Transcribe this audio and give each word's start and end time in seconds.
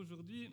aujourd'hui, 0.00 0.50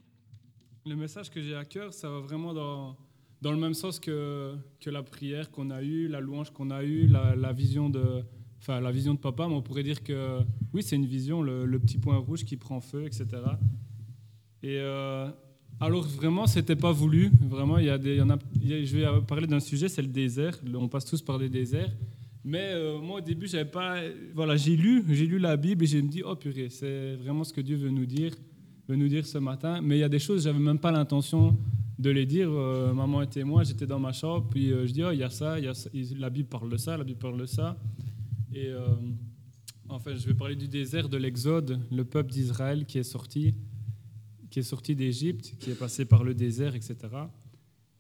le 0.86 0.96
message 0.96 1.30
que 1.30 1.42
j'ai 1.42 1.56
à 1.56 1.64
cœur, 1.64 1.94
ça 1.94 2.10
va 2.10 2.20
vraiment 2.20 2.54
dans, 2.54 2.98
dans 3.42 3.52
le 3.52 3.58
même 3.58 3.74
sens 3.74 3.98
que, 3.98 4.56
que 4.82 4.90
la 4.90 5.04
prière 5.04 5.50
qu'on 5.52 5.70
a 5.70 5.82
eue, 5.82 6.10
la 6.10 6.20
louange 6.20 6.52
qu'on 6.52 6.70
a 6.70 6.84
eue, 6.84 7.08
la, 7.08 7.54
vision 7.54 7.90
de, 7.90 8.24
enfin, 8.60 8.82
la 8.82 8.92
vision 8.92 9.14
de 9.14 9.20
papa. 9.20 9.48
Mais 9.48 9.54
on 9.54 9.62
pourrait 9.62 9.84
dire 9.84 10.04
que 10.04 10.40
oui, 10.74 10.84
c'est 10.84 10.98
une 10.98 11.06
vision, 11.06 11.42
le, 11.42 11.80
petit 11.80 11.98
point 11.98 12.18
rouge 12.18 12.44
qui 12.44 12.58
prend 12.58 12.82
feu, 12.82 13.06
etc. 13.06 13.26
Et 14.64 14.80
euh, 14.80 15.30
alors 15.80 16.04
vraiment, 16.04 16.46
c'était 16.46 16.76
pas 16.76 16.92
voulu. 16.92 17.32
Vraiment, 17.42 17.78
il 17.78 17.86
y 17.86 17.90
a 17.90 17.98
des, 17.98 18.16
il 18.16 18.18
y 18.18 18.22
en 18.22 18.30
a, 18.30 18.38
je 18.62 18.98
vais 18.98 19.22
parler 19.26 19.48
d'un 19.48 19.62
sujet, 19.62 19.88
c'est 19.88 20.02
le 20.02 20.10
désert. 20.10 20.60
On 20.74 20.90
passe 20.90 21.06
tous 21.06 21.22
par 21.22 21.40
des 21.40 21.50
déserts. 21.50 21.94
Mais 22.44 22.72
euh, 22.74 23.00
moi, 23.00 23.20
au 23.20 23.22
début, 23.22 23.48
j'avais 23.48 23.70
pas. 23.70 24.02
Voilà, 24.34 24.58
j'ai 24.58 24.76
lu, 24.76 25.06
j'ai 25.10 25.26
lu 25.26 25.40
la 25.40 25.56
Bible 25.56 25.86
et 25.86 25.88
j'ai 25.88 26.02
me 26.02 26.10
dit, 26.10 26.22
oh 26.26 26.36
purée, 26.36 26.70
c'est 26.70 27.16
vraiment 27.16 27.46
ce 27.46 27.54
que 27.54 27.62
Dieu 27.62 27.78
veut 27.78 27.90
nous 27.90 28.06
dire, 28.06 28.34
veut 28.88 28.96
nous 28.96 29.08
dire 29.08 29.26
ce 29.26 29.38
matin. 29.38 29.82
Mais 29.82 29.98
il 29.98 30.00
y 30.00 30.04
a 30.04 30.10
des 30.10 30.20
choses, 30.20 30.44
j'avais 30.44 30.60
même 30.60 30.80
pas 30.80 30.92
l'intention 30.92 31.58
de 32.00 32.10
les 32.10 32.26
dire. 32.26 32.50
Euh, 32.52 32.94
maman 32.94 33.22
était 33.22 33.44
moi, 33.44 33.64
j'étais 33.64 33.88
dans 33.88 34.00
ma 34.00 34.12
chambre, 34.12 34.48
puis 34.50 34.72
euh, 34.72 34.86
je 34.86 34.94
dis, 34.94 35.04
oh, 35.04 35.12
il 35.12 35.20
y 35.20 35.24
a 35.24 35.30
ça, 35.30 35.60
il 35.60 35.66
y 35.66 35.68
a 35.68 35.74
la 36.18 36.30
Bible 36.30 36.50
parle 36.50 36.70
de 36.70 36.78
ça, 36.78 36.98
la 36.98 37.04
Bible 37.04 37.20
parle 37.20 37.40
de 37.40 37.46
ça. 37.46 37.78
Et 38.54 38.72
enfin, 39.88 40.16
je 40.16 40.26
vais 40.26 40.34
parler 40.34 40.56
du 40.56 40.68
désert, 40.68 41.10
de 41.10 41.18
l'Exode, 41.18 41.80
le 41.92 42.04
peuple 42.06 42.32
d'Israël 42.32 42.86
qui 42.86 42.98
est 42.98 43.04
sorti, 43.04 43.54
qui 44.50 44.60
est 44.60 44.64
sorti 44.64 44.96
d'Égypte, 44.96 45.56
qui 45.60 45.70
est 45.70 45.78
passé 45.78 46.06
par 46.06 46.24
le 46.24 46.34
désert, 46.34 46.74
etc. 46.74 46.96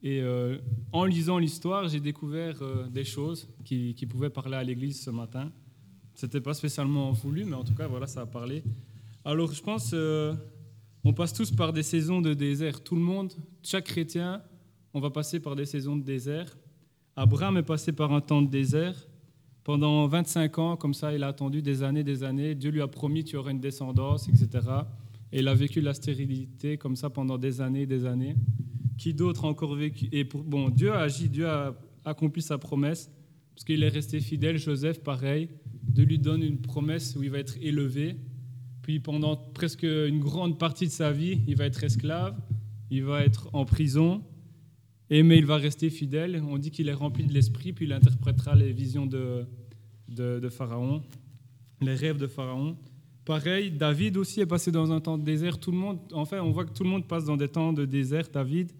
Et 0.03 0.21
euh, 0.21 0.57
en 0.91 1.05
lisant 1.05 1.39
l'histoire, 1.39 1.87
j'ai 1.87 1.99
découvert 1.99 2.61
euh, 2.61 2.87
des 2.87 3.03
choses 3.03 3.49
qui, 3.65 3.93
pouvaient 4.07 4.29
parler 4.29 4.55
à 4.55 4.63
l'Église 4.63 5.01
ce 5.01 5.09
matin. 5.09 5.51
C'était 6.13 6.41
pas 6.41 6.53
spécialement 6.53 7.11
voulu, 7.11 7.45
mais 7.45 7.55
en 7.55 7.63
tout 7.63 7.73
cas, 7.73 7.87
voilà, 7.87 8.07
ça 8.07 8.21
a 8.21 8.25
parlé. 8.25 8.63
Alors, 9.25 9.51
je 9.51 9.61
pense, 9.61 9.91
euh, 9.93 10.33
on 11.07 11.13
passe 11.13 11.31
tous 11.31 11.51
par 11.51 11.71
des 11.71 11.83
saisons 11.83 12.19
de 12.19 12.33
désert. 12.33 12.83
Tout 12.83 12.95
le 12.95 13.01
monde, 13.01 13.31
chaque 13.63 13.85
chrétien, 13.85 14.41
on 14.93 14.99
va 14.99 15.09
passer 15.09 15.39
par 15.39 15.55
des 15.55 15.65
saisons 15.65 15.95
de 15.95 16.03
désert. 16.03 16.57
Abraham 17.15 17.55
est 17.55 17.63
passé 17.63 17.93
par 17.93 18.11
un 18.11 18.19
temps 18.19 18.41
de 18.41 18.49
désert. 18.49 19.07
Pendant 19.63 20.05
25 20.07 20.59
ans, 20.59 20.75
comme 20.75 20.93
ça, 20.93 21.13
il 21.13 21.23
a 21.23 21.27
attendu 21.27 21.61
des 21.61 21.81
années, 21.81 22.03
des 22.03 22.25
années. 22.25 22.55
Dieu 22.55 22.71
lui 22.71 22.81
a 22.81 22.89
promis 22.89 23.21
y 23.21 23.37
aurait 23.37 23.53
une 23.53 23.61
descendance, 23.61 24.27
etc. 24.27 24.67
Et 25.31 25.39
il 25.39 25.47
a 25.47 25.53
vécu 25.53 25.79
la 25.79 25.93
stérilité 25.93 26.77
comme 26.77 26.97
ça 26.97 27.09
pendant 27.09 27.37
des 27.37 27.61
années, 27.61 27.85
des 27.85 28.05
années. 28.05 28.35
Qui 28.97 29.13
d'autre 29.13 29.45
a 29.45 29.47
encore 29.47 29.75
vécu? 29.75 30.09
Et 30.11 30.25
pour, 30.25 30.43
bon, 30.43 30.67
Dieu 30.67 30.91
a 30.91 31.03
agi, 31.03 31.29
Dieu 31.29 31.47
a 31.47 31.73
accompli 32.03 32.41
sa 32.41 32.57
promesse, 32.57 33.09
parce 33.55 33.63
qu'il 33.63 33.81
est 33.81 33.87
resté 33.87 34.19
fidèle. 34.19 34.57
Joseph, 34.57 35.01
pareil, 35.01 35.47
Dieu 35.83 36.03
lui 36.03 36.19
donne 36.19 36.43
une 36.43 36.59
promesse 36.59 37.15
où 37.15 37.23
il 37.23 37.29
va 37.29 37.39
être 37.39 37.55
élevé. 37.61 38.17
Puis 38.87 39.01
pendant 39.01 39.35
presque 39.35 39.83
une 39.83 40.21
grande 40.21 40.57
partie 40.57 40.85
de 40.85 40.91
sa 40.91 41.11
vie, 41.11 41.41
il 41.45 41.57
va 41.57 41.65
être 41.65 41.83
esclave, 41.83 42.39
il 42.89 43.03
va 43.03 43.21
être 43.25 43.49
en 43.51 43.65
prison, 43.65 44.23
mais 45.09 45.37
il 45.37 45.45
va 45.45 45.57
rester 45.57 45.89
fidèle. 45.89 46.41
On 46.47 46.57
dit 46.57 46.71
qu'il 46.71 46.87
est 46.87 46.93
rempli 46.93 47.25
de 47.25 47.33
l'esprit, 47.33 47.73
puis 47.73 47.83
il 47.83 47.91
interprétera 47.91 48.55
les 48.55 48.71
visions 48.71 49.05
de, 49.05 49.45
de, 50.07 50.39
de 50.39 50.47
Pharaon, 50.47 51.03
les 51.81 51.95
rêves 51.95 52.15
de 52.15 52.27
Pharaon. 52.27 52.77
Pareil, 53.25 53.71
David 53.71 54.15
aussi 54.15 54.39
est 54.39 54.45
passé 54.45 54.71
dans 54.71 54.89
un 54.93 55.01
temps 55.01 55.17
de 55.17 55.25
désert. 55.25 55.59
Tout 55.59 55.71
le 55.71 55.77
monde, 55.79 55.99
enfin, 56.13 56.39
on 56.39 56.51
voit 56.51 56.63
que 56.63 56.71
tout 56.71 56.85
le 56.85 56.89
monde 56.89 57.05
passe 57.05 57.25
dans 57.25 57.35
des 57.35 57.49
temps 57.49 57.73
de 57.73 57.83
désert. 57.83 58.29
David, 58.31 58.71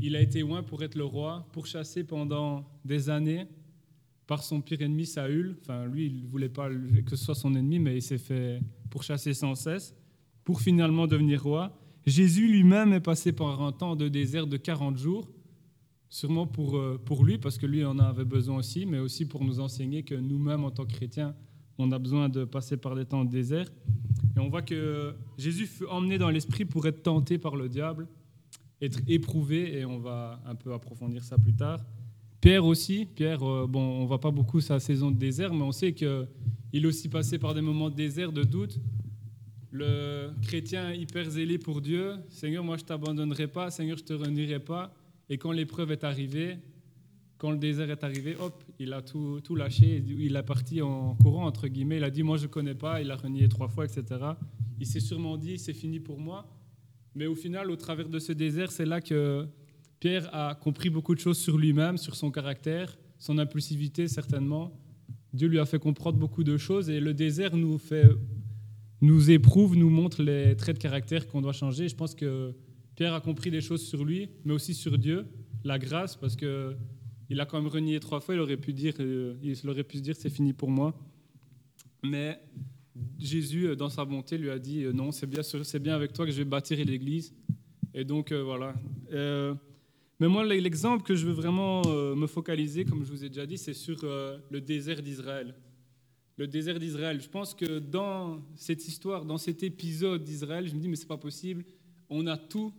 il 0.00 0.16
a 0.16 0.20
été 0.20 0.40
loin 0.40 0.64
pour 0.64 0.82
être 0.82 0.96
le 0.96 1.04
roi, 1.04 1.46
pourchassé 1.52 2.02
pendant 2.02 2.68
des 2.84 3.08
années 3.08 3.46
par 4.26 4.42
son 4.42 4.60
pire 4.60 4.82
ennemi 4.82 5.06
Saül. 5.06 5.58
Enfin, 5.60 5.86
lui, 5.86 6.06
il 6.06 6.22
ne 6.22 6.26
voulait 6.26 6.48
pas 6.48 6.68
que 6.68 7.14
ce 7.14 7.24
soit 7.24 7.36
son 7.36 7.54
ennemi, 7.54 7.78
mais 7.78 7.98
il 7.98 8.02
s'est 8.02 8.18
fait 8.18 8.60
pourchasser 8.96 9.34
sans 9.34 9.54
cesse 9.54 9.94
pour 10.42 10.62
finalement 10.62 11.06
devenir 11.06 11.42
roi. 11.42 11.78
Jésus 12.06 12.48
lui-même 12.48 12.94
est 12.94 13.00
passé 13.00 13.30
par 13.30 13.60
un 13.60 13.70
temps 13.70 13.94
de 13.94 14.08
désert 14.08 14.46
de 14.46 14.56
40 14.56 14.96
jours, 14.96 15.28
sûrement 16.08 16.46
pour, 16.46 16.78
euh, 16.78 16.98
pour 17.04 17.22
lui, 17.22 17.36
parce 17.36 17.58
que 17.58 17.66
lui 17.66 17.84
en 17.84 17.98
avait 17.98 18.24
besoin 18.24 18.56
aussi, 18.56 18.86
mais 18.86 18.98
aussi 18.98 19.26
pour 19.26 19.44
nous 19.44 19.60
enseigner 19.60 20.02
que 20.02 20.14
nous-mêmes, 20.14 20.64
en 20.64 20.70
tant 20.70 20.86
que 20.86 20.94
chrétiens, 20.94 21.34
on 21.76 21.92
a 21.92 21.98
besoin 21.98 22.30
de 22.30 22.46
passer 22.46 22.78
par 22.78 22.94
des 22.94 23.04
temps 23.04 23.22
de 23.26 23.30
désert. 23.30 23.66
Et 24.34 24.40
on 24.40 24.48
voit 24.48 24.62
que 24.62 25.14
Jésus 25.36 25.66
fut 25.66 25.84
emmené 25.88 26.16
dans 26.16 26.30
l'esprit 26.30 26.64
pour 26.64 26.86
être 26.86 27.02
tenté 27.02 27.36
par 27.36 27.54
le 27.54 27.68
diable 27.68 28.08
être 28.80 29.00
éprouvé, 29.08 29.78
et 29.78 29.84
on 29.84 29.98
va 29.98 30.40
un 30.46 30.54
peu 30.54 30.72
approfondir 30.72 31.22
ça 31.22 31.36
plus 31.36 31.54
tard. 31.54 31.80
Pierre 32.40 32.64
aussi, 32.64 33.06
Pierre, 33.06 33.42
euh, 33.42 33.66
bon, 33.66 33.80
on 33.80 34.04
voit 34.06 34.20
pas 34.20 34.30
beaucoup 34.30 34.60
sa 34.60 34.78
saison 34.78 35.10
de 35.10 35.16
désert, 35.16 35.54
mais 35.54 35.62
on 35.62 35.72
sait 35.72 35.92
qu'il 35.92 36.26
est 36.72 36.86
aussi 36.86 37.08
passé 37.08 37.38
par 37.38 37.54
des 37.54 37.62
moments 37.62 37.90
de 37.90 37.94
désert, 37.94 38.32
de 38.32 38.44
doute. 38.44 38.78
Le 39.70 40.30
chrétien 40.42 40.92
hyper 40.92 41.28
zélé 41.28 41.58
pour 41.58 41.80
Dieu, 41.80 42.14
Seigneur, 42.28 42.62
moi 42.62 42.76
je 42.76 42.82
ne 42.82 42.88
t'abandonnerai 42.88 43.46
pas, 43.48 43.70
Seigneur, 43.70 43.96
je 43.96 44.02
ne 44.02 44.08
te 44.08 44.12
renierai 44.12 44.60
pas. 44.60 44.94
Et 45.28 45.38
quand 45.38 45.50
l'épreuve 45.50 45.90
est 45.92 46.04
arrivée, 46.04 46.58
quand 47.38 47.50
le 47.50 47.58
désert 47.58 47.90
est 47.90 48.04
arrivé, 48.04 48.36
hop, 48.38 48.62
il 48.78 48.92
a 48.92 49.02
tout, 49.02 49.40
tout 49.42 49.56
lâché, 49.56 50.02
il 50.06 50.36
est 50.36 50.42
parti 50.42 50.80
en 50.80 51.14
courant, 51.16 51.46
entre 51.46 51.68
guillemets, 51.68 51.96
il 51.96 52.04
a 52.04 52.10
dit, 52.10 52.22
moi 52.22 52.36
je 52.36 52.44
ne 52.44 52.48
connais 52.48 52.74
pas, 52.74 53.00
il 53.00 53.10
a 53.10 53.16
renié 53.16 53.48
trois 53.48 53.68
fois, 53.68 53.84
etc. 53.84 54.04
Il 54.78 54.86
s'est 54.86 55.00
sûrement 55.00 55.36
dit, 55.36 55.58
c'est 55.58 55.74
fini 55.74 56.00
pour 56.00 56.18
moi. 56.18 56.46
Mais 57.14 57.26
au 57.26 57.34
final, 57.34 57.70
au 57.70 57.76
travers 57.76 58.08
de 58.08 58.18
ce 58.18 58.32
désert, 58.32 58.70
c'est 58.70 58.84
là 58.84 59.00
que 59.00 59.46
Pierre 60.00 60.28
a 60.34 60.54
compris 60.54 60.90
beaucoup 60.90 61.14
de 61.14 61.20
choses 61.20 61.38
sur 61.38 61.56
lui-même, 61.56 61.96
sur 61.96 62.14
son 62.14 62.30
caractère, 62.30 62.98
son 63.18 63.38
impulsivité 63.38 64.08
certainement. 64.08 64.78
Dieu 65.32 65.48
lui 65.48 65.58
a 65.58 65.66
fait 65.66 65.78
comprendre 65.78 66.18
beaucoup 66.18 66.44
de 66.44 66.56
choses 66.56 66.88
et 66.90 67.00
le 67.00 67.14
désert 67.14 67.56
nous 67.56 67.78
fait, 67.78 68.08
nous 69.00 69.30
éprouve, 69.30 69.76
nous 69.76 69.90
montre 69.90 70.22
les 70.22 70.56
traits 70.56 70.76
de 70.76 70.82
caractère 70.82 71.26
qu'on 71.26 71.40
doit 71.40 71.52
changer. 71.52 71.88
Je 71.88 71.94
pense 71.94 72.14
que 72.14 72.54
Pierre 72.94 73.14
a 73.14 73.20
compris 73.20 73.50
des 73.50 73.60
choses 73.60 73.86
sur 73.86 74.04
lui, 74.04 74.28
mais 74.44 74.54
aussi 74.54 74.74
sur 74.74 74.96
Dieu, 74.98 75.26
la 75.64 75.78
grâce, 75.78 76.16
parce 76.16 76.36
que 76.36 76.76
il 77.28 77.40
a 77.40 77.46
quand 77.46 77.60
même 77.60 77.70
renié 77.70 77.98
trois 78.00 78.20
fois. 78.20 78.34
Il 78.34 78.40
aurait 78.40 78.56
pu 78.56 78.72
dire, 78.72 78.94
euh, 79.00 79.34
il 79.42 79.68
aurait 79.68 79.84
pu 79.84 79.98
se 79.98 80.02
dire, 80.02 80.14
c'est 80.16 80.30
fini 80.30 80.52
pour 80.52 80.70
moi. 80.70 80.96
Mais 82.04 82.40
Jésus, 83.18 83.66
euh, 83.66 83.76
dans 83.76 83.88
sa 83.88 84.04
bonté, 84.04 84.38
lui 84.38 84.50
a 84.50 84.58
dit 84.58 84.84
euh, 84.84 84.92
non, 84.92 85.10
c'est 85.10 85.26
bien, 85.26 85.42
c'est 85.42 85.78
bien 85.80 85.94
avec 85.94 86.12
toi 86.12 86.24
que 86.24 86.30
je 86.30 86.38
vais 86.38 86.44
bâtir 86.44 86.78
l'Église. 86.84 87.34
Et 87.92 88.04
donc 88.04 88.32
voilà. 88.32 88.74
Mais 90.18 90.28
moi, 90.28 90.44
l'exemple 90.44 91.02
que 91.02 91.14
je 91.14 91.26
veux 91.26 91.32
vraiment 91.32 91.82
me 91.86 92.26
focaliser, 92.26 92.84
comme 92.84 93.04
je 93.04 93.10
vous 93.10 93.24
ai 93.24 93.28
déjà 93.28 93.46
dit, 93.46 93.58
c'est 93.58 93.74
sur 93.74 93.98
le 94.02 94.60
désert 94.60 95.02
d'Israël. 95.02 95.54
Le 96.38 96.46
désert 96.46 96.78
d'Israël. 96.78 97.20
Je 97.20 97.28
pense 97.28 97.54
que 97.54 97.78
dans 97.78 98.42
cette 98.54 98.86
histoire, 98.86 99.24
dans 99.24 99.38
cet 99.38 99.62
épisode 99.62 100.22
d'Israël, 100.22 100.68
je 100.68 100.74
me 100.74 100.80
dis 100.80 100.88
mais 100.88 100.96
c'est 100.96 101.06
pas 101.06 101.16
possible. 101.16 101.64
On 102.10 102.26
a 102.26 102.36
tout, 102.36 102.72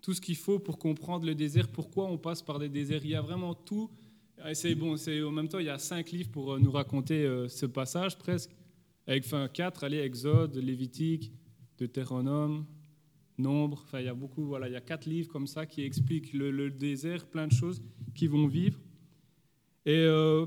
tout 0.00 0.14
ce 0.14 0.20
qu'il 0.20 0.36
faut 0.36 0.58
pour 0.58 0.78
comprendre 0.78 1.26
le 1.26 1.34
désert. 1.34 1.68
Pourquoi 1.68 2.06
on 2.06 2.18
passe 2.18 2.40
par 2.40 2.58
des 2.58 2.68
déserts? 2.68 3.04
Il 3.04 3.10
y 3.10 3.16
a 3.16 3.20
vraiment 3.20 3.54
tout. 3.54 3.90
c'est 4.54 4.74
bon. 4.74 4.96
C'est 4.96 5.22
en 5.22 5.32
même 5.32 5.48
temps, 5.48 5.58
il 5.58 5.66
y 5.66 5.70
a 5.70 5.78
cinq 5.78 6.10
livres 6.12 6.30
pour 6.30 6.58
nous 6.58 6.70
raconter 6.70 7.46
ce 7.48 7.66
passage 7.66 8.16
presque. 8.16 8.50
Avec 9.06 9.24
fin 9.24 9.48
4, 9.48 9.82
allez, 9.82 9.98
Exode, 9.98 10.56
Lévitique, 10.56 11.32
Deutéronome, 11.78 12.64
Nombre, 13.40 13.82
enfin 13.84 14.00
il 14.00 14.06
y 14.06 14.08
a 14.08 14.14
beaucoup, 14.14 14.44
voilà, 14.44 14.68
il 14.68 14.72
y 14.72 14.76
a 14.76 14.80
quatre 14.80 15.06
livres 15.06 15.28
comme 15.28 15.46
ça 15.46 15.66
qui 15.66 15.82
expliquent 15.82 16.32
le, 16.32 16.70
désert, 16.70 17.26
plein 17.26 17.46
de 17.46 17.52
choses 17.52 17.82
qui 18.14 18.26
vont 18.26 18.46
vivre. 18.46 18.78
Et 19.86 19.96
euh, 19.96 20.46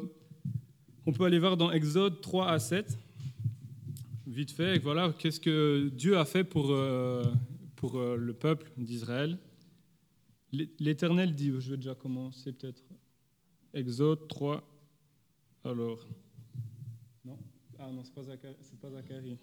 on 1.06 1.12
peut 1.12 1.26
aller 1.26 1.40
voir 1.40 1.58
dans 1.58 1.72
Exode 1.72 2.22
3 2.22 2.50
à 2.50 2.60
7, 2.60 2.98
vite 4.28 4.52
fait, 4.52 4.80
voilà, 4.80 5.14
qu'est-ce 5.18 5.40
que 5.40 5.90
Dieu 5.90 6.18
a 6.18 6.26
fait 6.26 6.44
pour, 6.44 6.72
euh, 6.72 7.24
pour 7.76 7.98
euh, 7.98 8.16
le 8.16 8.34
peuple 8.34 8.72
d'Israël. 8.78 9.38
L'Éternel 10.80 11.34
dit, 11.34 11.52
je 11.60 11.72
vais 11.72 11.78
déjà 11.78 11.96
commencer 11.96 12.54
peut-être, 12.54 12.84
Exode 13.74 14.28
3, 14.28 14.64
alors. 15.64 16.08
Ah 17.80 17.92
non, 17.92 18.04
c'est 18.04 18.14
pas 18.14 18.24
Zacharie. 18.92 19.38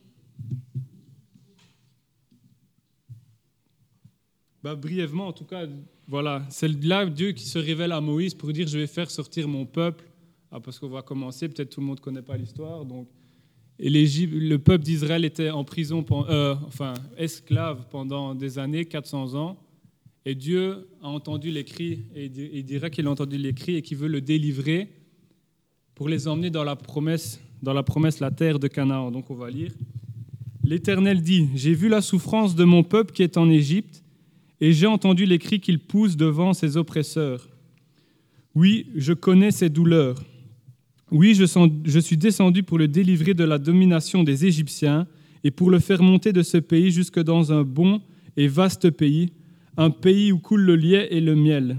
Bah, 4.63 4.75
brièvement, 4.75 5.29
en 5.29 5.33
tout 5.33 5.45
cas, 5.45 5.67
voilà, 6.07 6.45
c'est 6.51 6.69
là 6.85 7.07
Dieu 7.07 7.33
qui 7.33 7.45
se 7.45 7.59
révèle 7.59 7.93
à 7.93 8.01
Moïse 8.01 8.35
pour 8.35 8.53
dire 8.53 8.67
je 8.67 8.79
vais 8.79 8.87
faire 8.87 9.11
sortir 9.11 9.49
mon 9.49 9.65
peuple. 9.65 10.05
Ah, 10.53 10.61
parce 10.61 10.79
qu'on 10.79 10.89
va 10.89 11.03
commencer, 11.03 11.49
peut-être 11.49 11.71
tout 11.71 11.81
le 11.81 11.87
monde 11.87 11.99
ne 11.99 12.03
connaît 12.03 12.23
pas 12.23 12.37
l'histoire. 12.37 12.85
Donc, 12.85 13.09
et 13.79 13.89
le 13.89 14.57
peuple 14.57 14.85
d'Israël 14.85 15.25
était 15.25 15.51
en 15.51 15.65
prison, 15.65 16.05
euh, 16.29 16.55
enfin 16.67 16.93
esclave 17.17 17.87
pendant 17.91 18.35
des 18.35 18.59
années, 18.59 18.85
400 18.85 19.35
ans. 19.35 19.57
Et 20.27 20.35
Dieu 20.35 20.89
a 21.03 21.09
entendu 21.09 21.51
les 21.51 21.65
cris, 21.65 22.05
et 22.15 22.27
il 22.27 22.65
dirait 22.65 22.91
qu'il 22.91 23.07
a 23.07 23.11
entendu 23.11 23.39
les 23.39 23.55
cris 23.55 23.77
et 23.77 23.83
qu'il 23.83 23.97
veut 23.97 24.09
le 24.09 24.21
délivrer 24.21 24.89
pour 25.95 26.11
les 26.11 26.29
emmener 26.29 26.51
dans 26.51 26.65
la 26.65 26.77
promesse 26.77 27.41
dans 27.63 27.73
la 27.73 27.83
promesse 27.83 28.21
la 28.21 28.31
terre 28.31 28.59
de 28.59 28.69
Canaan. 28.69 29.11
Donc 29.11 29.31
on 29.31 29.35
va 29.35 29.51
lire. 29.51 29.73
L'Éternel 30.63 31.23
dit, 31.23 31.49
J'ai 31.55 31.75
vu 31.75 31.89
la 31.89 32.01
souffrance 32.01 32.55
de 32.55 32.65
mon 32.65 32.83
peuple 32.83 33.13
qui 33.13 33.23
est 33.23 33.37
en 33.37 33.49
Égypte, 33.51 34.00
et 34.61 34.73
j'ai 34.73 34.87
entendu 34.87 35.25
les 35.27 35.39
cris 35.39 35.61
qu'il 35.61 35.79
pousse 35.79 36.17
devant 36.17 36.53
ses 36.53 36.77
oppresseurs. 36.77 37.49
Oui, 38.55 38.89
je 38.95 39.13
connais 39.13 39.51
ses 39.51 39.69
douleurs. 39.69 40.23
Oui, 41.11 41.35
je, 41.35 41.99
suis 42.01 42.17
descendu 42.17 42.63
pour 42.63 42.79
le 42.79 42.87
délivrer 42.87 43.35
de 43.35 43.45
la 43.45 43.59
domination 43.59 44.23
des 44.23 44.47
Égyptiens 44.47 45.07
et 45.43 45.51
pour 45.51 45.71
le 45.71 45.79
faire 45.79 46.03
monter 46.03 46.33
de 46.33 46.43
ce 46.43 46.59
pays 46.59 46.91
jusque 46.91 47.21
dans 47.21 47.53
un 47.53 47.63
bon 47.63 48.01
et 48.37 48.47
vaste 48.47 48.91
pays, 48.91 49.33
un 49.77 49.91
pays 49.91 50.31
où 50.31 50.39
coule 50.39 50.63
le 50.63 50.77
lait 50.77 51.09
et 51.11 51.21
le 51.21 51.35
miel. 51.35 51.79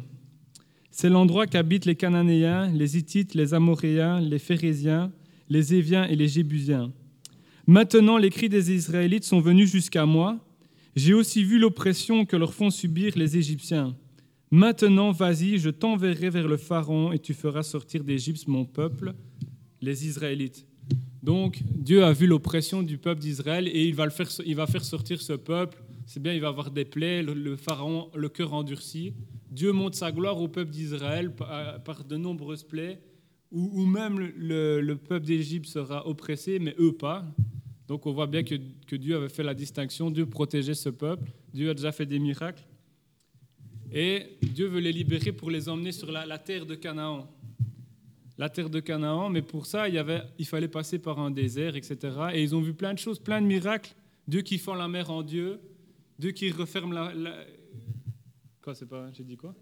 C'est 0.89 1.10
l'endroit 1.10 1.48
qu'habitent 1.48 1.86
les 1.86 1.95
Cananéens, 1.95 2.69
les 2.74 2.98
Hittites, 2.98 3.33
les 3.33 3.54
Amoréens, 3.54 4.19
les 4.19 4.39
Phérésiens, 4.39 5.12
les 5.50 5.74
Éviens 5.74 6.06
et 6.06 6.16
les 6.16 6.28
Jébusiens. 6.28 6.92
Maintenant 7.68 8.18
les 8.18 8.30
cris 8.30 8.50
des 8.50 8.74
Israélites 8.74 9.24
sont 9.24 9.39
venus 9.39 9.72
jusqu'à 9.72 10.06
moi. 10.06 10.39
J'ai 10.95 11.13
aussi 11.13 11.43
vu 11.43 11.57
l'oppression 11.57 12.25
que 12.25 12.35
leur 12.35 12.53
font 12.53 12.69
subir 12.69 13.13
les 13.15 13.38
Égyptiens. 13.38 13.95
Maintenant, 14.49 15.11
vas-y, 15.11 15.57
je 15.57 15.69
t'enverrai 15.69 16.29
vers 16.29 16.47
le 16.47 16.57
Pharaon 16.57 17.13
et 17.13 17.19
tu 17.19 17.33
feras 17.33 17.63
sortir 17.63 18.03
d'Égypte 18.03 18.47
mon 18.47 18.65
peuple, 18.65 19.13
les 19.81 20.05
Israélites. 20.05 20.67
Donc, 21.23 21.61
Dieu 21.63 22.03
a 22.03 22.11
vu 22.11 22.27
l'oppression 22.27 22.83
du 22.83 22.97
peuple 22.97 23.21
d'Israël 23.21 23.69
et 23.69 23.88
il 23.88 23.95
va, 23.95 24.09
faire, 24.09 24.83
sortir 24.83 25.21
ce 25.21 25.33
peuple. 25.33 25.81
C'est 26.05 26.21
bien, 26.21 26.33
il 26.33 26.41
va 26.41 26.49
avoir 26.49 26.71
des 26.71 26.83
plaies, 26.83 27.23
le, 27.23 27.55
Pharaon, 27.55 28.09
le 28.13 28.27
cœur 28.27 28.53
endurci. 28.53 29.13
Dieu 29.49 29.71
montre 29.71 29.95
sa 29.95 30.11
gloire 30.11 30.41
au 30.41 30.49
peuple 30.49 30.71
d'Israël 30.71 31.33
par, 31.33 32.03
de 32.03 32.17
nombreuses 32.17 32.63
plaies, 32.63 32.99
où, 33.51 33.85
même 33.85 34.19
le, 34.19 34.94
peuple 34.95 35.27
d'Égypte 35.27 35.67
sera 35.67 36.07
oppressé, 36.07 36.59
mais 36.59 36.75
eux 36.79 36.94
pas. 36.94 37.25
Donc 37.91 38.05
on 38.05 38.13
voit 38.13 38.25
bien 38.25 38.41
que, 38.41 38.95
Dieu 38.95 39.17
avait 39.17 39.27
fait 39.27 39.43
la 39.43 39.53
distinction, 39.53 40.09
Dieu 40.09 40.25
protégeait 40.25 40.75
ce 40.75 40.88
peuple, 40.88 41.29
Dieu 41.53 41.71
a 41.71 41.73
déjà 41.73 41.91
fait 41.91 42.05
des 42.05 42.19
miracles. 42.19 42.63
Et 43.91 44.38
Dieu 44.41 44.67
veut 44.67 44.79
les 44.79 44.93
libérer 44.93 45.33
pour 45.33 45.51
les 45.51 45.67
emmener 45.67 45.91
sur 45.91 46.09
la, 46.09 46.38
terre 46.38 46.65
de 46.65 46.75
Canaan. 46.75 47.27
La 48.38 48.47
terre 48.47 48.69
de 48.69 48.79
Canaan, 48.79 49.29
mais 49.29 49.41
pour 49.41 49.65
ça, 49.65 49.89
il, 49.89 49.95
y 49.95 49.97
avait, 49.97 50.21
il 50.39 50.45
fallait 50.45 50.69
passer 50.69 50.99
par 50.99 51.19
un 51.19 51.31
désert, 51.31 51.75
etc. 51.75 51.97
Et 52.33 52.41
ils 52.41 52.55
ont 52.55 52.61
vu 52.61 52.73
plein 52.73 52.93
de 52.93 52.97
choses, 52.97 53.19
plein 53.19 53.41
de 53.41 53.45
miracles. 53.45 53.94
Dieu 54.25 54.41
qui 54.41 54.57
fend 54.57 54.75
la 54.75 54.87
mer 54.87 55.11
en 55.11 55.21
Dieu, 55.21 55.59
Dieu 56.17 56.31
qui 56.31 56.49
referme 56.49 56.94
la... 56.94 57.11
Quoi, 58.63 58.73
c'est 58.73 58.87
pas... 58.87 59.11
J'ai 59.11 59.25
dit 59.25 59.35
quoi? 59.35 59.53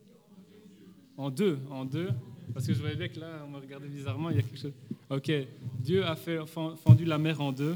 En 1.17 1.31
deux, 1.31 1.57
en 1.71 1.83
deux. 1.83 2.09
Parce 2.53 2.67
que 2.67 2.75
je 2.75 2.79
voyais 2.79 2.95
bien 2.95 3.07
que 3.07 3.19
là, 3.19 3.43
on 3.47 3.49
me 3.49 3.57
regardait 3.57 3.87
bizarrement, 3.87 4.29
il 4.29 4.35
y 4.35 4.39
a 4.39 4.43
quelque 4.43 4.59
chose... 4.59 4.73
Ok, 5.09 5.31
Dieu 5.79 6.05
a 6.05 6.15
fait, 6.15 6.37
fendu 6.45 7.05
la 7.05 7.17
mer 7.17 7.41
en 7.41 7.51
deux. 7.51 7.75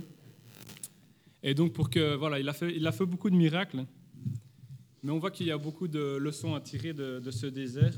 Et 1.43 1.53
donc, 1.53 1.73
pour 1.73 1.89
que... 1.89 2.15
Voilà, 2.15 2.39
il 2.39 2.47
a 2.47 2.53
fait, 2.53 2.73
il 2.75 2.87
a 2.87 2.91
fait 2.91 3.05
beaucoup 3.05 3.29
de 3.29 3.35
miracles. 3.35 3.85
Mais 5.03 5.11
on 5.11 5.19
voit 5.19 5.31
qu'il 5.31 5.47
y 5.47 5.51
a 5.51 5.57
beaucoup 5.57 5.89
de 5.89 6.15
leçons 6.15 6.55
à 6.55 6.61
tirer 6.61 6.93
de, 6.93 7.29
ce 7.29 7.45
désert. 7.45 7.93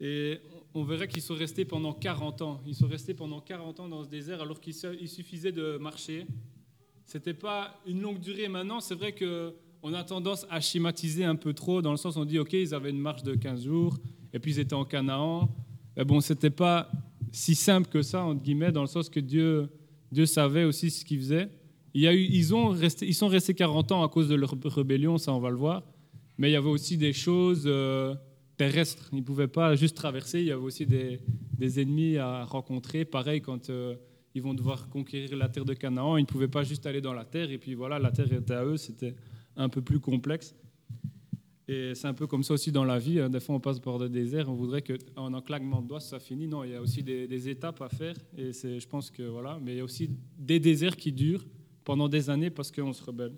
Et 0.00 0.38
on 0.74 0.84
verrait 0.84 1.08
qu'ils 1.08 1.22
sont 1.22 1.34
restés 1.34 1.64
pendant 1.64 1.94
40 1.94 2.42
ans. 2.42 2.60
Ils 2.66 2.74
sont 2.74 2.86
restés 2.86 3.14
pendant 3.14 3.40
40 3.40 3.80
ans 3.80 3.88
dans 3.88 4.04
ce 4.04 4.08
désert 4.08 4.42
alors 4.42 4.60
qu'il 4.60 4.74
suffisait 4.74 5.50
de 5.50 5.78
marcher. 5.78 6.26
Ce 7.06 7.16
n'était 7.16 7.32
pas 7.32 7.80
une 7.86 8.02
longue 8.02 8.20
durée. 8.20 8.48
Maintenant, 8.48 8.80
c'est 8.80 8.94
vrai 8.94 9.14
qu'on 9.14 9.94
a 9.94 10.04
tendance 10.04 10.46
à 10.50 10.60
schématiser 10.60 11.24
un 11.24 11.36
peu 11.36 11.54
trop, 11.54 11.80
dans 11.80 11.92
le 11.92 11.96
sens 11.96 12.16
où 12.16 12.20
on 12.20 12.26
dit, 12.26 12.38
OK, 12.38 12.52
ils 12.52 12.74
avaient 12.74 12.90
une 12.90 13.00
marche 13.00 13.22
de 13.22 13.34
15 13.34 13.64
jours, 13.64 13.96
et 14.34 14.38
puis 14.38 14.52
ils 14.52 14.60
étaient 14.60 14.74
en 14.74 14.84
Canaan. 14.84 15.48
Mais 15.96 16.04
bon, 16.04 16.20
ce 16.20 16.34
n'était 16.34 16.50
pas 16.50 16.90
si 17.32 17.54
simple 17.54 17.88
que 17.88 18.02
ça, 18.02 18.22
entre 18.22 18.42
guillemets, 18.42 18.72
dans 18.72 18.82
le 18.82 18.88
sens 18.88 19.08
que 19.08 19.20
Dieu, 19.20 19.70
Dieu 20.12 20.26
savait 20.26 20.64
aussi 20.64 20.90
ce 20.90 21.02
ils, 21.94 22.54
ont 22.54 22.74
sont 23.12 23.28
restés 23.28 23.54
40 23.54 23.92
ans 23.92 24.02
à 24.02 24.08
cause 24.08 24.28
de 24.28 24.34
leur 24.34 24.54
rébellion, 24.64 25.18
ça 25.18 25.32
on 25.32 25.40
va 25.40 25.50
le 25.50 25.56
voir. 25.56 25.82
Mais 26.36 26.50
il 26.50 26.52
y 26.52 26.56
avait 26.56 26.68
aussi 26.68 26.96
des 26.96 27.12
choses 27.12 27.64
euh, 27.66 28.14
terrestres. 28.56 29.08
Ils 29.12 29.18
ne 29.18 29.24
pouvaient 29.24 29.48
pas 29.48 29.74
juste 29.74 29.96
traverser. 29.96 30.40
Il 30.40 30.46
y 30.46 30.52
avait 30.52 30.62
aussi 30.62 30.86
des, 30.86 31.80
ennemis 31.80 32.16
à 32.16 32.44
rencontrer. 32.44 33.04
Pareil, 33.04 33.40
quand 33.40 33.70
euh, 33.70 33.96
ils 34.34 34.42
vont 34.42 34.54
devoir 34.54 34.88
conquérir 34.88 35.36
la 35.36 35.48
terre 35.48 35.64
de 35.64 35.74
Canaan, 35.74 36.16
ils 36.16 36.22
ne 36.22 36.26
pouvaient 36.26 36.48
pas 36.48 36.62
juste 36.62 36.86
aller 36.86 37.00
dans 37.00 37.12
la 37.12 37.24
terre. 37.24 37.50
Et 37.50 37.58
puis 37.58 37.74
voilà, 37.74 37.98
la 37.98 38.12
terre 38.12 38.32
était 38.32 38.54
à 38.54 38.64
eux. 38.64 38.76
C'était 38.76 39.14
un 39.56 39.68
peu 39.68 39.82
plus 39.82 39.98
complexe. 39.98 40.54
Et 41.66 41.94
c'est 41.94 42.06
un 42.06 42.14
peu 42.14 42.26
comme 42.26 42.44
ça 42.44 42.54
aussi 42.54 42.70
dans 42.70 42.84
la 42.84 42.98
vie. 42.98 43.20
Hein. 43.20 43.28
Des 43.28 43.40
fois, 43.40 43.56
on 43.56 43.60
passe 43.60 43.80
par 43.80 43.98
des 43.98 44.08
déserts. 44.08 44.48
On 44.48 44.54
voudrait 44.54 44.82
qu'en 44.82 45.34
un 45.34 45.42
claquement 45.42 45.82
de 45.82 45.88
doigts, 45.88 46.00
ça 46.00 46.20
finit. 46.20 46.46
Non, 46.46 46.62
il 46.62 46.70
y 46.70 46.74
a 46.74 46.80
aussi 46.80 47.02
des, 47.02 47.26
des 47.26 47.48
étapes 47.48 47.82
à 47.82 47.88
faire. 47.88 48.14
Et 48.36 48.52
je 48.52 48.86
pense 48.86 49.10
que 49.10 49.24
voilà. 49.24 49.58
Mais 49.60 49.74
il 49.74 49.78
y 49.78 49.80
a 49.80 49.84
aussi 49.84 50.08
des 50.38 50.60
déserts 50.60 50.96
qui 50.96 51.12
durent 51.12 51.44
pendant 51.88 52.10
des 52.10 52.28
années 52.28 52.50
parce 52.50 52.70
qu'on 52.70 52.92
se 52.92 53.02
rebelle. 53.02 53.32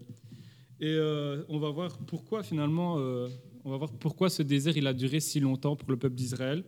Et 0.80 0.88
euh, 0.88 1.44
on 1.48 1.60
va 1.60 1.70
voir 1.70 1.96
pourquoi 1.98 2.42
finalement, 2.42 2.96
euh, 2.98 3.28
on 3.64 3.70
va 3.70 3.76
voir 3.76 3.92
pourquoi 3.92 4.28
ce 4.28 4.42
désert 4.42 4.76
il 4.76 4.88
a 4.88 4.92
duré 4.92 5.20
si 5.20 5.38
longtemps 5.38 5.76
pour 5.76 5.88
le 5.88 5.96
peuple 5.96 6.16
d'Israël. 6.16 6.64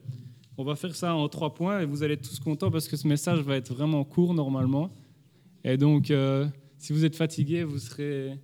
On 0.57 0.63
va 0.63 0.77
faire 0.77 0.95
ça 0.95 1.13
en 1.17 1.29
trois 1.29 1.53
points 1.55 1.81
et 1.81 1.85
vous 1.85 2.05
allez 2.05 2.15
être 2.15 2.29
tous 2.29 2.39
contents 2.39 2.71
parce 2.71 2.87
que 2.87 2.97
ce 2.97 3.09
message 3.09 3.41
va 3.41 3.57
être 3.57 3.75
vraiment 3.75 4.05
court 4.05 4.33
normalement. 4.33 4.95
Et 5.65 5.77
donc, 5.77 6.13
euh, 6.13 6.47
si 6.79 6.93
vous 6.93 7.05
êtes 7.05 7.17
fatigué, 7.17 7.65
vous 7.65 7.81
serez, 7.81 8.39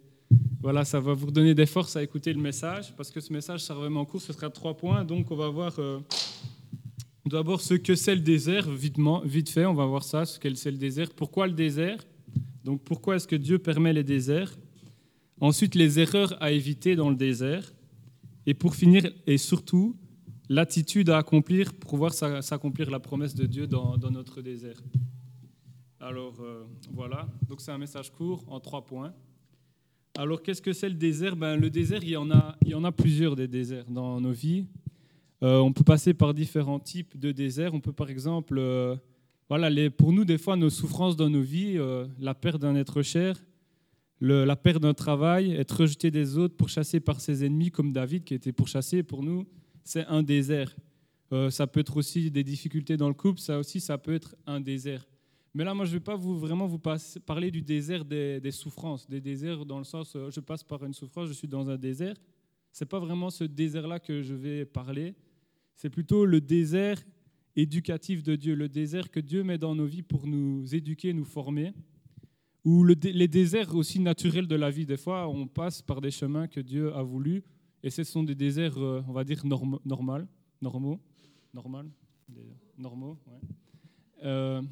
voilà, 0.61 0.85
ça 0.85 0.99
va 0.99 1.13
vous 1.15 1.31
donner 1.31 1.55
des 1.55 1.67
forces 1.67 1.95
à 1.95 2.03
écouter 2.03 2.33
le 2.33 2.41
message 2.41 2.93
parce 2.97 3.13
que 3.13 3.21
ce 3.21 3.33
message 3.33 3.61
sera 3.61 3.79
vraiment 3.79 4.05
court. 4.05 4.21
Ce 4.21 4.33
sera 4.33 4.51
trois 4.51 4.77
points. 4.77 5.05
Donc, 5.05 5.31
on 5.31 5.37
va 5.37 5.49
voir 5.49 5.79
d'abord 7.25 7.61
ce 7.61 7.75
que 7.75 7.95
c'est 7.95 8.17
le 8.17 8.21
désert, 8.21 8.69
vitement, 8.69 9.21
vite 9.25 9.49
fait. 9.49 9.65
On 9.65 9.75
va 9.75 9.87
voir 9.87 10.03
ça, 10.03 10.27
ce 10.27 10.41
qu'est 10.41 10.51
le 10.51 10.77
désert. 10.77 11.11
Pourquoi 11.15 11.47
le 11.47 11.53
désert? 11.53 11.99
Donc 12.69 12.83
pourquoi 12.83 13.17
est-ce 13.17 13.27
que 13.27 13.35
Dieu 13.35 13.59
permet 13.59 13.95
les 13.95 14.05
déserts? 14.05 14.55
Ensuite, 15.41 15.75
les 15.75 16.01
erreurs 16.01 16.37
à 16.39 16.53
éviter 16.53 16.97
dans 16.97 17.09
le 17.09 17.17
désert. 17.17 17.73
Et 18.45 18.53
pour 18.53 18.75
finir, 18.75 19.11
et 19.27 19.39
surtout, 19.39 19.97
l'attitude 20.51 21.09
à 21.09 21.17
accomplir 21.17 21.73
pour 21.73 21.97
voir 21.97 22.13
s'accomplir 22.13 22.91
la 22.91 23.01
promesse 23.01 23.35
de 23.35 23.47
Dieu 23.47 23.67
dans, 23.67 23.97
notre 24.11 24.43
désert. 24.43 24.77
Alors 25.99 26.35
euh, 26.43 26.65
voilà, 26.93 27.27
donc 27.49 27.63
c'est 27.63 27.73
un 27.73 27.79
message 27.79 28.13
court 28.13 28.45
en 28.49 28.61
trois 28.61 28.85
points. 28.85 29.15
Alors 30.19 30.43
qu'est-ce 30.43 30.61
que 30.61 30.75
c'est 30.75 30.91
le 30.91 30.95
désert? 30.95 31.37
Ben, 31.37 31.57
Le 31.57 31.71
désert, 31.71 32.01
il 32.03 32.11
y, 32.11 32.17
en 32.19 32.31
a, 32.31 32.55
il 32.61 32.69
y 32.69 32.75
en 32.75 32.85
a 32.85 32.93
plusieurs 32.93 33.35
des 33.35 33.49
déserts 33.49 33.89
dans 33.89 34.21
nos 34.21 34.33
vies. 34.33 34.67
Euh, 35.43 35.57
on 35.57 35.73
peut 35.73 35.85
passer 35.85 36.13
par 36.13 36.35
différents 36.35 36.81
types 36.81 37.19
de 37.19 37.33
déserts. 37.33 37.73
On 37.73 37.81
peut 37.81 37.95
par 37.95 38.11
exemple 38.11 38.59
euh, 38.59 38.95
voilà, 39.49 39.91
pour 39.91 40.13
nous, 40.13 40.25
des 40.25 40.37
fois, 40.37 40.57
nos 40.57 40.69
souffrances 40.71 41.17
dans 41.17 41.31
nos 41.31 41.41
vies, 41.41 41.79
euh, 41.79 42.07
la 42.19 42.35
perte 42.35 42.61
d'un 42.61 42.77
être 42.77 43.03
cher, 43.03 43.43
la 44.21 44.57
perte 44.57 44.83
d'un 44.83 44.95
travail, 44.95 45.53
être 45.53 45.81
rejeté 45.81 46.11
des 46.11 46.37
autres, 46.37 46.57
pourchassé 46.57 47.01
par 47.01 47.21
ses 47.21 47.45
ennemis, 47.45 47.71
comme 47.71 47.93
David 47.93 48.25
qui 48.25 48.35
était 48.35 48.53
pourchassé, 48.53 49.03
pour 49.03 49.23
nous, 49.23 49.47
c'est 49.85 50.05
un 50.07 50.23
désert. 50.23 50.75
Euh, 51.33 51.51
ça 51.51 51.67
peut 51.67 51.81
être 51.81 51.97
aussi 51.97 52.31
des 52.31 52.45
difficultés 52.45 52.97
dans 52.97 53.09
le 53.09 53.15
couple, 53.15 53.41
ça 53.41 53.59
aussi, 53.59 53.81
ça 53.81 53.97
peut 53.97 54.15
être 54.15 54.37
un 54.47 54.61
désert. 54.61 55.07
Mais 55.55 55.65
là, 55.65 55.73
moi, 55.73 55.87
je 55.87 55.93
ne 55.93 55.97
vais 55.97 56.05
pas 56.05 56.17
vous, 56.17 56.39
vraiment 56.39 56.67
vous 56.67 56.79
parler 56.79 57.51
du 57.51 57.63
désert 57.63 58.05
des, 58.05 58.51
souffrances, 58.51 59.09
des 59.09 59.21
déserts 59.21 59.65
dans 59.65 59.79
le 59.79 59.85
sens, 59.85 60.15
euh, 60.15 60.31
je 60.31 60.41
passe 60.41 60.63
par 60.63 60.85
une 60.85 60.95
souffrance, 60.95 61.29
je 61.29 61.33
suis 61.33 61.49
dans 61.49 61.71
un 61.71 61.77
désert. 61.77 62.17
Ce 62.73 62.85
n'est 62.85 62.89
pas 62.89 62.99
vraiment 62.99 63.31
ce 63.31 63.45
désert-là 63.45 63.99
que 63.99 64.23
je 64.23 64.35
vais 64.35 64.67
parler. 64.67 65.15
C'est 65.75 65.91
plutôt 65.91 66.27
le 66.27 66.41
désert 66.41 67.03
éducatif 67.59 68.23
de 68.23 68.37
Dieu, 68.37 68.55
le 68.55 68.69
désert 68.69 69.11
que 69.11 69.21
Dieu 69.21 69.43
met 69.43 69.59
dans 69.59 69.75
nos 69.75 69.87
vies 69.87 70.03
pour 70.03 70.27
nous 70.27 70.75
éduquer, 70.75 71.13
nous 71.13 71.25
former, 71.25 71.73
ou 72.65 72.85
les 72.85 73.29
déserts 73.29 73.75
aussi 73.75 73.99
naturels 73.99 74.47
de 74.47 74.55
la 74.55 74.71
vie. 74.71 74.87
Des 74.87 74.97
fois, 74.97 75.29
on 75.29 75.47
passe 75.47 75.83
par 75.83 76.01
des 76.01 76.11
chemins 76.11 76.47
que 76.47 76.61
Dieu 76.61 76.95
a 76.95 77.03
voulu, 77.03 77.43
et 77.83 77.91
ce 77.91 78.05
sont 78.05 78.23
des 78.23 78.35
déserts, 78.35 78.79
euh, 78.79 79.03
on 79.09 79.13
va 79.13 79.25
dire, 79.25 79.45
norm 79.45 79.79
normal, 79.85 80.29
normaux, 80.61 81.01
normaux. 82.77 83.19
Euh, 84.25 84.63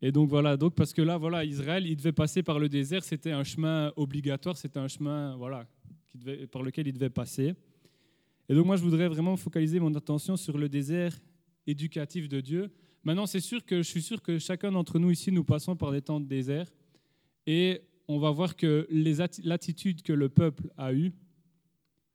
et 0.00 0.12
donc 0.12 0.28
voilà, 0.28 0.56
donc 0.56 0.74
parce 0.74 0.92
que 0.92 1.02
là, 1.02 1.16
voilà, 1.16 1.44
Israël, 1.44 1.86
il 1.86 1.96
devait 1.96 2.12
passer 2.12 2.42
par 2.42 2.58
le 2.58 2.68
désert, 2.68 3.04
c'était 3.04 3.32
un 3.32 3.44
chemin 3.44 3.92
obligatoire, 3.96 4.56
c'était 4.56 4.80
un 4.80 4.88
chemin, 4.88 5.36
voilà, 5.36 5.66
qui 6.08 6.18
devait, 6.18 6.46
par 6.46 6.62
lequel 6.62 6.88
il 6.88 6.92
devait 6.92 7.10
passer. 7.10 7.54
Et 8.48 8.54
donc 8.54 8.66
moi, 8.66 8.76
je 8.76 8.82
voudrais 8.82 9.08
vraiment 9.08 9.36
focaliser 9.36 9.78
mon 9.80 9.94
attention 9.94 10.36
sur 10.36 10.58
le 10.58 10.68
désert 10.68 11.16
éducatif 11.66 12.28
de 12.28 12.40
Dieu. 12.40 12.72
Maintenant, 13.04 13.26
c'est 13.26 13.40
sûr 13.40 13.64
que 13.64 13.78
je 13.78 13.88
suis 13.88 14.02
sûr 14.02 14.22
que 14.22 14.38
chacun 14.38 14.72
d'entre 14.72 14.98
nous 14.98 15.10
ici, 15.10 15.32
nous 15.32 15.44
passons 15.44 15.76
par 15.76 15.92
des 15.92 16.02
temps 16.02 16.20
de 16.20 16.26
désert 16.26 16.70
et 17.46 17.82
on 18.08 18.18
va 18.18 18.30
voir 18.30 18.56
que 18.56 18.86
l'attitude 19.44 20.02
que 20.02 20.12
le 20.12 20.28
peuple 20.28 20.70
a 20.76 20.92
eue, 20.92 21.12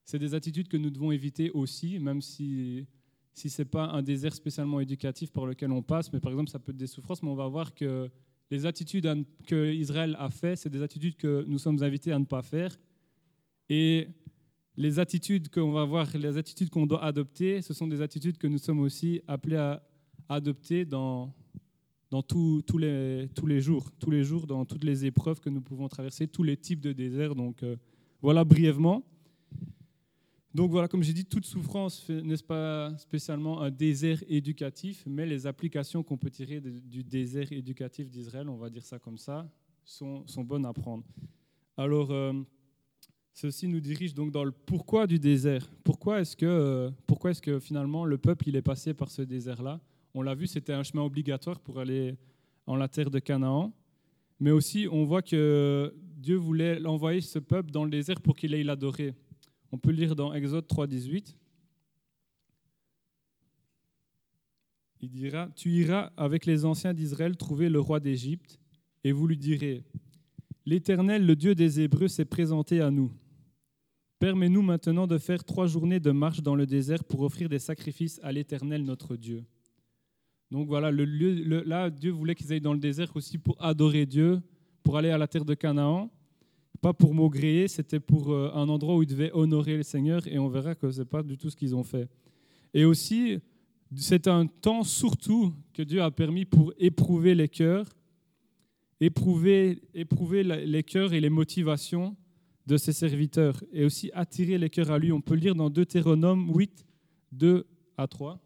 c'est 0.06 0.20
des 0.20 0.34
attitudes 0.34 0.68
que 0.68 0.78
nous 0.78 0.90
devons 0.90 1.12
éviter 1.12 1.52
aussi, 1.52 2.00
même 2.00 2.22
si, 2.22 2.88
si 3.34 3.50
ce 3.50 3.62
n'est 3.62 3.68
pas 3.68 3.88
un 3.88 4.02
désert 4.02 4.34
spécialement 4.34 4.80
éducatif 4.80 5.32
par 5.32 5.46
lequel 5.46 5.72
on 5.72 5.82
passe, 5.82 6.12
mais 6.14 6.20
par 6.20 6.32
exemple, 6.32 6.50
ça 6.50 6.60
peut 6.60 6.72
être 6.72 6.78
des 6.78 6.88
souffrances, 6.88 7.22
mais 7.22 7.30
on 7.30 7.36
va 7.36 7.48
voir 7.48 7.74
que 7.74 8.10
les 8.50 8.66
attitudes 8.66 9.26
que 9.46 9.74
Israël 9.74 10.16
a 10.20 10.30
fait, 10.30 10.56
c'est 10.56 10.70
des 10.70 10.82
attitudes 10.82 11.18
que 11.18 11.44
nous 11.48 11.60
sommes 11.60 11.84
invités 11.84 12.14
à 12.14 12.20
ne 12.20 12.26
pas 12.26 12.42
faire. 12.42 12.78
Et 13.70 14.08
les 14.78 15.00
attitudes 15.00 15.50
qu'on 15.50 15.72
va 15.72 15.84
voir, 15.84 16.08
les 16.16 16.38
attitudes 16.38 16.70
qu'on 16.70 16.86
doit 16.86 17.04
adopter, 17.04 17.62
ce 17.64 17.74
sont 17.74 17.88
des 17.88 18.02
attitudes 18.02 18.38
que 18.38 18.46
nous 18.46 18.60
sommes 18.60 18.80
aussi 18.80 19.22
appelés 19.28 19.58
à 19.58 19.84
adopter 20.30 20.86
dans, 20.86 21.34
dans 22.12 22.22
tous, 22.22 22.62
les, 22.78 23.28
tous 23.34 23.48
les 23.48 23.60
jours, 23.60 23.92
tous 24.00 24.12
les 24.12 24.24
jours, 24.24 24.46
dans 24.46 24.66
toutes 24.66 24.84
les 24.84 25.06
épreuves 25.06 25.40
que 25.40 25.50
nous 25.50 25.62
pouvons 25.62 25.88
traverser, 25.88 26.28
tous 26.28 26.44
les 26.44 26.56
types 26.56 26.80
de 26.80 26.94
déserts. 26.94 27.34
Donc 27.34 27.64
euh, 27.64 27.76
voilà 28.22 28.46
brièvement. 28.46 29.04
Donc 30.54 30.72
voilà, 30.72 30.88
comme 30.88 31.04
j'ai 31.04 31.14
dit, 31.14 31.26
toute 31.26 31.46
souffrance 31.46 32.08
n'est 32.10 32.38
pas 32.38 32.96
spécialement 32.98 33.62
un 33.62 33.70
désert 33.70 34.24
éducatif, 34.28 35.04
mais 35.06 35.26
les 35.26 35.46
applications 35.46 36.04
qu'on 36.04 36.18
peut 36.18 36.32
tirer 36.32 36.62
du 36.62 37.04
désert 37.04 37.52
éducatif 37.52 38.10
d'Israël, 38.10 38.48
on 38.50 38.58
va 38.58 38.70
dire 38.70 38.86
ça 38.86 38.98
comme 38.98 39.18
ça, 39.18 39.48
sont, 39.84 40.26
sont 40.26 40.44
bonnes 40.44 40.66
à 40.66 40.74
prendre. 40.74 41.04
Alors, 41.76 42.10
euh, 42.12 42.34
ceci 43.38 43.68
nous 43.68 43.80
dirige 43.80 44.16
donc 44.16 44.32
dans 44.32 44.44
le 44.44 44.52
pourquoi 44.52 45.06
du 45.06 45.20
désert. 45.20 45.70
Pourquoi 45.84 46.22
est-ce 46.22 46.36
que, 46.36 46.92
que 47.44 47.60
finalement 47.60 48.04
le 48.04 48.18
peuple 48.18 48.50
il 48.50 48.56
est 48.56 48.64
passé 48.64 48.96
par 48.96 49.12
ce 49.12 49.22
désert-là? 49.22 49.80
On 50.16 50.24
l'a 50.24 50.34
vu, 50.34 50.48
c'était 50.48 50.74
un 50.74 50.82
chemin 50.82 51.04
obligatoire 51.04 51.60
pour 51.60 51.80
aller 51.80 52.18
en 52.66 52.76
la 52.76 52.88
terre 52.88 53.12
de 53.12 53.20
Canaan. 53.20 53.72
Mais 54.40 54.50
aussi, 54.50 54.88
on 54.92 55.06
voit 55.06 55.22
que 55.22 55.94
Dieu 56.18 56.36
voulait 56.36 56.84
envoyer 56.84 57.22
ce 57.22 57.38
peuple 57.38 57.70
dans 57.70 57.84
le 57.84 57.92
désert 57.92 58.22
pour 58.22 58.36
qu'il 58.36 58.56
aille 58.56 58.64
l'adorer. 58.64 59.14
On 59.72 59.78
peut 59.78 59.92
lire 59.92 60.16
dans 60.16 60.34
Exode 60.34 60.68
3, 60.68 60.88
18. 60.88 61.38
Il 65.02 65.12
dira, 65.12 65.48
Tu 65.56 65.70
iras 65.70 66.12
avec 66.18 66.48
les 66.48 66.66
anciens 66.66 66.94
d'Israël 66.94 67.38
trouver 67.38 67.70
le 67.70 67.80
roi 67.80 68.00
d'Égypte, 68.00 68.60
et 69.04 69.12
vous 69.12 69.28
lui 69.28 69.38
direz, 69.38 69.84
L'Éternel, 70.66 71.24
le 71.24 71.36
Dieu 71.36 71.54
des 71.54 71.82
Hébreux, 71.82 72.08
s'est 72.08 72.26
présenté 72.26 72.82
à 72.82 72.90
nous. 72.90 73.12
Permets-nous 74.20 74.64
maintenant 74.64 75.06
de 75.06 75.18
faire 75.20 75.44
trois 75.44 75.68
journées 75.68 76.00
de 76.00 76.12
marche 76.12 76.42
dans 76.42 76.56
le 76.56 76.66
désert 76.66 77.04
pour 77.04 77.22
offrir 77.22 77.50
des 77.50 77.60
sacrifices 77.60 78.20
à 78.24 78.32
l'Éternel 78.32 78.84
notre 78.84 79.16
Dieu. 79.16 79.44
Donc 80.50 80.68
voilà, 80.68 80.90
le 80.92 81.06
lieu, 81.06 81.64
là, 81.64 81.90
Dieu 81.90 82.12
voulait 82.12 82.34
qu'ils 82.34 82.52
aillent 82.52 82.62
dans 82.62 82.74
le 82.74 82.80
désert 82.80 83.16
aussi 83.16 83.38
pour 83.38 83.64
adorer 83.64 84.06
Dieu, 84.06 84.42
pour 84.84 84.98
aller 84.98 85.10
à 85.10 85.18
la 85.18 85.28
terre 85.28 85.46
de 85.46 85.54
Canaan. 85.54 86.10
Pas 86.82 86.94
pour 86.94 87.14
maugréer, 87.14 87.68
c'était 87.68 88.00
pour 88.00 88.32
euh, 88.32 88.52
un 88.54 88.70
endroit 88.70 88.96
où 88.96 89.04
ils 89.04 89.08
devaient 89.08 89.32
honorer 89.34 89.78
le 89.78 89.84
Seigneur, 89.84 90.26
et 90.28 90.40
on 90.40 90.48
verra 90.48 90.74
que 90.74 90.90
ce 90.90 91.00
n'est 91.00 91.06
pas 91.06 91.22
du 91.22 91.38
tout 91.38 91.50
ce 91.50 91.56
qu'ils 91.56 91.76
ont 91.76 91.84
fait. 91.84 92.08
Et 92.74 92.86
aussi, 92.86 93.40
c'est 93.96 94.28
un 94.28 94.48
temps 94.48 94.84
surtout 94.84 95.54
que 95.74 95.84
Dieu 95.84 96.02
a 96.02 96.12
permis 96.12 96.46
pour 96.46 96.74
éprouver 96.78 97.36
les 97.36 97.50
cœurs, 97.50 97.88
éprouver, 99.00 99.82
éprouver 99.94 100.44
les 100.44 100.84
cœurs 100.84 101.14
et 101.14 101.20
les 101.20 101.30
motivations 101.30 102.16
de 102.68 102.76
ses 102.76 102.92
serviteurs 102.92 103.64
et 103.72 103.86
aussi 103.86 104.12
attirer 104.14 104.58
les 104.58 104.70
cœurs 104.70 104.92
à 104.92 105.00
lui. 105.00 105.12
On 105.14 105.22
peut 105.22 105.36
lire 105.36 105.56
dans 105.56 105.70
Deutéronome 105.70 106.52
8, 106.54 106.86
2 107.32 107.66
à 107.98 108.08
3. 108.08 108.40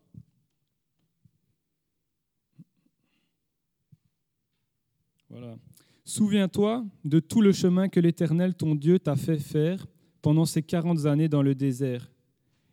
Voilà. 5.29 5.57
Souviens-toi 6.05 6.85
de 7.03 7.19
tout 7.19 7.41
le 7.41 7.51
chemin 7.51 7.89
que 7.89 7.99
l'Éternel, 7.99 8.53
ton 8.53 8.75
Dieu, 8.75 8.99
t'a 8.99 9.15
fait 9.15 9.39
faire 9.39 9.87
pendant 10.21 10.45
ces 10.45 10.61
quarante 10.61 11.05
années 11.05 11.29
dans 11.29 11.41
le 11.41 11.55
désert. 11.55 12.11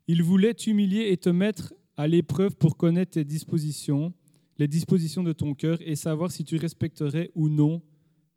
Il 0.07 0.23
voulait 0.23 0.55
t'humilier 0.55 1.11
et 1.11 1.17
te 1.17 1.31
mettre 1.31 1.73
à 1.97 2.07
l'épreuve 2.07 2.57
pour 2.57 2.77
connaître 2.77 3.13
tes 3.13 3.25
dispositions, 3.25 4.13
les 4.59 4.69
dispositions 4.69 5.23
de 5.23 5.33
ton 5.33 5.55
cœur 5.55 5.79
et 5.81 5.97
savoir 5.97 6.31
si 6.31 6.45
tu 6.45 6.57
respecterais 6.57 7.31
ou 7.35 7.49
non 7.49 7.81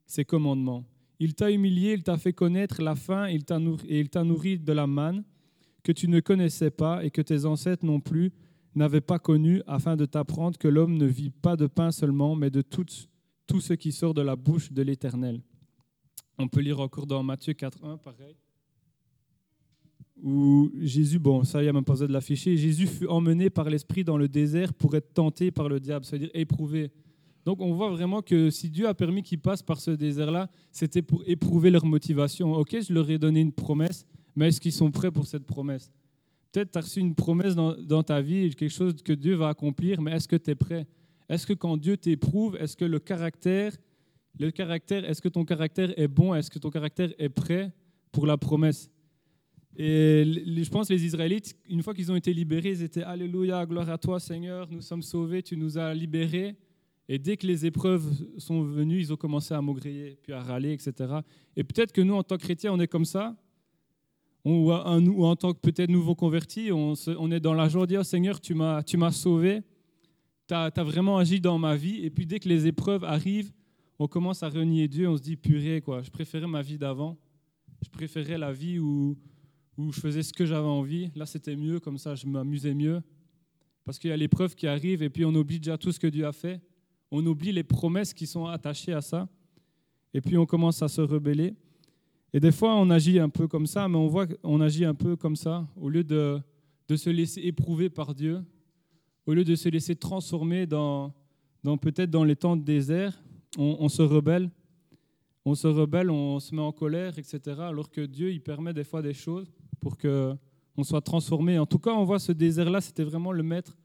ses 0.05 0.23
commandements. 0.23 0.85
Il 1.23 1.35
t'a 1.35 1.51
humilié, 1.51 1.93
il 1.93 2.01
t'a 2.01 2.17
fait 2.17 2.33
connaître 2.33 2.81
la 2.81 2.95
faim 2.95 3.27
et 3.29 3.35
il 3.35 3.43
t'a 4.09 4.23
nourri 4.23 4.57
de 4.57 4.73
la 4.73 4.87
manne 4.87 5.23
que 5.83 5.91
tu 5.91 6.07
ne 6.07 6.19
connaissais 6.19 6.71
pas 6.71 7.05
et 7.05 7.11
que 7.11 7.21
tes 7.21 7.45
ancêtres 7.45 7.85
non 7.85 7.99
plus 7.99 8.31
n'avaient 8.73 9.01
pas 9.01 9.19
connu, 9.19 9.61
afin 9.67 9.95
de 9.95 10.07
t'apprendre 10.07 10.57
que 10.57 10.67
l'homme 10.67 10.97
ne 10.97 11.05
vit 11.05 11.29
pas 11.29 11.55
de 11.55 11.67
pain 11.67 11.91
seulement, 11.91 12.35
mais 12.35 12.49
de 12.49 12.63
tout, 12.63 12.87
tout 13.45 13.61
ce 13.61 13.73
qui 13.73 13.91
sort 13.91 14.15
de 14.15 14.23
la 14.23 14.35
bouche 14.35 14.71
de 14.71 14.81
l'Éternel. 14.81 15.43
On 16.39 16.47
peut 16.47 16.61
lire 16.61 16.79
encore 16.79 17.05
dans 17.05 17.21
Matthieu 17.21 17.53
4.1, 17.53 17.99
pareil, 17.99 18.35
où 20.23 20.71
Jésus, 20.79 21.19
bon, 21.19 21.43
ça, 21.43 21.61
il 21.61 21.65
n'y 21.65 21.69
a 21.69 21.73
même 21.73 21.85
pas 21.85 21.93
besoin 21.93 22.07
de 22.07 22.13
l'afficher, 22.13 22.57
Jésus 22.57 22.87
fut 22.87 23.05
emmené 23.05 23.51
par 23.51 23.69
l'Esprit 23.69 24.03
dans 24.03 24.17
le 24.17 24.27
désert 24.27 24.73
pour 24.73 24.95
être 24.95 25.13
tenté 25.13 25.51
par 25.51 25.69
le 25.69 25.79
diable, 25.79 26.03
c'est-à-dire 26.03 26.31
éprouvé. 26.33 26.91
Donc 27.45 27.59
on 27.61 27.73
voit 27.73 27.89
vraiment 27.89 28.21
que 28.21 28.49
si 28.49 28.69
Dieu 28.69 28.87
a 28.87 28.93
permis 28.93 29.23
qu'ils 29.23 29.39
passent 29.39 29.63
par 29.63 29.79
ce 29.79 29.91
désert-là, 29.91 30.49
c'était 30.71 31.01
pour 31.01 31.23
éprouver 31.25 31.71
leur 31.71 31.85
motivation. 31.85 32.53
Ok, 32.53 32.77
je 32.87 32.93
leur 32.93 33.09
ai 33.09 33.17
donné 33.17 33.41
une 33.41 33.51
promesse, 33.51 34.05
mais 34.35 34.49
est-ce 34.49 34.61
qu'ils 34.61 34.71
sont 34.71 34.91
prêts 34.91 35.11
pour 35.11 35.25
cette 35.25 35.45
promesse? 35.45 35.91
Peut-être 36.51 36.71
tu 36.71 36.77
as 36.77 36.81
reçu 36.81 36.99
une 36.99 37.15
promesse 37.15 37.55
dans, 37.55 38.03
ta 38.03 38.21
vie, 38.21 38.53
quelque 38.55 38.71
chose 38.71 38.93
que 39.03 39.13
Dieu 39.13 39.35
va 39.35 39.49
accomplir, 39.49 40.01
mais 40.01 40.11
est-ce 40.11 40.27
que 40.27 40.35
tu 40.35 40.51
es 40.51 40.55
prêt? 40.55 40.85
Est-ce 41.29 41.47
que 41.47 41.53
quand 41.53 41.77
Dieu 41.77 41.97
t'éprouve, 41.97 42.57
est-ce 42.57 42.75
que 42.75 42.85
le 42.85 42.99
caractère, 42.99 43.73
le 44.37 44.51
caractère, 44.51 45.09
est-ce 45.09 45.21
que 45.21 45.29
ton 45.29 45.45
caractère 45.45 45.97
est 45.97 46.09
bon? 46.09 46.35
Est-ce 46.35 46.51
que 46.51 46.59
ton 46.59 46.69
caractère 46.69 47.09
est 47.17 47.29
prêt 47.29 47.71
pour 48.11 48.27
la 48.27 48.37
promesse? 48.37 48.91
Et 49.77 50.25
je 50.25 50.69
pense 50.69 50.89
que 50.89 50.93
les 50.93 51.05
Israélites, 51.05 51.55
une 51.69 51.81
fois 51.81 51.93
qu'ils 51.93 52.11
ont 52.11 52.15
été 52.17 52.33
libérés, 52.33 52.71
ils 52.71 52.83
étaient 52.83 53.03
Alléluia, 53.03 53.65
gloire 53.65 53.89
à 53.89 53.97
toi 53.97 54.19
Seigneur, 54.19 54.67
nous 54.69 54.81
sommes 54.81 55.01
sauvés, 55.01 55.41
tu 55.41 55.55
nous 55.55 55.77
as 55.77 55.93
libérés. 55.93 56.55
Et 57.07 57.19
dès 57.19 57.37
que 57.37 57.45
les 57.45 57.65
épreuves 57.65 58.09
sont 58.37 58.63
venues, 58.63 58.99
ils 58.99 59.13
ont 59.13 59.17
commencé 59.17 59.53
à 59.53 59.61
maugréer, 59.61 60.17
puis 60.21 60.33
à 60.33 60.41
râler, 60.41 60.71
etc. 60.73 61.13
Et 61.55 61.63
peut-être 61.63 61.91
que 61.91 62.01
nous, 62.01 62.13
en 62.13 62.23
tant 62.23 62.37
que 62.37 62.43
chrétiens, 62.43 62.71
on 62.73 62.79
est 62.79 62.87
comme 62.87 63.05
ça. 63.05 63.35
ou, 64.45 64.71
en 64.71 65.35
tant 65.35 65.53
que 65.53 65.59
peut-être 65.59 65.89
nouveau 65.89 66.15
convertis, 66.15 66.71
on, 66.71 66.95
est 67.31 67.39
dans 67.39 67.53
la 67.53 67.67
joie 67.67 67.85
de 67.85 67.91
dire 67.91 68.05
Seigneur, 68.05 68.39
tu 68.39 68.53
m'as, 68.53 68.81
tu 68.83 68.97
m'as 68.97 69.11
sauvé, 69.11 69.61
tu 70.47 70.53
as, 70.53 70.71
vraiment 70.83 71.17
agi 71.17 71.41
dans 71.41 71.57
ma 71.57 71.75
vie. 71.75 72.05
Et 72.05 72.09
puis 72.09 72.25
dès 72.25 72.39
que 72.39 72.47
les 72.47 72.67
épreuves 72.67 73.03
arrivent, 73.03 73.51
on 73.99 74.07
commence 74.07 74.41
à 74.41 74.49
renier 74.49 74.87
Dieu, 74.87 75.07
on 75.09 75.17
se 75.17 75.21
dit 75.21 75.35
purée, 75.35 75.81
quoi, 75.81 76.01
je 76.01 76.09
préférais 76.09 76.47
ma 76.47 76.61
vie 76.61 76.77
d'avant. 76.77 77.17
Je 77.83 77.89
préférais 77.89 78.37
la 78.37 78.53
vie 78.53 78.79
où, 78.79 79.17
où 79.77 79.91
je 79.91 79.99
faisais 79.99 80.23
ce 80.23 80.31
que 80.31 80.45
j'avais 80.45 80.67
envie. 80.67 81.11
Là, 81.15 81.25
c'était 81.25 81.55
mieux, 81.55 81.79
comme 81.79 81.97
ça, 81.97 82.15
je 82.15 82.25
m'amusais 82.25 82.73
mieux. 82.73 83.01
Parce 83.83 83.99
qu'il 83.99 84.11
y 84.11 84.13
a 84.13 84.17
l'épreuve 84.17 84.55
qui 84.55 84.67
arrive 84.67 85.03
et 85.03 85.09
puis 85.09 85.25
on 85.25 85.33
oublie 85.33 85.59
déjà 85.59 85.77
tout 85.77 85.91
ce 85.91 85.99
que 85.99 86.07
Dieu 86.07 86.25
a 86.25 86.31
fait 86.31 86.61
on 87.11 87.25
oublie 87.25 87.51
les 87.51 87.63
promesses 87.63 88.13
qui 88.13 88.25
sont 88.25 88.45
attachées 88.45 88.93
à 88.93 89.01
ça, 89.01 89.27
et 90.13 90.21
puis 90.21 90.37
on 90.37 90.45
commence 90.45 90.81
à 90.81 90.87
se 90.87 91.01
rebeller. 91.01 91.53
Et 92.33 92.39
des 92.39 92.53
fois, 92.53 92.75
on 92.75 92.89
agit 92.89 93.19
un 93.19 93.29
peu 93.29 93.47
comme 93.47 93.67
ça, 93.67 93.89
mais 93.89 93.97
on 93.97 94.07
voit 94.07 94.25
qu'on 94.25 94.61
agit 94.61 94.85
un 94.85 94.93
peu 94.93 95.17
comme 95.17 95.35
ça, 95.35 95.67
au 95.75 95.89
lieu 95.89 96.03
de, 96.03 96.41
se 96.95 97.09
laisser 97.09 97.41
éprouver 97.41 97.89
par 97.89 98.15
Dieu, 98.15 98.41
au 99.25 99.33
lieu 99.33 99.43
de 99.43 99.55
se 99.55 99.67
laisser 99.69 99.95
transformer 99.95 100.65
dans, 100.65 101.13
peut-être 101.81 102.09
dans 102.09 102.23
les 102.23 102.37
temps 102.37 102.55
de 102.55 102.63
désert, 102.63 103.21
on, 103.57 103.89
se 103.89 104.01
rebelle, 104.01 104.49
on 105.43 105.55
se 105.55 105.67
rebelle, 105.67 106.09
on 106.09 106.39
se 106.39 106.55
met 106.55 106.61
en 106.61 106.71
colère, 106.71 107.17
etc. 107.19 107.39
Alors 107.59 107.89
que 107.89 108.01
Dieu, 108.01 108.31
il 108.31 108.41
permet 108.41 108.73
des 108.73 108.85
fois 108.85 109.01
des 109.01 109.13
choses 109.13 109.51
pour 109.81 109.97
que 109.97 110.33
on 110.77 110.83
soit 110.83 111.01
transformé. 111.01 111.59
En 111.59 111.65
tout 111.65 111.79
cas, 111.79 111.91
on 111.91 112.05
voit 112.05 112.19
ce 112.19 112.31
désert-là, 112.31 112.79
c'était 112.79 113.03
vraiment 113.03 113.33
le 113.33 113.43
mettre 113.43 113.77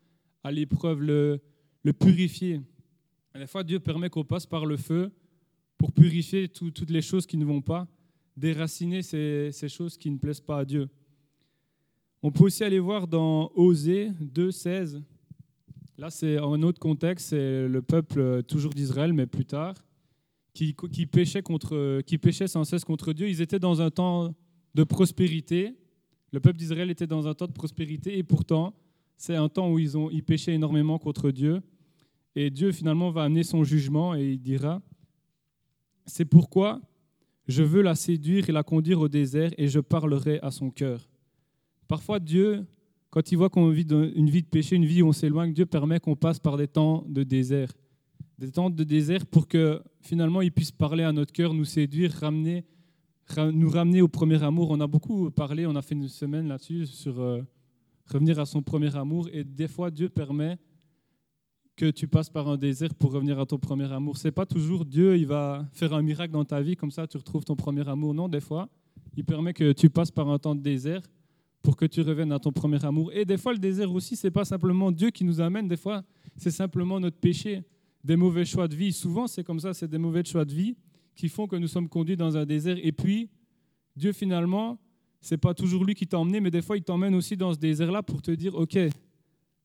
à 0.45 0.52
l'épreuve, 0.52 1.02
le 1.02 1.40
purifier. 1.99 2.61
Des 3.38 3.47
fois, 3.47 3.62
Dieu 3.62 3.78
permet 3.81 4.09
qu'on 4.09 4.25
passe 4.25 4.47
par 4.47 4.64
le 4.64 4.76
feu 4.76 5.12
pour 5.76 5.93
purifier 5.93 6.49
toutes 6.49 6.90
les 6.90 7.02
choses 7.02 7.26
qui 7.26 7.37
ne 7.37 7.45
vont 7.45 7.61
pas, 7.61 7.87
déraciner 8.37 9.02
ces, 9.02 9.69
choses 9.69 9.99
qui 9.99 10.11
ne 10.11 10.16
plaisent 10.16 10.40
pas 10.40 10.61
à 10.61 10.64
Dieu. 10.64 10.88
On 12.23 12.31
peut 12.31 12.45
aussi 12.45 12.64
aller 12.64 12.78
voir 12.78 13.07
dans 13.07 13.52
Osée 13.55 14.11
2.16. 14.23 15.02
Là, 15.99 16.11
c'est 16.11 16.38
en 16.38 16.55
un 16.55 16.62
autre 16.62 16.78
contexte, 16.78 17.28
c'est 17.28 17.69
le 17.69 17.83
peuple 17.83 18.19
euh, 18.19 18.43
toujours 18.43 18.73
d'Israël, 18.73 19.12
mais 19.12 19.26
plus 19.26 19.47
tard, 19.47 19.75
qui, 20.52 20.75
qui, 20.93 21.07
péchait 21.07 21.43
contre, 21.43 22.00
qui 22.02 22.19
péchait 22.19 22.49
sans 22.49 22.64
cesse 22.64 22.85
contre 22.85 23.12
Dieu. 23.12 23.28
Ils 23.28 23.40
étaient 23.43 23.59
dans 23.59 23.81
un 23.81 23.90
temps 23.90 24.35
de 24.75 24.85
prospérité. 24.85 25.75
Le 26.33 26.40
peuple 26.40 26.59
d'Israël 26.59 26.90
était 26.90 27.07
dans 27.07 27.28
un 27.28 27.35
temps 27.35 27.47
de 27.47 27.52
prospérité, 27.52 28.19
et 28.19 28.23
pourtant, 28.23 28.75
c'est 29.16 29.37
un 29.37 29.49
temps 29.49 29.71
où 29.71 29.78
ils, 29.78 29.97
ont, 29.97 30.11
ils 30.11 30.25
péchaient 30.25 30.55
énormément 30.55 30.99
contre 30.99 31.31
Dieu. 31.31 31.62
Et 32.38 32.50
Dieu 32.50 32.71
finalement 32.71 33.11
va 33.11 33.25
amener 33.25 33.43
son 33.43 33.64
jugement 33.64 34.14
et 34.14 34.33
il 34.33 34.38
dira, 34.38 34.83
c'est 36.05 36.26
pourquoi 36.26 36.83
je 37.49 37.62
veux 37.62 37.81
la 37.81 37.95
séduire 37.95 38.50
et 38.50 38.52
la 38.52 38.62
conduire 38.62 39.00
au 39.00 39.09
désert 39.09 39.52
et 39.57 39.69
je 39.69 39.81
parlerai 39.81 40.38
à 40.40 40.50
son 40.50 40.71
cœur. 40.71 41.09
Parfois 41.88 42.21
Dieu, 42.21 42.66
quand 43.09 43.33
il 43.33 43.37
voit 43.37 43.49
qu'on 43.49 43.71
vit 43.71 43.87
une 43.90 44.28
vie 44.28 44.43
de 44.43 44.49
péché, 44.49 44.76
une 44.76 44.85
vie 44.85 45.00
où 45.00 45.09
on 45.09 45.12
s'éloigne, 45.12 45.55
Dieu 45.55 45.64
permet 45.64 45.99
qu'on 45.99 46.14
passe 46.14 46.38
par 46.38 46.59
des 46.59 46.69
temps 46.69 47.07
de 47.09 47.23
désert. 47.23 47.73
Des 48.38 48.50
temps 48.50 48.69
de 48.69 48.85
désert 48.85 49.25
pour 49.25 49.49
que 49.49 49.81
finalement 50.02 50.43
il 50.43 50.52
puisse 50.52 50.73
parler 50.73 51.05
à 51.05 51.12
notre 51.12 51.33
cœur, 51.33 51.55
nous 51.55 51.64
séduire, 51.64 52.12
ramener, 52.12 52.66
nous 53.38 53.71
ramener 53.71 54.02
au 54.02 54.09
premier 54.09 54.43
amour. 54.43 54.71
On 54.71 54.81
a 54.81 54.87
beaucoup 54.87 55.31
parlé, 55.31 55.66
on 55.66 55.75
a 55.75 55.81
fait 55.81 55.95
une 55.95 56.09
semaine 56.09 56.49
là-dessus 56.49 56.85
sur 56.85 57.19
euh, 57.19 57.40
revenir 58.12 58.38
à 58.38 58.45
son 58.45 58.61
premier 58.61 58.95
amour. 58.95 59.26
Et 59.33 59.43
des 59.43 59.69
fois, 59.69 59.90
Dieu 59.90 60.11
permet 60.11 60.59
que 61.76 61.90
tu 61.90 62.09
passes 62.09 62.30
par 62.30 62.49
un 62.49 62.56
désert 62.56 62.95
pour 62.95 63.12
revenir 63.12 63.38
à 63.38 63.45
ton 63.45 63.59
premier 63.59 63.92
amour. 63.92 64.16
C'est 64.16 64.33
pas 64.33 64.47
toujours 64.47 64.85
Dieu, 64.85 65.16
il 65.16 65.26
va 65.26 65.68
faire 65.73 65.92
un 65.92 66.02
miracle 66.02 66.33
dans 66.33 66.45
ta 66.45 66.62
vie, 66.62 66.75
comme 66.75 66.90
ça 66.90 67.06
tu 67.06 67.18
retrouves 67.18 67.45
ton 67.45 67.54
premier 67.54 67.87
amour. 67.87 68.14
Non, 68.14 68.28
des 68.28 68.40
fois, 68.40 68.68
il 69.16 69.25
permet 69.25 69.52
que 69.52 69.73
tu 69.73 69.90
passes 69.90 70.11
par 70.11 70.28
un 70.28 70.38
temps 70.38 70.54
de 70.54 70.62
désert 70.62 71.02
pour 71.62 71.76
que 71.76 71.85
tu 71.85 72.00
reviennes 72.00 72.33
à 72.33 72.38
ton 72.38 72.52
premier 72.52 72.83
amour. 72.85 73.12
Et 73.12 73.25
des 73.25 73.37
fois, 73.37 73.52
le 73.52 73.59
désert 73.59 73.92
aussi, 73.92 74.16
c'est 74.16 74.30
pas 74.30 74.45
simplement 74.45 74.90
Dieu 74.90 75.11
qui 75.11 75.25
nous 75.25 75.40
amène, 75.40 75.68
des 75.68 75.76
fois, 75.76 76.02
c'est 76.37 76.50
simplement 76.50 76.99
notre 76.99 77.18
péché, 77.18 77.62
des 78.02 78.16
mauvais 78.16 78.45
choix 78.45 78.68
de 78.68 78.75
vie. 78.75 78.92
Souvent, 78.92 79.26
c'est 79.26 79.45
comme 79.45 79.61
ça, 79.61 79.75
c'est 79.75 79.88
des 79.88 79.99
mauvais 79.99 80.25
choix 80.25 80.45
de 80.45 80.54
vie 80.54 80.76
qui 81.14 81.28
font 81.28 81.47
que 81.47 81.56
nous 81.56 81.68
sommes 81.68 81.88
conduits 81.88 82.16
dans 82.16 82.37
un 82.37 82.47
désert. 82.47 82.76
Et 82.83 82.92
puis, 82.92 83.28
Dieu, 83.97 84.12
finalement, 84.12 84.78
c'est 85.21 85.38
pas 85.38 85.54
toujours 85.54 85.85
lui 85.85 85.95
qui 85.95 86.06
t'a 86.06 86.18
emmené, 86.18 86.40
mais 86.40 86.50
des 86.50 86.62
fois, 86.62 86.76
il 86.76 86.85
t'emmène 86.85 87.14
aussi 87.14 87.37
dans 87.37 87.52
ce 87.52 87.59
désert-là 87.59 88.02
pour 88.02 88.23
te 88.23 88.30
dire, 88.30 88.54
OK, 88.54 88.78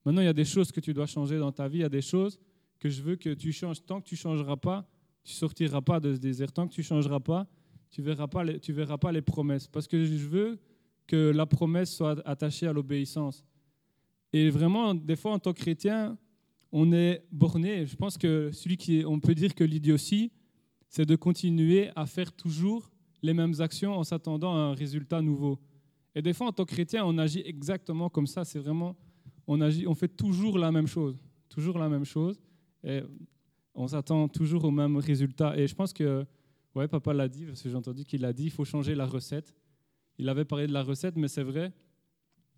Maintenant, 0.06 0.22
il 0.22 0.26
y 0.26 0.28
a 0.28 0.34
des 0.34 0.46
choses 0.46 0.72
que 0.72 0.80
tu 0.80 0.94
dois 0.94 1.06
changer 1.06 1.38
dans 1.38 1.52
ta 1.52 1.68
vie, 1.68 1.80
il 1.80 1.82
y 1.82 1.86
a 1.86 1.90
des 1.90 2.02
choses 2.02 2.40
que 2.80 2.90
je 2.90 3.02
veux 3.02 3.16
que 3.16 3.34
tu 3.34 3.52
changes. 3.52 3.86
Tant 3.86 4.02
que 4.02 4.08
tu 4.08 4.16
ne 4.16 4.20
changeras 4.20 4.58
pas, 4.58 4.88
tu 5.24 5.34
ne 5.34 5.36
sortiras 5.36 5.82
pas 5.82 6.00
de 6.00 6.16
ce 6.16 6.20
désert. 6.20 6.52
Tant 6.52 6.68
que 6.68 6.74
tu 6.74 6.82
ne 6.82 6.86
changeras 6.86 7.20
pas, 7.20 7.48
tu 7.92 8.02
tu 8.62 8.74
verras 8.74 8.98
pas 8.98 9.12
les 9.12 9.22
promesses. 9.22 9.68
Parce 9.68 9.88
que 9.88 10.04
je 10.04 10.28
veux 10.28 10.60
que 11.06 11.32
la 11.32 11.46
promesse 11.46 11.96
soit 11.96 12.26
attachée 12.28 12.68
à 12.68 12.74
l'obéissance. 12.74 13.44
Et 14.34 14.50
vraiment, 14.50 14.96
des 14.96 15.16
fois, 15.16 15.34
en 15.34 15.40
tant 15.40 15.54
que 15.54 15.60
chrétien, 15.60 16.18
on 16.72 16.92
est 16.94 17.24
borné. 17.32 17.86
Je 17.86 17.96
pense 17.96 18.18
que 18.18 18.50
celui 18.52 18.78
qui, 18.78 19.04
on 19.06 19.20
peut 19.20 19.36
dire 19.36 19.54
que 19.54 19.64
l'idiotie, 19.64 20.32
c'est 20.88 21.06
de 21.06 21.16
continuer 21.16 21.90
à 21.96 22.06
faire 22.06 22.32
toujours 22.32 22.90
les 23.22 23.34
mêmes 23.34 23.54
actions 23.60 23.94
en 23.98 24.04
s'attendant 24.04 24.54
à 24.56 24.60
un 24.60 24.74
résultat 24.74 25.22
nouveau. 25.22 25.60
Et 26.16 26.22
des 26.22 26.34
fois, 26.34 26.48
en 26.48 26.52
tant 26.52 26.66
que 26.66 26.74
chrétien, 26.74 27.06
on 27.06 27.18
agit 27.18 27.44
exactement 27.46 28.10
comme 28.10 28.28
ça. 28.28 28.44
C'est 28.44 28.60
vraiment, 28.60 28.96
on 29.48 29.96
fait 29.96 30.08
toujours 30.08 30.58
la 30.58 30.72
même 30.72 30.88
chose, 30.88 31.18
toujours 31.50 31.78
la 31.78 31.90
même 31.90 32.06
chose, 32.06 32.40
et 32.84 33.02
on 33.74 33.88
s'attend 33.88 34.28
toujours 34.28 34.66
au 34.66 34.72
même 34.72 34.98
résultat. 34.98 35.58
Et 35.58 35.68
je 35.68 35.76
pense 35.76 35.94
que, 35.94 36.26
ouais, 36.76 36.88
papa 36.88 37.14
l'a 37.14 37.28
dit, 37.28 37.46
parce 37.46 37.62
que 37.62 37.70
j'ai 37.70 37.76
entendu 37.76 38.04
qu'il 38.04 38.22
l'a 38.22 38.34
dit, 38.34 38.46
il 38.46 38.52
faut 38.52 38.66
changer 38.66 38.96
la 38.96 39.06
recette. 39.06 39.56
Il 40.18 40.30
avait 40.30 40.46
parlé 40.46 40.68
de 40.68 40.74
la 40.74 40.84
recette, 40.84 41.16
mais 41.16 41.28
c'est 41.28 41.44
vrai, 41.44 41.74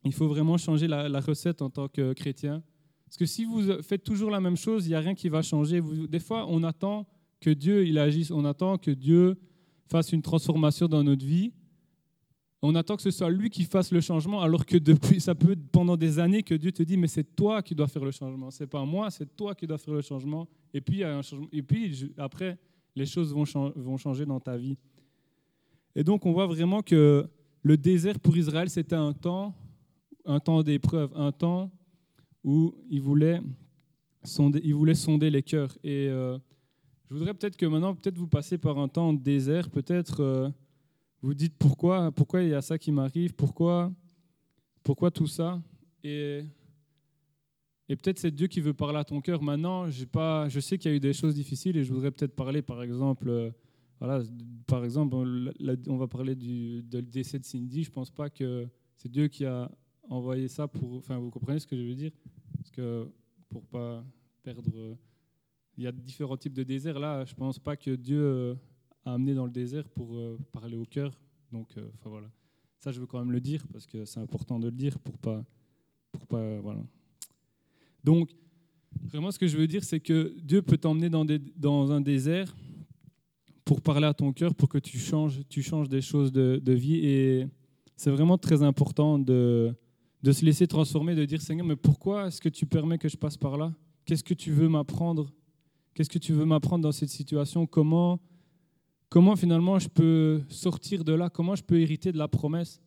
il 0.06 0.14
faut 0.14 0.28
vraiment 0.28 0.58
changer 0.58 0.88
la, 0.88 1.20
recette 1.20 1.62
en 1.62 1.70
tant 1.70 1.88
que 1.88 2.14
chrétien. 2.14 2.64
Parce 3.06 3.18
que 3.18 3.26
si 3.26 3.46
vous 3.46 3.82
faites 3.82 4.04
toujours 4.04 4.32
la 4.32 4.42
même 4.42 4.58
chose, 4.58 4.86
il 4.86 4.90
n'y 4.90 4.96
a 4.96 5.00
rien 5.00 5.14
qui 5.14 5.30
va 5.30 5.42
changer. 5.42 5.82
des 6.10 6.20
fois, 6.20 6.46
on 6.50 6.64
attend 6.64 7.08
que 7.40 7.50
Dieu 7.50 7.86
il 7.86 7.98
agisse, 7.98 8.32
on 8.32 8.44
attend 8.46 8.78
que 8.78 8.92
Dieu 8.92 9.38
fasse 9.86 10.12
une 10.12 10.22
transformation 10.22 10.88
dans 10.88 11.04
notre 11.04 11.26
vie. 11.26 11.54
On 12.62 12.76
attend 12.76 12.96
que 12.96 13.02
ce 13.02 13.12
soit 13.12 13.30
lui 13.30 13.50
qui 13.50 13.66
fasse 13.66 13.92
le 13.92 14.02
changement, 14.02 14.42
alors 14.42 14.66
que 14.66 14.78
depuis, 14.78 15.20
ça 15.20 15.36
peut 15.36 15.53
pendant 15.74 15.98
des 15.98 16.20
années 16.20 16.44
que 16.44 16.56
Dieu 16.56 16.72
te 16.72 16.84
dit, 16.84 16.96
mais 16.96 17.08
c'est 17.08 17.36
toi 17.36 17.62
qui 17.62 17.76
dois 17.76 17.88
faire 17.88 18.06
le 18.06 18.12
changement. 18.12 18.50
C'est 18.50 18.68
pas 18.68 18.86
moi, 18.86 19.12
c'est 19.12 19.36
toi 19.36 19.54
qui 19.54 19.68
dois 19.68 19.78
faire 19.78 19.96
le 19.96 20.02
changement. 20.02 20.48
Et 20.74 20.80
puis, 20.80 21.04
après, 22.18 22.58
les 22.96 23.06
choses 23.06 23.34
vont, 23.34 23.44
vont 23.76 23.98
changer 23.98 24.26
dans 24.26 24.40
ta 24.40 24.56
vie. 24.56 24.78
Et 25.96 26.04
donc, 26.04 26.26
on 26.26 26.32
voit 26.32 26.48
vraiment 26.48 26.82
que 26.82 27.28
le 27.62 27.78
désert 27.78 28.20
pour 28.20 28.38
Israël, 28.38 28.70
c'était 28.70 28.96
un 28.96 29.12
temps 29.12 29.54
un 30.26 30.40
temps 30.40 30.64
d'épreuve, 30.64 31.12
un 31.16 31.32
temps 31.32 31.72
où 32.44 32.74
il 32.90 33.02
voulait 33.02 33.42
sonder, 34.24 34.62
il 34.64 34.74
voulait 34.74 34.96
sonder 34.96 35.30
les 35.30 35.44
cœurs. 35.44 35.78
Et 35.84 36.08
euh, 36.10 36.38
je 37.10 37.16
voudrais 37.16 37.34
peut-être 37.34 37.58
que 37.58 37.66
maintenant, 37.66 37.96
peut-être 37.96 38.18
vous 38.18 38.28
passez 38.28 38.58
par 38.58 38.78
un 38.78 38.88
temps 38.88 39.14
de 39.14 39.20
désert, 39.20 39.70
peut-être 39.70 40.22
euh, 40.22 40.50
vous 41.22 41.34
dites 41.34 41.56
pourquoi, 41.58 42.12
pourquoi 42.12 42.42
il 42.42 42.50
y 42.50 42.54
a 42.54 42.62
ça 42.62 42.78
qui 42.78 42.92
m'arrive, 42.92 43.34
pourquoi, 43.34 43.92
pourquoi 44.84 45.12
tout 45.12 45.28
ça. 45.28 45.62
Et, 46.04 46.42
peut-être 47.88 48.20
c'est 48.20 48.32
Dieu 48.32 48.48
qui 48.48 48.60
veut 48.60 48.74
parler 48.74 49.00
à 49.00 49.04
ton 49.04 49.22
cœur. 49.22 49.42
Maintenant, 49.42 49.88
pas, 50.12 50.50
je 50.50 50.60
sais 50.60 50.78
qu'il 50.78 50.92
y 50.92 50.94
a 50.94 50.98
eu 50.98 51.00
des 51.00 51.14
choses 51.14 51.36
difficiles 51.36 51.78
et 51.78 51.84
je 51.84 51.94
voudrais 51.94 52.12
peut-être 52.12 52.36
parler, 52.36 52.62
par 52.62 52.84
exemple, 52.84 53.30
euh, 53.30 53.52
voilà, 54.00 54.24
par 54.68 54.84
exemple, 54.84 55.16
on 55.88 55.98
va 55.98 56.08
parler 56.08 56.36
du, 56.36 56.84
décès 56.84 57.40
de 57.40 57.46
Cindy. 57.46 57.84
Je 57.84 57.90
ne 57.90 57.94
pense 57.94 58.12
pas 58.12 58.30
que 58.30 58.68
c'est 58.98 59.10
Dieu 59.10 59.28
qui 59.28 59.46
a 59.46 59.72
envoyer 60.10 60.48
ça 60.48 60.68
pour. 60.68 60.96
Enfin, 60.96 61.18
vous 61.18 61.30
comprenez 61.30 61.60
ce 61.60 61.68
que 61.68 61.78
je 61.78 61.84
veux 61.84 61.96
dire? 61.96 62.12
Parce 62.58 62.72
que 62.72 63.08
pour 63.50 63.64
pas 63.66 64.04
perdre. 64.44 64.98
Il 65.78 65.84
y 65.84 65.88
a 65.88 65.92
différents 65.92 66.38
types 66.38 66.54
de 66.54 66.64
déserts. 66.64 67.00
Là, 67.00 67.26
je 67.26 67.34
pense 67.34 67.58
pas 67.58 67.76
que 67.76 67.92
Dieu 67.92 68.22
euh, 68.22 68.56
a 69.06 69.14
amené 69.14 69.34
dans 69.34 69.46
le 69.46 69.52
désert 69.52 69.88
pour 69.90 70.16
euh, 70.16 70.38
parler 70.52 70.76
au 70.76 70.86
cœur. 70.86 71.12
Donc, 71.52 71.70
enfin 71.96 72.10
voilà. 72.10 72.30
Ça, 72.84 72.92
je 72.92 73.00
veux 73.00 73.06
quand 73.06 73.20
même 73.20 73.32
le 73.32 73.40
dire 73.40 73.66
parce 73.72 73.88
que 73.88 74.04
c'est 74.04 74.20
important 74.20 74.60
de 74.60 74.66
le 74.66 74.76
dire 74.76 75.00
pour 75.00 75.18
pas, 75.18 75.42
pour 76.12 76.28
pas, 76.28 76.60
voilà. 76.60 76.82
Donc, 78.04 78.30
vraiment, 79.06 79.32
ce 79.32 79.40
que 79.40 79.48
je 79.48 79.56
veux 79.56 79.68
dire, 79.68 79.86
c'est 79.86 80.02
que 80.02 80.36
Dieu 80.44 80.62
peut 80.62 80.78
t'emmener 80.78 81.10
dans, 81.10 81.92
un 81.94 82.02
désert 82.02 82.54
pour 83.64 83.80
parler 83.80 84.06
à 84.06 84.14
ton 84.14 84.34
cœur, 84.34 84.54
pour 84.54 84.68
que 84.68 84.80
tu 84.80 84.98
changes, 84.98 85.40
tu 85.48 85.64
changes 85.64 85.88
des 85.88 86.02
choses 86.02 86.34
de, 86.34 86.74
vie. 86.74 86.96
Et 87.06 87.48
c'est 87.96 88.12
vraiment 88.12 88.38
très 88.38 88.64
important 88.64 89.18
de 89.18 89.74
se 90.22 90.44
laisser 90.44 90.68
transformer, 90.68 91.16
de 91.16 91.24
dire 91.24 91.42
Seigneur, 91.42 91.66
mais 91.66 91.78
pourquoi 91.78 92.28
est-ce 92.28 92.42
que 92.42 92.50
tu 92.50 92.66
permets 92.66 92.98
que 92.98 93.08
je 93.08 93.16
passe 93.16 93.38
par 93.38 93.56
là? 93.56 93.74
Qu'est-ce 94.04 94.26
que 94.26 94.34
tu 94.34 94.52
veux 94.52 94.68
m'apprendre? 94.68 95.32
Qu'est-ce 95.94 96.10
que 96.10 96.20
tu 96.20 96.34
veux 96.34 96.44
m'apprendre 96.44 96.84
dans 96.84 96.92
cette 96.92 97.12
situation? 97.12 97.66
Comment, 97.66 98.20
comment 99.14 99.36
finalement 99.36 99.78
je 99.78 99.90
peux 99.90 100.42
sortir 100.50 101.04
de 101.04 101.14
là? 101.14 101.30
Comment 101.30 101.54
je 101.54 101.62
peux 101.62 101.80
hériter 101.80 102.12
de 102.12 102.18
la 102.18 102.28
promesse? 102.28 102.82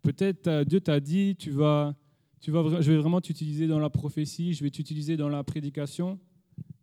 Peut-être 0.00 0.64
Dieu 0.64 0.80
t'a 0.80 1.00
dit, 1.00 1.36
tu 1.36 1.50
vas, 1.50 1.94
tu 2.40 2.50
vas, 2.50 2.80
je 2.80 2.92
vais 2.92 2.96
vraiment 2.96 3.20
t'utiliser 3.20 3.66
dans 3.66 3.78
la 3.78 3.90
prophétie, 3.90 4.54
je 4.54 4.64
vais 4.64 4.70
t'utiliser 4.70 5.18
dans 5.18 5.28
la 5.28 5.44
prédication, 5.44 6.18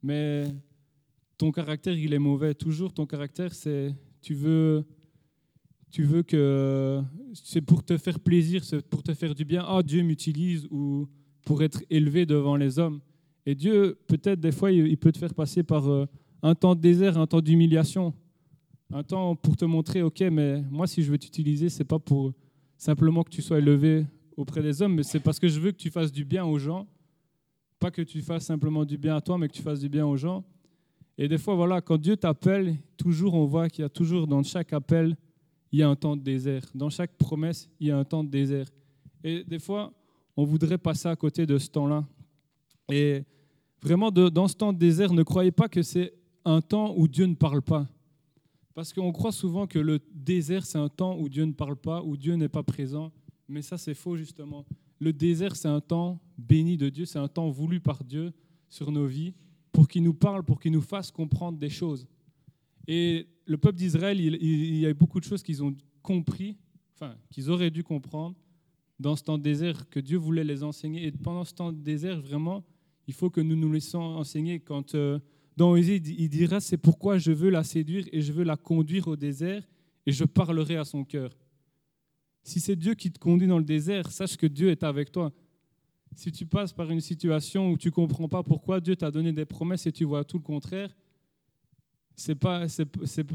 mais 0.03 0.43
ton 1.39 1.51
caractère, 1.51 1.97
il 1.97 2.13
est 2.13 2.19
mauvais. 2.19 2.53
Toujours, 2.53 2.93
ton 2.93 3.08
caractère, 3.08 3.56
c'est 3.56 3.95
tu 4.21 4.36
veux 4.36 4.86
tu 5.89 6.03
veux 6.03 6.21
que 6.21 7.01
c'est 7.34 7.62
pour 7.62 7.84
te 7.84 7.97
faire 7.97 8.19
plaisir, 8.19 8.63
c'est 8.63 8.88
pour 8.88 9.01
te 9.01 9.15
faire 9.15 9.34
du 9.34 9.43
bien. 9.43 9.65
Ah, 9.67 9.82
Dieu 9.82 10.03
m'utilise 10.03 10.67
ou 10.69 11.10
pour 11.45 11.63
être 11.63 11.82
élevé 11.89 12.27
devant 12.27 12.58
les 12.58 12.77
hommes. 12.77 12.99
Et 13.47 13.56
Dieu, 13.56 13.97
peut-être 14.06 14.39
des 14.39 14.51
fois, 14.51 14.71
il 14.71 14.97
peut 14.97 15.12
te 15.12 15.17
faire 15.17 15.34
passer 15.34 15.63
par 15.63 15.89
euh, 15.89 16.06
un 16.43 16.53
temps 16.53 16.75
de 16.75 16.82
désert, 16.82 17.17
un 17.17 17.25
temps 17.25 17.41
d'humiliation, 17.41 18.13
un 18.93 19.03
temps 19.03 19.36
pour 19.36 19.58
te 19.58 19.65
montrer, 19.65 20.03
ok, 20.03 20.21
mais 20.32 20.62
moi, 20.69 20.86
si 20.86 21.01
je 21.01 21.12
veux 21.12 21.17
t'utiliser, 21.17 21.69
c'est 21.69 21.84
pas 21.84 21.99
pour 21.99 22.32
simplement 22.77 23.23
que 23.23 23.32
tu 23.32 23.41
sois 23.41 23.58
élevé 23.58 24.06
auprès 24.38 24.62
des 24.62 24.82
hommes, 24.82 24.95
mais 24.95 25.03
c'est 25.03 25.19
parce 25.19 25.39
que 25.39 25.47
je 25.47 25.60
veux 25.60 25.71
que 25.71 25.77
tu 25.77 25.89
fasses 25.89 26.12
du 26.12 26.23
bien 26.23 26.45
aux 26.45 26.60
gens, 26.60 26.88
pas 27.79 27.89
que 27.89 28.01
tu 28.01 28.21
fasses 28.21 28.45
simplement 28.45 28.86
du 28.86 28.97
bien 28.97 29.15
à 29.15 29.21
toi, 29.21 29.38
mais 29.38 29.47
que 29.47 29.53
tu 29.53 29.63
fasses 29.63 29.79
du 29.79 29.89
bien 29.89 30.06
aux 30.06 30.15
gens. 30.15 30.43
Et 31.17 31.27
des 31.27 31.38
fois, 31.38 31.56
voilà, 31.56 31.82
quand 31.82 31.97
Dieu 31.97 32.15
t'appelle, 32.17 32.75
toujours, 32.97 33.34
on 33.34 33.45
voit 33.45 33.67
qu'il 33.67 33.82
y 33.82 33.86
a 33.86 33.89
toujours 33.89 34.27
dans 34.27 34.43
chaque 34.43 34.73
appel 34.73 35.17
il 35.71 35.79
y 35.79 35.84
a 35.84 35.89
un 35.89 35.95
temps 35.95 36.15
de 36.15 36.21
désert. 36.21 36.63
Dans 36.75 36.91
chaque 36.91 37.17
promesse, 37.17 37.67
il 37.79 37.88
y 37.88 37.91
a 37.91 37.97
un 37.97 38.03
temps 38.03 38.23
de 38.23 38.29
désert. 38.29 38.67
Et 39.23 39.43
des 39.43 39.58
fois, 39.58 39.91
on 40.38 40.43
voudrait 40.45 40.77
passer 40.77 41.08
à 41.08 41.15
côté 41.15 41.47
de 41.47 41.58
ce 41.58 41.67
temps-là. 41.69 42.06
Et 42.91 43.23
vraiment, 43.82 44.12
dans 44.12 44.47
ce 44.47 44.56
temps 44.56 44.71
de 44.71 44.77
désert, 44.77 45.13
ne 45.13 45.23
croyez 45.23 45.51
pas 45.51 45.67
que 45.67 45.82
c'est 45.82 46.13
un 46.45 46.62
temps 46.62 46.93
où 46.95 47.08
Dieu 47.08 47.25
ne 47.25 47.34
parle 47.34 47.63
pas. 47.63 47.88
Parce 48.73 48.91
qu'on 48.91 49.12
croit 49.12 49.31
souvent 49.31 49.67
que 49.67 49.79
le 49.79 49.99
désert, 50.13 50.65
c'est 50.65 50.79
un 50.79 50.89
temps 50.89 51.17
où 51.19 51.29
Dieu 51.29 51.45
ne 51.45 51.51
parle 51.51 51.75
pas, 51.75 52.01
où 52.01 52.17
Dieu 52.17 52.36
n'est 52.36 52.49
pas 52.49 52.63
présent. 52.63 53.12
Mais 53.47 53.62
ça, 53.62 53.77
c'est 53.77 53.93
faux, 53.93 54.17
justement. 54.17 54.65
Le 54.99 55.13
désert, 55.13 55.55
c'est 55.55 55.67
un 55.67 55.81
temps 55.81 56.19
béni 56.38 56.77
de 56.77 56.89
Dieu, 56.89 57.05
c'est 57.05 57.19
un 57.19 57.27
temps 57.27 57.49
voulu 57.49 57.79
par 57.79 58.03
Dieu 58.03 58.33
sur 58.69 58.91
nos 58.91 59.05
vies 59.05 59.33
pour 59.71 59.88
qu'il 59.88 60.03
nous 60.03 60.13
parle, 60.13 60.43
pour 60.43 60.59
qu'il 60.59 60.71
nous 60.71 60.81
fasse 60.81 61.12
comprendre 61.12 61.57
des 61.57 61.69
choses. 61.69 62.07
Et 62.88 63.27
le 63.45 63.57
peuple 63.57 63.77
d'Israël, 63.77 64.19
il, 64.19 64.77
y 64.77 64.86
a 64.86 64.93
beaucoup 64.93 65.19
de 65.19 65.25
choses 65.25 65.43
qu'ils 65.43 65.63
ont 65.63 65.75
compris, 66.01 66.57
enfin, 66.95 67.15
qu'ils 67.29 67.49
auraient 67.49 67.71
dû 67.71 67.83
comprendre 67.83 68.36
dans 68.99 69.15
ce 69.15 69.23
temps 69.23 69.38
désert, 69.38 69.89
que 69.89 69.99
Dieu 69.99 70.17
voulait 70.17 70.43
les 70.43 70.63
enseigner. 70.63 71.05
Et 71.07 71.12
pendant 71.12 71.43
ce 71.43 71.53
temps 71.53 71.71
désert, 71.71 72.21
vraiment, 72.21 72.63
il 73.07 73.13
faut 73.13 73.29
que 73.29 73.41
nous 73.41 73.55
nous 73.55 73.71
laissions 73.71 74.01
enseigner. 74.01 74.59
Quand 74.59 74.95
euh, 74.95 75.19
dans 75.55 75.75
il 75.75 76.29
dira, 76.29 76.59
c'est 76.59 76.77
pourquoi 76.77 77.17
je 77.17 77.31
veux 77.31 77.49
la 77.49 77.63
séduire 77.63 78.05
et 78.11 78.21
je 78.21 78.31
veux 78.31 78.43
la 78.43 78.57
conduire 78.57 79.07
au 79.07 79.15
désert 79.15 79.63
et 80.05 80.11
je 80.11 80.23
parlerai 80.23 80.77
à 80.77 80.85
son 80.85 81.03
cœur. 81.03 81.35
Si 82.43 82.59
c'est 82.59 82.75
Dieu 82.75 82.93
qui 82.93 83.11
te 83.11 83.19
conduit 83.19 83.47
dans 83.47 83.57
le 83.57 83.63
désert, 83.63 84.11
sache 84.11 84.35
que 84.35 84.47
Dieu 84.47 84.69
est 84.69 84.83
avec 84.83 85.11
toi. 85.11 85.31
Si 86.15 86.31
tu 86.31 86.45
passes 86.45 86.73
par 86.73 86.89
une 86.91 87.01
situation 87.01 87.71
où 87.71 87.77
tu 87.77 87.87
ne 87.87 87.93
comprends 87.93 88.27
pas 88.27 88.43
pourquoi 88.43 88.79
Dieu 88.79 88.95
t'a 88.95 89.09
donné 89.09 89.31
des 89.31 89.45
promesses 89.45 89.85
et 89.85 89.91
tu 89.91 90.03
vois 90.03 90.23
tout 90.23 90.37
le 90.37 90.43
contraire, 90.43 90.95
c'est 92.15 92.35
pas, 92.35 92.67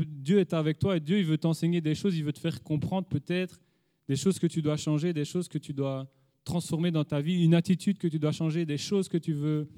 Dieu 0.07 0.39
est 0.39 0.53
avec 0.53 0.79
toi 0.79 0.97
et 0.97 1.01
Dieu 1.01 1.19
il 1.19 1.25
veut 1.25 1.39
t'enseigner 1.39 1.81
des 1.81 1.95
choses, 1.95 2.17
il 2.17 2.23
veut 2.23 2.33
te 2.33 2.39
faire 2.39 2.63
comprendre 2.63 3.09
peut-être 3.09 3.61
des 4.09 4.17
choses 4.17 4.39
que 4.39 4.47
tu 4.47 4.63
dois 4.63 4.77
changer, 4.77 5.13
des 5.13 5.25
choses 5.25 5.49
que 5.49 5.59
tu 5.59 5.73
dois 5.73 6.09
transformer 6.45 6.91
dans 6.91 7.05
ta 7.05 7.21
vie, 7.21 7.45
une 7.45 7.55
attitude 7.55 7.99
que 7.99 8.09
tu 8.09 8.19
dois 8.19 8.33
changer, 8.33 8.65
des 8.65 8.79
choses 8.79 9.09
que 9.09 9.19
tu 9.19 9.33
veux, 9.33 9.69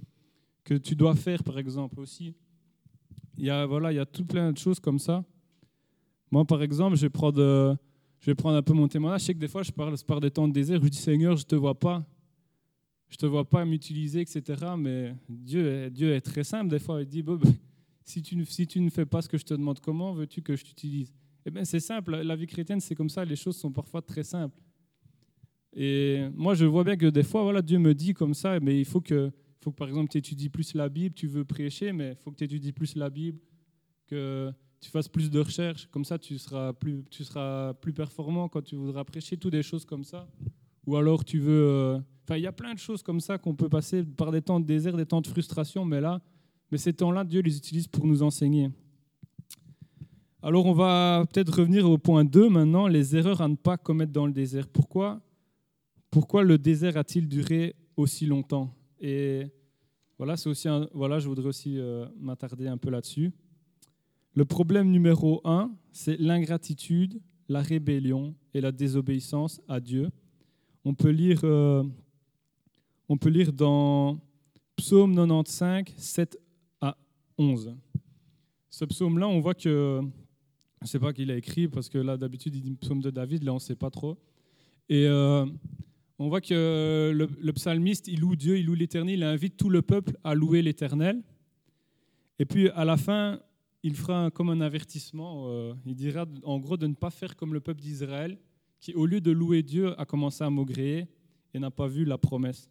que 0.65 0.75
tu 0.75 0.95
dois 0.95 1.15
faire 1.15 1.43
par 1.43 1.59
exemple 1.59 2.01
aussi. 2.01 2.35
Il 3.37 3.45
y 3.45 3.51
a 3.51 3.67
voilà, 3.67 3.93
il 3.93 3.97
y 3.97 4.01
a 4.01 4.07
tout 4.07 4.25
plein 4.25 4.53
de 4.53 4.59
choses 4.59 4.81
comme 4.81 4.99
ça. 4.99 5.25
Moi 6.31 6.45
par 6.45 6.63
exemple, 6.63 6.97
je 6.97 7.03
vais 7.03 7.11
prendre, 7.11 7.79
je 8.21 8.27
vais 8.27 8.35
prendre 8.35 8.57
un 8.57 8.63
peu 8.63 8.73
mon 8.73 8.89
témoignage. 8.89 9.23
Je 9.23 9.27
sais 9.27 9.35
que 9.35 9.39
des 9.39 9.49
fois 9.49 9.63
je 9.63 9.73
parle 9.73 9.97
par 10.07 10.21
des 10.21 10.31
temps 10.31 10.49
de 10.49 10.53
désert, 10.53 10.81
je 10.83 10.89
dis 10.89 10.99
Seigneur, 10.99 11.37
je 11.37 11.45
te 11.45 11.55
vois 11.55 11.79
pas, 11.79 12.05
je 13.09 13.17
te 13.17 13.27
vois 13.27 13.49
pas 13.49 13.65
m'utiliser, 13.65 14.21
etc. 14.21 14.65
Mais 14.79 15.15
Dieu, 15.29 15.67
est, 15.67 15.91
Dieu 15.91 16.13
est 16.13 16.21
très 16.21 16.45
simple 16.45 16.69
des 16.71 16.79
fois. 16.79 17.03
Il 17.03 17.09
dit 17.09 17.23
bon, 17.23 17.37
ben, 17.37 17.53
si 18.05 18.23
tu, 18.23 18.45
si 18.45 18.67
tu 18.67 18.81
ne 18.81 18.91
fais 18.91 19.07
pas 19.07 19.23
ce 19.23 19.29
que 19.29 19.39
je 19.39 19.45
te 19.45 19.55
demande, 19.55 19.81
comment 19.81 20.13
veux-tu 20.13 20.43
que 20.43 20.57
je 20.57 20.65
t'utilise? 20.65 21.13
Eh 21.45 21.51
bien, 21.51 21.65
c'est 21.65 21.81
simple. 21.81 22.17
La 22.17 22.37
vie 22.37 22.47
chrétienne, 22.47 22.81
c'est 22.81 22.95
comme 22.95 23.09
ça. 23.09 23.25
Les 23.25 23.37
choses 23.37 23.57
sont 23.57 23.73
parfois 23.73 24.03
très 24.03 24.23
simples. 24.23 24.61
Et 25.73 26.27
moi, 26.35 26.55
je 26.55 26.65
vois 26.65 26.85
bien 26.85 26.97
que 26.97 27.07
des 27.07 27.23
fois, 27.23 27.43
voilà, 27.43 27.63
Dieu 27.63 27.79
me 27.79 27.95
dit 27.95 28.13
comme 28.13 28.35
ça, 28.35 28.59
mais 28.61 28.79
il 28.79 28.85
faut 28.85 29.01
que, 29.01 29.31
faut 29.61 29.71
que 29.71 29.77
par 29.77 29.89
exemple, 29.89 30.11
tu 30.11 30.19
étudies 30.19 30.49
plus 30.49 30.75
la 30.75 30.89
Bible, 30.89 31.15
tu 31.15 31.27
veux 31.27 31.45
prêcher, 31.45 31.93
mais 31.93 32.13
il 32.13 32.17
faut 32.17 32.31
que 32.31 32.37
tu 32.37 32.45
étudies 32.45 32.73
plus 32.73 32.97
la 32.97 33.11
Bible, 33.11 33.39
que 34.07 34.53
tu 34.81 34.91
fasses 34.91 35.09
plus 35.09 35.31
de 35.31 35.41
recherches. 35.41 35.87
Comme 35.91 36.05
ça, 36.05 36.19
tu 36.19 36.39
seras 36.39 36.73
plus, 36.73 37.05
tu 37.11 37.25
seras 37.25 37.75
plus 37.75 37.93
performant 37.93 38.49
quand 38.49 38.63
tu 38.63 38.77
voudras 38.77 39.05
prêcher, 39.05 39.37
toutes 39.37 39.53
des 39.53 39.63
choses 39.63 39.85
comme 39.85 40.05
ça. 40.05 40.27
Ou 40.87 40.97
alors, 40.97 41.25
tu 41.25 41.39
veux. 41.39 41.69
Euh, 41.69 42.01
enfin, 42.25 42.37
il 42.37 42.43
y 42.43 42.47
a 42.47 42.53
plein 42.53 42.73
de 42.73 42.79
choses 42.79 43.03
comme 43.03 43.21
ça 43.21 43.37
qu'on 43.37 43.55
peut 43.55 43.69
passer 43.69 44.03
par 44.03 44.33
des 44.33 44.41
temps 44.41 44.61
de 44.61 44.65
désert, 44.65 44.97
des 44.97 45.07
temps 45.07 45.21
de 45.21 45.27
frustration, 45.27 45.85
mais 45.85 46.01
là, 46.01 46.23
mais 46.71 46.79
ces 46.79 46.93
temps-là, 46.93 47.25
Dieu 47.25 47.43
les 47.43 47.57
utilise 47.57 47.87
pour 47.87 48.07
nous 48.07 48.23
enseigner. 48.23 48.71
Alors 50.43 50.65
on 50.65 50.73
va 50.73 51.27
peut-être 51.31 51.59
revenir 51.59 51.89
au 51.91 51.99
point 51.99 52.25
2 52.25 52.49
maintenant, 52.49 52.87
les 52.87 53.15
erreurs 53.15 53.43
à 53.43 53.49
ne 53.49 53.57
pas 53.57 53.77
commettre 53.77 54.13
dans 54.13 54.27
le 54.27 54.33
désert. 54.33 54.69
Pourquoi, 54.69 55.21
pourquoi 56.11 56.43
le 56.43 56.57
désert 56.57 56.97
a-t-il 56.97 57.29
duré 57.29 57.75
aussi 57.95 58.25
longtemps? 58.25 58.75
Et 59.01 59.47
voilà, 60.19 60.37
c'est 60.37 60.49
aussi 60.49 60.69
voilà, 60.93 61.19
je 61.19 61.29
voudrais 61.29 61.47
aussi 61.47 61.79
euh, 61.79 62.07
m'attarder 62.19 62.69
un 62.69 62.77
peu 62.77 62.91
là-dessus. 62.91 63.33
Le 64.35 64.45
problème 64.45 64.91
numéro 64.91 65.41
1, 65.45 65.71
c'est 65.93 66.17
l'ingratitude, 66.19 67.21
la 67.49 67.63
rébellion 67.63 68.35
et 68.55 68.61
la 68.61 68.71
désobéissance 68.71 69.61
à 69.67 69.81
Dieu. 69.81 70.11
On 70.85 70.95
peut 70.95 71.11
lire, 71.11 71.41
euh, 71.45 71.83
on 73.09 73.17
peut 73.17 73.29
lire 73.29 73.53
dans 73.53 74.21
Psaume 74.77 75.15
95, 75.15 75.85
7 75.97 76.39
à 76.81 76.97
11. 77.39 77.75
Ce 78.71 78.85
psaume-là, 78.85 79.27
on 79.27 79.41
voit 79.41 79.55
que 79.55 80.01
je 80.81 80.87
ne 80.87 80.89
sais 80.89 80.99
pas 80.99 81.13
qui 81.13 81.27
l'a 81.27 81.37
écrit, 81.37 81.69
parce 81.69 81.89
que 81.91 81.99
là, 81.99 82.17
d'habitude, 82.17 82.55
il 82.55 82.63
dit 82.63 82.75
psaume 82.75 83.03
de 83.03 83.11
David, 83.11 83.43
là, 83.43 83.53
on 83.53 83.57
ne 83.57 83.61
sait 83.61 83.77
pas 83.77 83.91
trop. 83.91 84.17
Et 84.89 85.07
euh, 85.07 85.45
on 86.21 86.29
voit 86.29 86.43
que 86.43 87.13
le, 87.15 87.53
psalmiste, 87.53 88.07
il 88.07 88.21
loue 88.21 88.37
Dieu, 88.37 88.59
il 88.59 88.67
loue 88.67 88.75
l'Éternel, 88.75 89.15
il 89.15 89.23
invite 89.23 89.57
tout 89.57 89.71
le 89.71 89.81
peuple 89.81 90.19
à 90.23 90.35
louer 90.35 90.61
l'Éternel. 90.61 91.23
Et 92.39 92.45
puis, 92.45 92.69
à 92.69 92.85
la 92.85 92.99
fin, 92.99 93.41
il 93.83 93.97
fera 93.97 94.31
comme 94.31 94.51
un 94.51 94.61
avertissement. 94.61 95.47
Euh, 95.49 95.73
il 95.87 95.95
dira, 95.95 96.27
en 96.45 96.59
gros, 96.59 96.77
de 96.77 96.87
ne 96.87 96.93
pas 96.93 97.09
faire 97.09 97.37
comme 97.37 97.55
le 97.55 97.61
peuple 97.61 97.81
d'Israël, 97.81 98.39
qui, 98.81 98.93
au 98.93 99.07
lieu 99.07 99.23
de 99.23 99.31
louer 99.31 99.63
Dieu, 99.63 99.99
a 99.99 100.05
commencé 100.05 100.45
à 100.45 100.51
maugréer 100.51 101.09
et 101.55 101.59
n'a 101.59 101.71
pas 101.71 101.87
vu 101.87 102.05
la 102.05 102.19
promesse. 102.19 102.69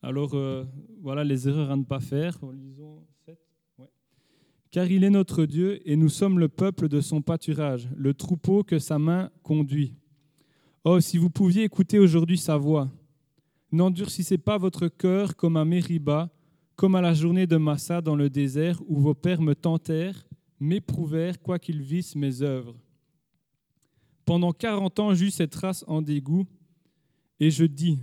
Alors, 0.00 0.32
euh, 0.32 0.64
voilà 1.02 1.22
les 1.22 1.46
erreurs 1.46 1.70
à 1.70 1.76
ne 1.76 1.84
pas 1.84 2.00
faire. 2.00 2.38
Lisons 2.50 3.02
car 4.70 4.90
il 4.90 5.04
est 5.04 5.10
notre 5.10 5.46
Dieu 5.46 5.80
et 5.88 5.94
nous 5.94 6.08
sommes 6.08 6.40
le 6.40 6.48
peuple 6.48 6.88
de 6.88 7.00
son 7.00 7.22
pâturage, 7.22 7.88
le 7.96 8.12
troupeau 8.12 8.64
que 8.64 8.80
sa 8.80 8.98
main 8.98 9.30
conduit. 9.44 9.94
Oh, 10.86 11.00
si 11.00 11.16
vous 11.16 11.30
pouviez 11.30 11.62
écouter 11.62 11.98
aujourd'hui 11.98 12.36
sa 12.36 12.58
voix, 12.58 12.90
n'endurcissez 13.72 14.36
pas 14.36 14.58
votre 14.58 14.88
cœur 14.88 15.34
comme 15.34 15.56
à 15.56 15.64
Mériba, 15.64 16.28
comme 16.76 16.94
à 16.94 17.00
la 17.00 17.14
journée 17.14 17.46
de 17.46 17.56
Massa 17.56 18.02
dans 18.02 18.14
le 18.14 18.28
désert 18.28 18.82
où 18.86 19.00
vos 19.00 19.14
pères 19.14 19.40
me 19.40 19.54
tentèrent, 19.54 20.26
m'éprouvèrent, 20.60 21.40
quoiqu'ils 21.40 21.80
vissent 21.80 22.16
mes 22.16 22.42
œuvres. 22.42 22.76
Pendant 24.26 24.52
quarante 24.52 25.00
ans, 25.00 25.14
j'eus 25.14 25.30
cette 25.30 25.54
race 25.54 25.86
en 25.88 26.02
dégoût, 26.02 26.44
et 27.40 27.50
je 27.50 27.64
dis, 27.64 27.98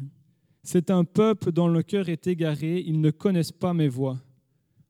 c'est 0.64 0.90
un 0.90 1.04
peuple 1.04 1.52
dont 1.52 1.68
le 1.68 1.84
cœur 1.84 2.10
est 2.10 2.26
égaré, 2.26 2.84
ils 2.84 3.00
ne 3.00 3.12
connaissent 3.12 3.52
pas 3.52 3.76
mes 3.76 3.90
voies. 3.90 4.20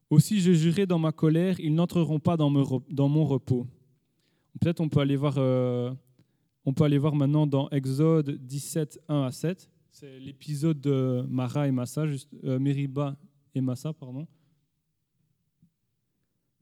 Aussi 0.09 0.39
je 0.39 0.53
jurai 0.53 0.85
dans 0.85 0.99
ma 0.99 1.11
colère, 1.11 1.59
ils 1.59 1.75
n'entreront 1.75 2.19
pas 2.19 2.37
dans 2.37 2.49
mon 2.49 3.25
repos. 3.25 3.67
Peut-être 4.61 4.79
on 4.79 4.87
peut 4.87 5.01
aller 5.01 5.17
voir, 5.17 5.35
euh, 5.37 5.91
on 6.65 6.73
peut 6.73 6.83
aller 6.83 6.97
voir 6.97 7.15
maintenant 7.15 7.47
dans 7.47 7.69
Exode 7.69 8.37
17, 8.37 9.01
1 9.07 9.23
à 9.23 9.31
7. 9.31 9.69
C'est 9.91 10.19
l'épisode 10.19 10.79
de 10.79 11.25
Mara 11.27 11.67
et 11.67 11.71
Massa, 11.71 12.07
juste, 12.07 12.29
euh, 12.43 13.13
et 13.55 13.61
Massa, 13.61 13.93
pardon. 13.93 14.27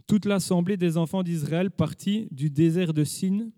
Toute 0.08 0.26
l'assemblée 0.26 0.78
des 0.78 0.98
enfants 0.98 1.22
d'Israël 1.22 1.70
partit 1.70 2.28
du 2.32 2.50
désert 2.50 2.94
de 2.94 3.04
Sin 3.04 3.52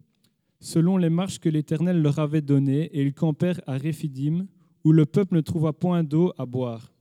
selon 0.62 0.96
les 0.98 1.10
marches 1.10 1.40
que 1.40 1.50
l'Éternel 1.50 2.02
leur 2.02 2.20
avait 2.20 2.42
données, 2.42 2.84
et 2.94 3.02
ils 3.02 3.14
campèrent 3.14 3.60
à 3.68 3.78
Réphidim, 3.78 4.46
où 4.84 4.92
le 4.92 5.06
peuple 5.06 5.36
ne 5.36 5.42
trouva 5.42 5.74
point 5.74 6.04
d'eau 6.04 6.34
à 6.38 6.46
boire. 6.46 6.94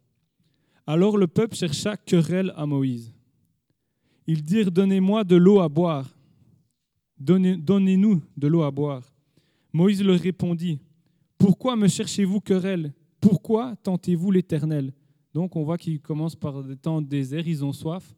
Alors 0.87 1.17
le 1.19 1.27
peuple 1.27 1.55
chercha 1.55 1.97
querelle 1.97 2.53
à 2.57 2.67
Moïse. 2.67 3.13
Ils 4.27 4.43
dirent, 4.43 4.71
Donnez-moi 4.71 5.25
de 5.25 5.37
l'eau 5.37 5.61
à 5.61 5.69
boire. 5.69 6.17
Donnez-nous 7.19 8.23
de 8.37 8.47
l'eau 8.47 8.63
à 8.63 8.71
boire. 8.71 9.10
Moïse 9.73 10.03
leur 10.03 10.19
répondit, 10.19 10.81
Pourquoi 11.39 11.77
me 11.77 11.89
cherchez-vous 11.89 12.41
querelle? 12.41 12.93
Pourquoi 13.21 13.77
tentez-vous 13.83 14.31
l'Éternel? 14.31 14.93
Donc 15.33 15.57
on 15.57 15.63
voit 15.63 15.79
qu'ils 15.79 16.01
commencent 16.01 16.37
par 16.37 16.63
des 16.65 16.77
temps 16.77 17.01
de 17.01 17.07
désert, 17.07 17.47
ils 17.47 17.65
ont 17.65 17.73
soif, 17.73 18.15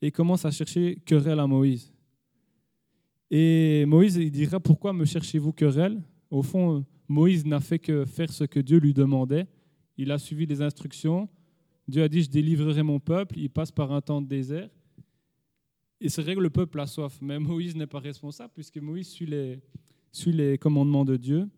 et 0.00 0.10
commencent 0.10 0.44
à 0.44 0.50
chercher 0.50 0.96
querelle 1.04 1.40
à 1.40 1.46
Moïse. 1.46 1.92
Et 3.30 3.84
Moïse 3.86 4.16
il 4.16 4.30
dira, 4.30 4.58
Pourquoi 4.60 4.92
me 4.92 5.04
cherchez-vous 5.04 5.52
querelle? 5.52 6.02
Au 6.30 6.42
fond, 6.42 6.84
Moïse 7.08 7.44
n'a 7.44 7.60
fait 7.60 7.78
que 7.78 8.04
faire 8.04 8.32
ce 8.32 8.44
que 8.44 8.60
Dieu 8.60 8.78
lui 8.78 8.94
demandait. 8.94 9.46
Il 9.96 10.10
a 10.10 10.18
suivi 10.18 10.46
les 10.46 10.62
instructions 10.62 11.28
Dieu 11.90 12.04
a 12.04 12.08
dit, 12.08 12.22
je 12.22 12.30
délivrerai 12.30 12.84
mon 12.84 13.00
peuple, 13.00 13.36
il 13.36 13.50
passe 13.50 13.72
par 13.72 13.90
un 13.92 14.00
temps 14.00 14.22
de 14.22 14.28
désert. 14.28 14.70
Et 16.00 16.08
c'est 16.08 16.22
vrai 16.22 16.36
que 16.36 16.40
le 16.40 16.48
peuple 16.48 16.78
a 16.78 16.86
soif, 16.86 17.18
mais 17.20 17.38
Moïse 17.38 17.74
n'est 17.74 17.88
pas 17.88 17.98
responsable 17.98 18.52
puisque 18.54 18.78
Moïse 18.78 19.08
suit 19.08 19.26
les, 19.26 19.60
suit 20.12 20.32
les 20.32 20.58
commandements 20.58 21.04
de 21.04 21.16
Dieu. 21.16 21.48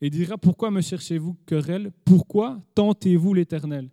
Et 0.00 0.10
dira, 0.10 0.38
pourquoi 0.38 0.70
me 0.70 0.80
cherchez-vous 0.80 1.36
querelle? 1.46 1.92
Pourquoi 2.04 2.62
tentez-vous 2.74 3.34
l'Éternel? 3.34 3.90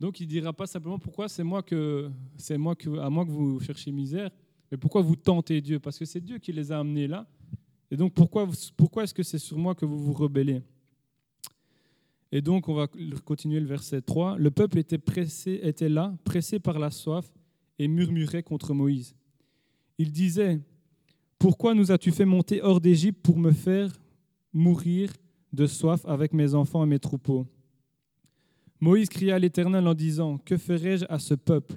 Donc 0.00 0.20
il 0.20 0.26
dira 0.26 0.52
pas 0.52 0.66
simplement 0.66 0.98
pourquoi 0.98 1.28
c'est 1.28 1.44
moi 1.44 1.62
que 1.62 2.10
c'est 2.36 2.58
moi 2.58 2.74
que 2.74 2.98
à 2.98 3.08
moi 3.08 3.24
que 3.24 3.30
vous 3.30 3.60
cherchez 3.60 3.92
misère, 3.92 4.30
mais 4.70 4.76
pourquoi 4.76 5.00
vous 5.00 5.16
tentez 5.16 5.60
Dieu? 5.60 5.78
Parce 5.78 5.98
que 5.98 6.04
c'est 6.04 6.20
Dieu 6.20 6.38
qui 6.38 6.52
les 6.52 6.72
a 6.72 6.78
amenés 6.78 7.06
là. 7.06 7.26
Et 7.90 7.96
donc 7.96 8.12
pourquoi, 8.14 8.48
pourquoi 8.76 9.04
est-ce 9.04 9.14
que 9.14 9.22
c'est 9.22 9.38
sur 9.38 9.56
moi 9.58 9.74
que 9.74 9.84
vous 9.86 9.98
vous 9.98 10.12
rebellez? 10.12 10.62
Et 12.32 12.42
donc, 12.42 12.68
on 12.68 12.74
va 12.74 12.88
continuer 13.24 13.60
le 13.60 13.66
verset 13.66 14.02
3. 14.02 14.36
Le 14.36 14.50
peuple 14.50 14.78
était, 14.78 14.98
pressé, 14.98 15.60
était 15.62 15.88
là, 15.88 16.14
pressé 16.24 16.58
par 16.58 16.78
la 16.78 16.90
soif, 16.90 17.32
et 17.78 17.88
murmurait 17.88 18.42
contre 18.42 18.74
Moïse. 18.74 19.14
Il 19.98 20.10
disait, 20.10 20.60
Pourquoi 21.38 21.74
nous 21.74 21.92
as-tu 21.92 22.10
fait 22.12 22.24
monter 22.24 22.62
hors 22.62 22.80
d'Égypte 22.80 23.20
pour 23.22 23.38
me 23.38 23.52
faire 23.52 23.90
mourir 24.52 25.12
de 25.52 25.66
soif 25.66 26.04
avec 26.06 26.32
mes 26.32 26.54
enfants 26.54 26.84
et 26.84 26.88
mes 26.88 26.98
troupeaux? 26.98 27.46
Moïse 28.80 29.08
cria 29.08 29.36
à 29.36 29.38
l'Éternel 29.38 29.86
en 29.86 29.94
disant, 29.94 30.38
Que 30.38 30.56
ferai-je 30.56 31.06
à 31.08 31.18
ce 31.18 31.34
peuple? 31.34 31.76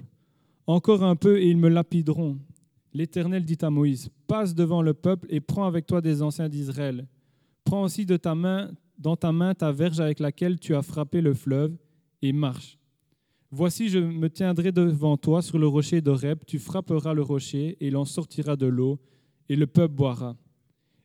Encore 0.66 1.02
un 1.02 1.16
peu 1.16 1.40
et 1.40 1.48
ils 1.48 1.56
me 1.56 1.68
lapideront. 1.68 2.38
L'Éternel 2.92 3.44
dit 3.44 3.58
à 3.62 3.70
Moïse, 3.70 4.10
Passe 4.26 4.54
devant 4.54 4.82
le 4.82 4.94
peuple 4.94 5.26
et 5.30 5.40
prends 5.40 5.66
avec 5.66 5.86
toi 5.86 6.00
des 6.00 6.22
anciens 6.22 6.48
d'Israël. 6.48 7.06
Prends 7.64 7.82
aussi 7.82 8.06
de 8.06 8.16
ta 8.16 8.34
main 8.34 8.70
dans 9.00 9.16
ta 9.16 9.32
main 9.32 9.54
ta 9.54 9.72
verge 9.72 9.98
avec 9.98 10.20
laquelle 10.20 10.60
tu 10.60 10.74
as 10.76 10.82
frappé 10.82 11.20
le 11.20 11.34
fleuve, 11.34 11.76
et 12.22 12.32
marche. 12.32 12.78
Voici, 13.50 13.88
je 13.88 13.98
me 13.98 14.28
tiendrai 14.28 14.70
devant 14.70 15.16
toi 15.16 15.42
sur 15.42 15.58
le 15.58 15.66
rocher 15.66 16.02
d'Oreb, 16.02 16.40
tu 16.46 16.58
frapperas 16.58 17.14
le 17.14 17.22
rocher, 17.22 17.78
et 17.80 17.88
il 17.88 17.96
en 17.96 18.04
sortira 18.04 18.56
de 18.56 18.66
l'eau, 18.66 19.00
et 19.50 19.56
le 19.56 19.66
peuple 19.66 19.94
boira. 19.94 20.36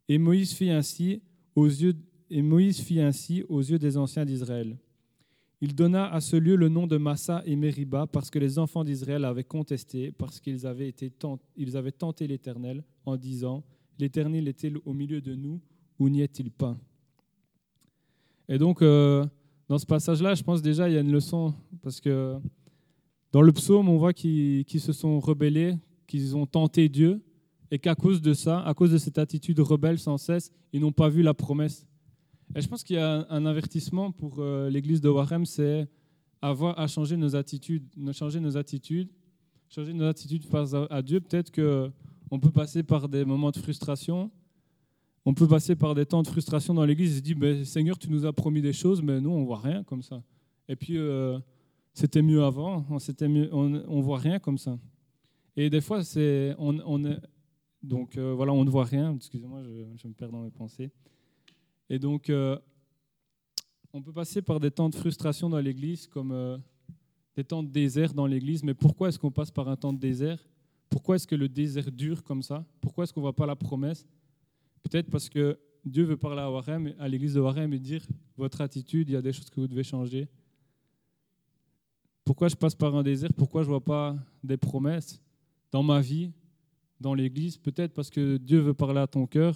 Et 0.07 0.19
Moïse 0.19 0.53
fit 0.53 0.69
ainsi 0.69 1.23
aux 1.55 1.65
yeux, 1.65 1.95
et 2.29 2.43
Moïse 2.43 2.79
fit 2.79 3.01
ainsi 3.01 3.43
aux 3.49 3.59
yeux 3.59 3.79
des 3.79 3.97
anciens 3.97 4.23
d'Israël. 4.23 4.77
Il 5.61 5.73
donna 5.73 6.13
à 6.13 6.21
ce 6.21 6.35
lieu 6.35 6.55
le 6.55 6.69
nom 6.69 6.85
de 6.85 6.97
Massa 6.97 7.41
et 7.47 7.55
Meriba 7.55 8.05
parce 8.05 8.29
que 8.29 8.37
les 8.37 8.59
enfants 8.59 8.83
d'Israël 8.83 9.25
avaient 9.25 9.43
contesté, 9.43 10.11
parce 10.11 10.39
qu'ils 10.39 10.67
avaient, 10.67 10.87
été 10.87 11.11
ils 11.57 11.75
avaient 11.75 11.91
tenté 11.91 12.27
l'Éternel 12.27 12.83
en 13.03 13.17
disant 13.17 13.63
L'Éternel 13.97 14.47
est-il 14.47 14.77
au 14.85 14.93
milieu 14.93 15.21
de 15.21 15.33
nous 15.33 15.59
ou 15.97 16.07
n'y 16.09 16.21
est-il 16.21 16.51
pas? 16.51 16.77
Et 18.47 18.59
donc, 18.59 18.83
euh, 18.83 19.25
dans 19.67 19.79
ce 19.79 19.87
passage-là, 19.87 20.35
je 20.35 20.43
pense 20.43 20.61
déjà 20.61 20.87
il 20.87 20.93
y 20.93 20.97
a 20.97 21.01
une 21.01 21.11
leçon, 21.11 21.55
parce 21.81 21.99
que 21.99 22.35
dans 23.31 23.41
le 23.41 23.51
psaume, 23.53 23.89
on 23.89 23.97
voit 23.97 24.13
qu'ils 24.13 24.65
se 24.67 24.93
sont 24.93 25.19
rebellés, 25.19 25.73
qu'ils 26.05 26.37
ont 26.37 26.45
tenté 26.45 26.89
Dieu, 26.89 27.23
et 27.75 27.77
qu'à 27.77 27.93
cause 27.93 28.21
de 28.21 28.33
ça, 28.33 28.61
à 28.61 28.73
cause 28.73 28.93
de 28.93 28.97
cette 28.97 29.17
attitude 29.17 29.59
rebelle 29.59 29.99
sans 29.99 30.17
cesse, 30.17 30.49
ils 30.71 30.79
n'ont 30.79 30.93
pas 30.93 31.09
vu 31.09 31.21
la 31.21 31.33
promesse. 31.33 31.85
Et 32.55 32.61
je 32.61 32.69
pense 32.69 32.85
qu'il 32.85 32.95
y 32.95 32.99
a 32.99 33.27
un 33.29 33.45
avertissement 33.45 34.13
pour 34.13 34.37
euh, 34.39 34.69
l'église 34.69 35.01
de 35.01 35.09
Warem, 35.09 35.45
c'est 35.45 35.85
avoir 36.41 36.79
à 36.79 36.87
changer 36.87 37.17
nos 37.17 37.35
attitudes, 37.35 37.83
changer 38.13 38.39
nos 38.39 38.55
attitudes, 38.55 39.09
changer 39.67 39.91
nos 39.91 40.05
attitudes 40.05 40.45
face 40.45 40.73
à 40.89 41.01
Dieu. 41.01 41.19
Peut-être 41.19 41.51
qu'on 41.51 42.39
peut 42.39 42.49
passer 42.49 42.81
par 42.81 43.09
des 43.09 43.25
moments 43.25 43.51
de 43.51 43.57
frustration, 43.57 44.31
on 45.25 45.33
peut 45.33 45.45
passer 45.47 45.75
par 45.75 45.95
des 45.95 46.05
temps 46.05 46.23
de 46.23 46.27
frustration 46.27 46.73
dans 46.73 46.85
l'église 46.85 47.11
et 47.11 47.17
se 47.17 47.21
dire 47.21 47.35
ben, 47.37 47.65
Seigneur, 47.65 47.97
tu 47.97 48.09
nous 48.09 48.25
as 48.25 48.31
promis 48.31 48.61
des 48.61 48.71
choses, 48.71 49.01
mais 49.01 49.19
nous, 49.19 49.31
on 49.31 49.43
voit 49.43 49.59
rien 49.59 49.83
comme 49.83 50.01
ça. 50.01 50.23
Et 50.69 50.77
puis, 50.77 50.97
euh, 50.97 51.37
c'était 51.93 52.21
mieux 52.21 52.41
avant, 52.41 52.85
on 52.89 53.67
ne 53.67 54.01
voit 54.01 54.19
rien 54.19 54.39
comme 54.39 54.57
ça. 54.57 54.79
Et 55.57 55.69
des 55.69 55.81
fois, 55.81 56.03
c'est, 56.03 56.55
on, 56.57 57.05
est, 57.05 57.17
donc 57.85 58.17
euh, 58.17 58.33
voilà, 58.33 58.53
on 58.53 58.65
ne 58.65 58.69
voit 58.69 58.85
rien. 58.85 59.15
Excusez-moi, 59.15 59.61
je, 59.63 60.07
me 60.07 60.13
perds 60.13 60.31
dans 60.31 60.41
mes 60.41 60.51
pensées. 60.51 60.91
Et 61.89 61.99
donc, 61.99 62.29
euh, 62.29 62.57
on 63.93 64.01
peut 64.01 64.13
passer 64.13 64.41
par 64.41 64.59
des 64.59 64.71
temps 64.71 64.89
de 64.89 64.95
frustration 64.95 65.49
dans 65.49 65.59
l'église, 65.59 66.07
comme 66.07 66.61
des 67.35 67.43
temps 67.43 67.63
de 67.63 67.69
désert 67.69 68.13
dans 68.13 68.25
l'église. 68.25 68.63
Mais 68.63 68.73
pourquoi 68.73 69.09
est-ce 69.09 69.19
qu'on 69.19 69.31
passe 69.31 69.51
par 69.51 69.69
un 69.69 69.75
temps 69.75 69.93
de 69.93 69.99
désert? 69.99 70.39
Pourquoi 70.89 71.15
est-ce 71.15 71.27
que 71.27 71.35
le 71.35 71.49
désert 71.49 71.91
dure 71.91 72.23
comme 72.23 72.41
ça? 72.41 72.65
Pourquoi 72.81 73.03
est-ce 73.03 73.13
qu'on 73.13 73.21
ne 73.21 73.25
voit 73.25 73.35
pas 73.35 73.45
la 73.45 73.55
promesse? 73.55 74.05
Peut-être 74.83 75.09
parce 75.09 75.29
que 75.29 75.57
Dieu 75.83 76.03
veut 76.03 76.17
parler 76.17 76.41
à 76.41 76.49
Warem, 76.49 76.93
à 76.99 77.07
l'église 77.07 77.35
de 77.35 77.39
Warem 77.39 77.73
et 77.73 77.79
dire 77.79 78.05
votre 78.37 78.61
attitude, 78.61 79.09
il 79.09 79.13
y 79.13 79.15
a 79.15 79.21
des 79.21 79.33
choses 79.33 79.49
que 79.49 79.59
vous 79.59 79.67
devez 79.67 79.83
changer. 79.83 80.27
Pourquoi 82.23 82.47
je 82.47 82.55
passe 82.55 82.73
par 82.73 82.95
un 82.95 83.03
désert? 83.03 83.31
Pourquoi 83.33 83.61
je 83.61 83.67
ne 83.67 83.73
vois 83.73 83.83
pas 83.83 84.15
des 84.43 84.57
promesses? 84.57 85.21
Dans 85.71 85.83
ma 85.83 86.01
vie 86.01 86.31
dans 86.99 87.13
l'Église, 87.13 87.57
peut-être 87.57 87.93
parce 87.93 88.09
que 88.09 88.37
Dieu 88.37 88.59
veut 88.59 88.73
parler 88.73 88.99
à 88.99 89.07
ton 89.07 89.27
cœur, 89.27 89.55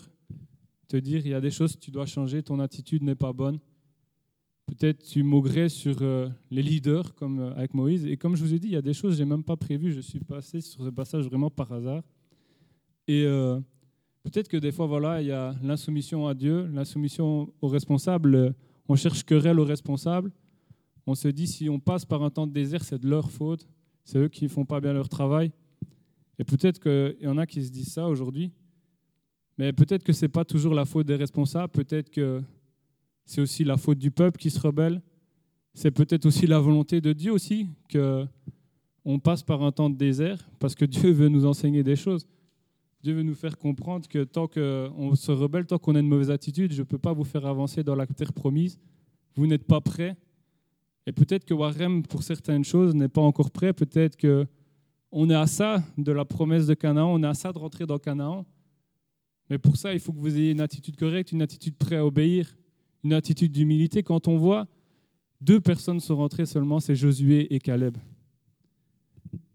te 0.87 0.97
dire, 0.97 1.25
il 1.25 1.31
y 1.31 1.33
a 1.33 1.41
des 1.41 1.51
choses 1.51 1.75
que 1.75 1.79
tu 1.79 1.91
dois 1.91 2.05
changer, 2.05 2.43
ton 2.43 2.59
attitude 2.59 3.03
n'est 3.03 3.15
pas 3.15 3.31
bonne. 3.31 3.59
Peut-être 4.65 5.03
tu 5.03 5.23
maugrais 5.23 5.69
sur 5.69 5.97
euh, 6.01 6.29
les 6.51 6.61
leaders, 6.61 7.15
comme 7.15 7.39
euh, 7.39 7.55
avec 7.55 7.73
Moïse. 7.73 8.05
Et 8.05 8.17
comme 8.17 8.35
je 8.35 8.43
vous 8.43 8.53
ai 8.53 8.59
dit, 8.59 8.67
il 8.67 8.73
y 8.73 8.77
a 8.77 8.81
des 8.81 8.93
choses 8.93 9.13
que 9.13 9.17
je 9.17 9.23
n'ai 9.23 9.29
même 9.29 9.43
pas 9.43 9.55
prévues. 9.55 9.91
Je 9.91 9.99
suis 9.99 10.19
passé 10.19 10.61
sur 10.61 10.83
ce 10.83 10.89
passage 10.89 11.25
vraiment 11.25 11.49
par 11.49 11.71
hasard. 11.71 12.03
Et 13.07 13.23
euh, 13.25 13.59
peut-être 14.23 14.47
que 14.47 14.57
des 14.57 14.71
fois, 14.71 14.85
voilà, 14.85 15.21
il 15.21 15.27
y 15.27 15.31
a 15.31 15.55
l'insoumission 15.63 16.27
à 16.27 16.35
Dieu, 16.35 16.67
l'insoumission 16.71 17.51
aux 17.61 17.67
responsables. 17.67 18.53
On 18.87 18.95
cherche 18.95 19.23
querelle 19.23 19.59
aux 19.59 19.65
responsables. 19.65 20.31
On 21.07 21.15
se 21.15 21.27
dit, 21.27 21.47
si 21.47 21.69
on 21.69 21.79
passe 21.79 22.05
par 22.05 22.21
un 22.23 22.29
temps 22.29 22.45
de 22.45 22.53
désert, 22.53 22.83
c'est 22.83 22.99
de 22.99 23.09
leur 23.09 23.31
faute. 23.31 23.67
C'est 24.03 24.19
eux 24.19 24.27
qui 24.27 24.43
ne 24.43 24.49
font 24.49 24.65
pas 24.65 24.79
bien 24.79 24.93
leur 24.93 25.09
travail. 25.09 25.51
Et 26.39 26.45
peut-être 26.45 26.79
qu'il 26.79 27.21
y 27.21 27.27
en 27.27 27.37
a 27.37 27.45
qui 27.45 27.63
se 27.63 27.69
disent 27.69 27.91
ça 27.91 28.07
aujourd'hui. 28.07 28.51
Mais 29.57 29.73
peut-être 29.73 30.03
que 30.03 30.13
ce 30.13 30.25
n'est 30.25 30.29
pas 30.29 30.45
toujours 30.45 30.73
la 30.73 30.85
faute 30.85 31.05
des 31.05 31.17
responsables. 31.17 31.71
Peut-être 31.71 32.09
que 32.09 32.41
c'est 33.25 33.41
aussi 33.41 33.65
la 33.65 33.75
faute 33.75 33.99
du 33.99 34.09
peuple 34.09 34.39
qui 34.39 34.49
se 34.49 34.59
rebelle. 34.59 35.01
C'est 35.73 35.91
peut-être 35.91 36.25
aussi 36.25 36.47
la 36.47 36.59
volonté 36.59 37.01
de 37.01 37.11
Dieu 37.11 37.33
aussi 37.33 37.67
que 37.89 38.25
on 39.03 39.19
passe 39.19 39.43
par 39.43 39.63
un 39.63 39.71
temps 39.71 39.89
de 39.89 39.97
désert 39.97 40.49
parce 40.59 40.75
que 40.75 40.85
Dieu 40.95 41.11
veut 41.11 41.27
nous 41.27 41.45
enseigner 41.45 41.83
des 41.83 41.97
choses. 41.97 42.25
Dieu 43.03 43.13
veut 43.13 43.23
nous 43.23 43.35
faire 43.35 43.57
comprendre 43.57 44.07
que 44.07 44.23
tant 44.23 44.47
qu'on 44.47 45.15
se 45.15 45.31
rebelle, 45.31 45.65
tant 45.65 45.77
qu'on 45.77 45.95
a 45.95 45.99
une 45.99 46.07
mauvaise 46.07 46.31
attitude, 46.31 46.71
je 46.71 46.79
ne 46.79 46.85
peux 46.85 46.97
pas 46.97 47.13
vous 47.13 47.23
faire 47.25 47.45
avancer 47.45 47.83
dans 47.83 47.95
la 47.95 48.07
terre 48.07 48.33
promise. 48.33 48.79
Vous 49.35 49.45
n'êtes 49.45 49.65
pas 49.65 49.81
prêt. 49.81 50.15
Et 51.05 51.11
peut-être 51.11 51.43
que 51.43 51.53
Warem, 51.53 52.03
pour 52.03 52.23
certaines 52.23 52.63
choses, 52.63 52.95
n'est 52.95 53.07
pas 53.09 53.21
encore 53.21 53.51
prêt. 53.51 53.73
Peut-être 53.73 54.15
que 54.15 54.45
on 55.11 55.29
est 55.29 55.35
à 55.35 55.47
ça 55.47 55.83
de 55.97 56.11
la 56.11 56.25
promesse 56.25 56.67
de 56.67 56.73
Canaan, 56.73 57.13
on 57.13 57.23
est 57.23 57.27
à 57.27 57.33
ça 57.33 57.51
de 57.51 57.57
rentrer 57.57 57.85
dans 57.85 57.97
Canaan. 57.97 58.45
Mais 59.49 59.57
pour 59.57 59.77
ça, 59.77 59.93
il 59.93 59.99
faut 59.99 60.13
que 60.13 60.19
vous 60.19 60.37
ayez 60.37 60.51
une 60.51 60.61
attitude 60.61 60.95
correcte, 60.95 61.31
une 61.31 61.41
attitude 61.41 61.75
prête 61.75 61.99
à 61.99 62.05
obéir, 62.05 62.55
une 63.03 63.13
attitude 63.13 63.51
d'humilité. 63.51 64.03
Quand 64.03 64.27
on 64.27 64.37
voit 64.37 64.67
deux 65.41 65.59
personnes 65.59 65.99
sont 65.99 66.17
rentrées 66.17 66.45
seulement, 66.45 66.79
c'est 66.79 66.95
Josué 66.95 67.53
et 67.53 67.59
Caleb. 67.59 67.97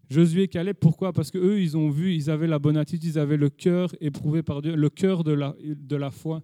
Josué 0.09 0.43
et 0.43 0.47
Caleb, 0.47 0.75
pourquoi? 0.79 1.13
Parce 1.13 1.31
qu'eux, 1.31 1.61
ils 1.61 1.77
ont 1.77 1.89
vu, 1.89 2.13
ils 2.13 2.29
avaient 2.29 2.47
la 2.47 2.59
bonne 2.59 2.77
attitude, 2.77 3.03
ils 3.03 3.19
avaient 3.19 3.37
le 3.37 3.49
cœur 3.49 3.95
éprouvé 4.01 4.43
par 4.43 4.61
Dieu, 4.61 4.75
le 4.75 4.89
cœur 4.89 5.23
de 5.23 5.31
la, 5.31 5.55
de 5.63 5.95
la 5.95 6.11
foi. 6.11 6.43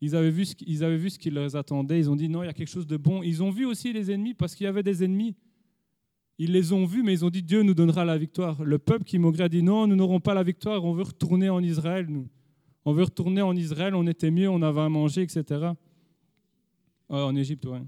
Ils 0.00 0.16
avaient, 0.16 0.30
vu 0.30 0.44
ce, 0.44 0.54
ils 0.66 0.82
avaient 0.82 0.96
vu 0.96 1.10
ce 1.10 1.18
qui 1.18 1.30
leur 1.30 1.54
attendait, 1.54 1.98
ils 1.98 2.10
ont 2.10 2.16
dit 2.16 2.28
non, 2.28 2.42
il 2.42 2.46
y 2.46 2.48
a 2.48 2.52
quelque 2.52 2.68
chose 2.68 2.88
de 2.88 2.96
bon. 2.96 3.22
Ils 3.22 3.42
ont 3.42 3.50
vu 3.50 3.64
aussi 3.64 3.92
les 3.92 4.10
ennemis 4.10 4.34
parce 4.34 4.54
qu'il 4.54 4.64
y 4.64 4.66
avait 4.66 4.82
des 4.82 5.04
ennemis. 5.04 5.36
Ils 6.38 6.52
les 6.52 6.72
ont 6.72 6.86
vus, 6.86 7.02
mais 7.02 7.12
ils 7.12 7.24
ont 7.24 7.30
dit 7.30 7.42
Dieu 7.42 7.62
nous 7.62 7.74
donnera 7.74 8.04
la 8.04 8.18
victoire. 8.18 8.62
Le 8.64 8.78
peuple 8.78 9.04
qui 9.04 9.18
maugrait 9.18 9.44
a 9.44 9.48
dit 9.48 9.62
non, 9.62 9.86
nous 9.86 9.96
n'aurons 9.96 10.20
pas 10.20 10.34
la 10.34 10.42
victoire, 10.42 10.84
on 10.84 10.92
veut 10.92 11.04
retourner 11.04 11.48
en 11.48 11.62
Israël. 11.62 12.08
On 12.84 12.92
veut 12.92 13.04
retourner 13.04 13.42
en 13.42 13.54
Israël, 13.54 13.94
on 13.94 14.06
était 14.06 14.30
mieux, 14.30 14.48
on 14.48 14.60
avait 14.62 14.80
à 14.80 14.88
manger, 14.88 15.22
etc 15.22 15.72
en 17.12 17.36
Égypte, 17.36 17.66
ouais. 17.66 17.82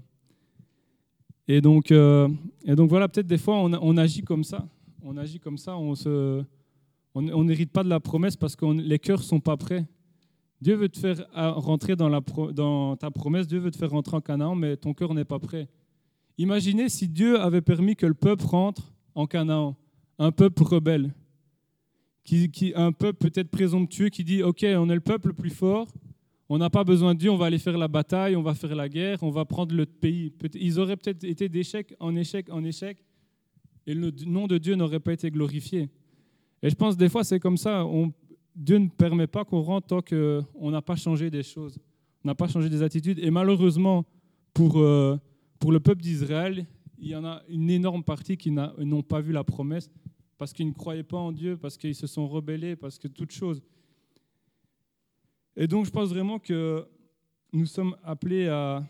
Et 1.47 1.61
donc, 1.61 1.91
euh, 1.91 2.27
et 2.63 2.75
donc 2.75 2.89
voilà, 2.89 3.07
peut-être 3.07 3.27
des 3.27 3.37
fois 3.37 3.57
on, 3.57 3.97
agit 3.97 4.23
comme 4.23 4.43
ça. 4.43 4.67
On 5.03 5.15
agit 5.17 5.39
comme 5.39 5.57
ça, 5.57 5.77
on 5.77 7.43
n'hérite 7.43 7.71
pas 7.71 7.83
de 7.83 7.89
la 7.89 7.99
promesse 7.99 8.35
parce 8.35 8.55
que 8.55 8.65
les 8.65 8.97
cœurs 8.97 9.21
sont 9.21 9.39
pas 9.39 9.55
prêts. 9.55 9.85
Dieu 10.59 10.75
veut 10.75 10.89
te 10.89 10.97
faire 10.97 11.23
rentrer 11.33 11.95
dans, 11.95 12.09
la, 12.09 12.21
dans 12.53 12.95
ta 12.95 13.11
promesse, 13.11 13.45
Dieu 13.45 13.59
veut 13.59 13.69
te 13.69 13.77
faire 13.77 13.91
rentrer 13.91 14.17
en 14.17 14.21
Canaan, 14.21 14.55
mais 14.55 14.75
ton 14.77 14.93
cœur 14.93 15.13
n'est 15.13 15.25
pas 15.25 15.37
prêt. 15.37 15.67
Imaginez 16.37 16.89
si 16.89 17.07
Dieu 17.07 17.39
avait 17.39 17.61
permis 17.61 17.95
que 17.95 18.05
le 18.05 18.13
peuple 18.13 18.45
rentre 18.45 18.93
en 19.13 19.25
Canaan, 19.25 19.77
un 20.19 20.31
peuple 20.31 20.63
rebelle, 20.63 21.13
qui, 22.23 22.73
un 22.75 22.91
peuple 22.91 23.29
peut-être 23.29 23.49
présomptueux 23.49 24.09
qui 24.09 24.23
dit, 24.23 24.41
OK, 24.43 24.63
on 24.63 24.89
est 24.89 24.95
le 24.95 24.99
peuple 24.99 25.29
le 25.29 25.33
plus 25.33 25.51
fort, 25.51 25.87
on 26.49 26.57
n'a 26.57 26.69
pas 26.69 26.83
besoin 26.83 27.13
de 27.13 27.19
Dieu, 27.19 27.31
on 27.31 27.37
va 27.37 27.45
aller 27.45 27.59
faire 27.59 27.77
la 27.77 27.87
bataille, 27.87 28.35
on 28.35 28.41
va 28.41 28.53
faire 28.53 28.75
la 28.75 28.89
guerre, 28.89 29.21
on 29.21 29.31
va 29.31 29.45
prendre 29.45 29.75
le 29.75 29.85
pays. 29.85 30.33
Ils 30.55 30.79
auraient 30.79 30.97
peut-être 30.97 31.23
été 31.23 31.49
d'échec 31.49 31.95
en 31.99 32.15
échec 32.15 32.49
en 32.51 32.63
échec, 32.63 33.03
et 33.87 33.93
le 33.93 34.11
nom 34.25 34.47
de 34.47 34.57
Dieu 34.57 34.75
n'aurait 34.75 34.99
pas 34.99 35.13
été 35.13 35.29
glorifié. 35.31 35.89
Et 36.61 36.69
je 36.69 36.75
pense 36.75 36.97
des 36.97 37.09
fois 37.09 37.23
c'est 37.23 37.39
comme 37.39 37.57
ça, 37.57 37.85
Dieu 38.55 38.77
ne 38.77 38.87
permet 38.87 39.27
pas 39.27 39.45
qu'on 39.45 39.61
rentre 39.61 39.87
tant 39.87 40.01
qu'on 40.01 40.71
n'a 40.71 40.81
pas 40.81 40.95
changé 40.95 41.29
des 41.29 41.43
choses, 41.43 41.77
on 42.23 42.27
n'a 42.27 42.35
pas 42.35 42.47
changé 42.47 42.69
des 42.69 42.81
attitudes. 42.81 43.19
Et 43.19 43.29
malheureusement, 43.29 44.05
pour, 44.53 44.79
euh, 44.79 45.17
pour 45.59 45.71
le 45.71 45.79
peuple 45.79 46.01
d'Israël, 46.01 46.65
il 46.97 47.07
y 47.09 47.15
en 47.15 47.25
a 47.25 47.43
une 47.49 47.69
énorme 47.69 48.03
partie 48.03 48.37
qui 48.37 48.51
n'ont 48.51 49.03
pas 49.03 49.21
vu 49.21 49.31
la 49.31 49.43
promesse 49.43 49.89
parce 50.37 50.53
qu'ils 50.53 50.67
ne 50.67 50.73
croyaient 50.73 51.03
pas 51.03 51.17
en 51.17 51.31
Dieu, 51.31 51.57
parce 51.57 51.77
qu'ils 51.77 51.95
se 51.95 52.07
sont 52.07 52.27
rebellés, 52.27 52.75
parce 52.75 52.99
que 52.99 53.07
toutes 53.07 53.31
choses. 53.31 53.61
Et 55.55 55.67
donc, 55.67 55.85
je 55.85 55.91
pense 55.91 56.09
vraiment 56.09 56.39
que 56.39 56.85
nous 57.53 57.65
sommes 57.65 57.95
appelés 58.03 58.47
à, 58.47 58.85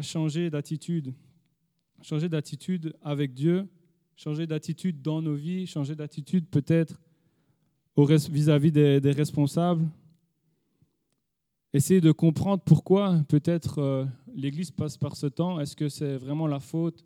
changer 0.00 0.48
d'attitude, 0.48 1.12
changer 2.02 2.28
d'attitude 2.28 2.94
avec 3.02 3.34
Dieu, 3.34 3.68
changer 4.14 4.46
d'attitude 4.46 5.02
dans 5.02 5.20
nos 5.20 5.34
vies, 5.34 5.66
changer 5.66 5.96
d'attitude 5.96 6.46
peut-être 6.46 7.00
vis-à-vis 8.30 8.70
des, 8.70 9.10
responsables. 9.10 9.88
Essayer 11.72 12.00
de 12.00 12.12
comprendre 12.12 12.62
pourquoi 12.64 13.24
peut-être 13.28 13.78
euh, 13.78 14.04
l'Église 14.38 14.70
passe 14.70 14.96
par 14.96 15.16
ce 15.16 15.26
temps. 15.26 15.60
Est-ce 15.60 15.74
que 15.74 15.88
c'est 15.88 16.16
vraiment 16.16 16.46
la 16.46 16.60
faute 16.60 17.04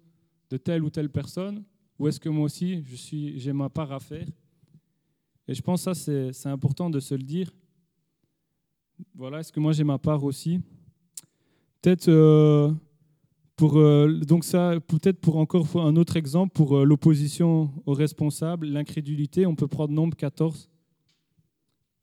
de 0.51 0.57
telle 0.59 0.85
ou 0.85 0.91
telle 0.91 1.11
personne 1.11 1.65
ou 1.99 2.09
est-ce 2.09 2.21
que 2.21 2.29
moi 2.29 2.45
aussi, 2.45 2.83
j'ai 3.39 3.53
ma 3.53 3.69
part 3.69 3.93
à 3.93 4.01
faire? 4.01 4.27
Et 5.47 5.55
je 5.55 5.63
pense 5.63 5.85
que 5.85 5.95
ça, 5.95 6.33
c'est 6.33 6.49
important 6.49 6.91
de 6.91 7.01
se 7.01 7.15
le 7.15 7.23
dire. 7.23 7.51
Voilà, 9.15 9.41
est-ce 9.41 9.53
que 9.53 9.61
moi 9.61 9.73
j'ai 9.73 9.85
ma 9.85 9.99
part 9.99 10.25
aussi? 10.25 10.61
Peut-être 11.81 12.09
euh, 12.09 12.73
pour 13.57 13.77
euh, 13.77 14.21
donc 14.21 14.45
ça, 14.45 14.79
peut-être 14.87 15.21
pour 15.21 15.37
encore 15.37 15.67
un 15.77 15.97
autre 15.97 16.17
exemple 16.17 16.53
pour 16.53 16.77
euh, 16.77 16.85
l'opposition 16.85 17.71
aux 17.87 17.95
responsables, 17.95 18.67
l'incrédulité. 18.67 19.47
On 19.47 19.57
peut 19.57 19.69
prendre 19.69 19.93
nombre 19.93 20.17
14 20.17 20.71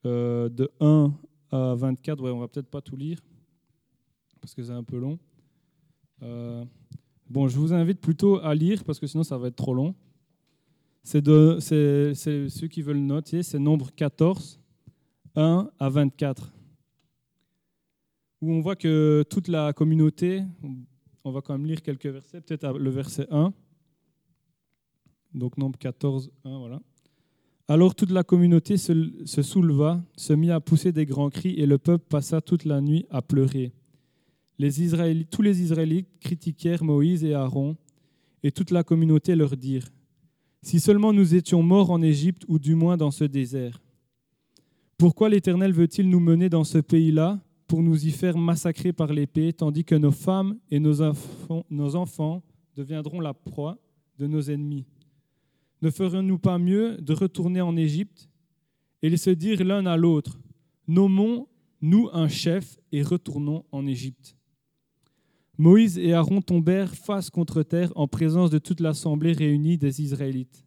de 0.05 0.71
1 0.79 1.13
à 1.51 1.75
24. 1.75 2.21
Ouais, 2.23 2.31
on 2.31 2.39
va 2.39 2.47
peut-être 2.47 2.69
pas 2.69 2.81
tout 2.81 2.95
lire 2.95 3.19
parce 4.41 4.53
que 4.53 4.63
c'est 4.63 4.71
un 4.71 4.83
peu 4.83 4.97
long. 4.97 5.19
bon, 7.29 7.47
je 7.47 7.57
vous 7.57 7.73
invite 7.73 7.99
plutôt 7.99 8.39
à 8.39 8.55
lire 8.55 8.83
parce 8.83 8.99
que 8.99 9.07
sinon 9.07 9.23
ça 9.23 9.37
va 9.37 9.47
être 9.47 9.55
trop 9.55 9.73
long. 9.73 9.95
C'est 11.03 11.23
ceux 11.23 12.67
qui 12.69 12.81
veulent 12.81 12.97
noter, 12.97 13.43
c'est 13.43 13.59
nombre 13.59 13.91
14, 13.95 14.59
1 15.35 15.69
à 15.79 15.89
24 15.89 16.53
où 18.41 18.51
on 18.51 18.61
voit 18.61 18.75
que 18.75 19.23
toute 19.29 19.47
la 19.47 19.73
communauté, 19.73 20.43
on 21.23 21.31
va 21.31 21.41
quand 21.41 21.57
même 21.57 21.65
lire 21.67 21.81
quelques 21.81 22.07
versets, 22.07 22.41
peut-être 22.41 22.77
le 22.77 22.89
verset 22.89 23.27
1, 23.31 23.53
donc 25.33 25.57
nombre 25.57 25.77
14, 25.77 26.31
1, 26.45 26.59
voilà. 26.59 26.81
Alors 27.67 27.93
toute 27.93 28.09
la 28.11 28.23
communauté 28.23 28.77
se, 28.77 28.93
souleva, 29.25 30.01
se 30.15 30.33
mit 30.33 30.51
à 30.51 30.59
pousser 30.59 30.91
des 30.91 31.05
grands 31.05 31.29
cris, 31.29 31.53
et 31.55 31.65
le 31.65 31.77
peuple 31.77 32.05
passa 32.09 32.41
toute 32.41 32.65
la 32.65 32.81
nuit 32.81 33.05
à 33.09 33.21
pleurer. 33.21 33.73
Tous 34.59 35.41
les 35.41 35.61
Israélites 35.61 36.09
critiquèrent 36.19 36.83
Moïse 36.83 37.23
et 37.23 37.33
Aaron, 37.33 37.77
et 38.43 38.51
toute 38.51 38.71
la 38.71 38.83
communauté 38.83 39.33
leur 39.33 39.55
dirent, 39.55 39.87
Si 40.61 40.81
seulement 40.81 41.13
nous 41.13 41.33
étions 41.33 41.63
morts 41.63 41.91
en 41.91 42.01
Égypte, 42.01 42.43
ou 42.49 42.59
du 42.59 42.75
moins 42.75 42.97
dans 42.97 43.11
ce 43.11 43.23
désert. 43.23 43.81
Pourquoi 44.97 45.29
l'Éternel 45.29 45.71
veut-il 45.71 46.09
nous 46.09 46.19
mener 46.19 46.49
dans 46.49 46.65
ce 46.65 46.77
pays-là 46.77 47.39
pour 47.67 47.81
nous 47.81 48.05
y 48.05 48.11
faire 48.11 48.37
massacrer 48.37 48.91
par 48.91 49.13
l'épée, 49.13 49.53
tandis 49.53 49.85
que 49.85 49.95
nos 49.95 50.11
femmes 50.11 50.57
et 50.69 50.81
nos 50.81 51.01
enfants, 51.01 51.65
nos 51.69 51.95
enfants 51.95 52.43
deviendront 52.75 53.21
la 53.21 53.33
proie 53.33 53.77
de 54.17 54.27
nos 54.27 54.41
ennemis? 54.41 54.85
Ne 55.81 55.89
ferions-nous 55.89 56.39
pas 56.39 56.57
mieux 56.57 56.97
de 56.97 57.13
retourner 57.13 57.61
en 57.61 57.77
Égypte? 57.77 58.29
Et 59.01 59.15
se 59.15 59.29
dire 59.29 59.63
l'un 59.63 59.85
à 59.85 59.95
l'autre, 59.95 60.37
nommons-nous 60.89 62.09
un 62.11 62.27
chef 62.27 62.77
et 62.91 63.01
retournons 63.01 63.63
en 63.71 63.87
Égypte 63.87 64.35
Moïse 65.59 65.97
et 65.97 66.13
Aaron 66.13 66.41
tombèrent 66.41 66.95
face 66.95 67.29
contre 67.29 67.63
terre 67.63 67.91
en 67.97 68.07
présence 68.07 68.49
de 68.49 68.59
toute 68.59 68.79
l'assemblée 68.79 69.33
réunie 69.33 69.77
des 69.77 70.01
Israélites. 70.01 70.65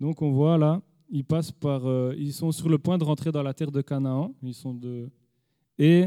Donc 0.00 0.22
on 0.22 0.32
voit 0.32 0.58
là, 0.58 0.82
ils 1.08 1.24
passent 1.24 1.52
par, 1.52 1.86
euh, 1.86 2.12
ils 2.18 2.32
sont 2.32 2.50
sur 2.50 2.68
le 2.68 2.78
point 2.78 2.98
de 2.98 3.04
rentrer 3.04 3.30
dans 3.30 3.44
la 3.44 3.54
terre 3.54 3.70
de 3.70 3.80
Canaan. 3.80 4.34
Ils 4.42 4.54
sont 4.54 4.74
de, 4.74 5.08
et 5.78 6.06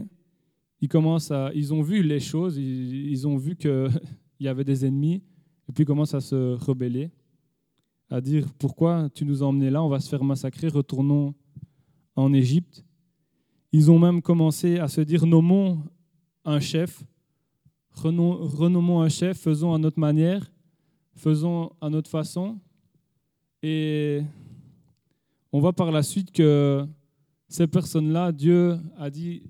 ils, 0.82 0.90
commencent 0.90 1.32
à, 1.32 1.52
ils 1.56 1.74
ont 1.74 1.82
vu 1.82 2.04
les 2.04 2.20
choses, 2.20 2.58
ils, 2.58 3.26
ont 3.26 3.38
vu 3.38 3.56
qu'il 3.56 3.90
y 4.42 4.50
avait 4.50 4.66
des 4.66 4.86
ennemis, 4.86 5.24
et 5.70 5.72
puis 5.74 5.84
ils 5.84 5.88
commencent 5.88 6.16
à 6.16 6.22
se 6.22 6.56
rebeller, 6.56 7.12
à 8.10 8.20
dire 8.20 8.46
pourquoi 8.60 9.10
tu 9.14 9.24
nous 9.24 9.42
as 9.42 9.46
emmenés 9.46 9.70
là, 9.70 9.82
on 9.82 9.90
va 9.90 10.02
se 10.02 10.10
faire 10.10 10.26
massacrer, 10.26 10.68
retournons 10.68 11.34
en 12.18 12.34
Égypte. 12.34 12.84
Ils 13.72 13.90
ont 13.90 14.00
même 14.00 14.22
commencé 14.22 14.80
à 14.80 14.90
se 14.90 15.00
dire 15.00 15.26
nommons 15.26 15.82
un 16.44 16.60
chef, 16.60 17.06
renommons 17.96 19.02
un 19.02 19.10
chef, 19.10 19.40
faisons 19.40 19.74
à 19.74 19.78
notre 19.78 20.00
manière, 20.00 20.52
faisons 21.16 21.72
à 21.82 21.90
notre 21.90 22.10
façon. 22.10 22.60
Et 23.62 24.22
on 25.52 25.60
voit 25.60 25.74
par 25.74 25.92
la 25.92 26.04
suite 26.04 26.32
que 26.32 26.86
ces 27.48 27.68
personnes-là, 27.68 28.32
Dieu 28.32 28.78
a 28.98 29.10
dit 29.10 29.44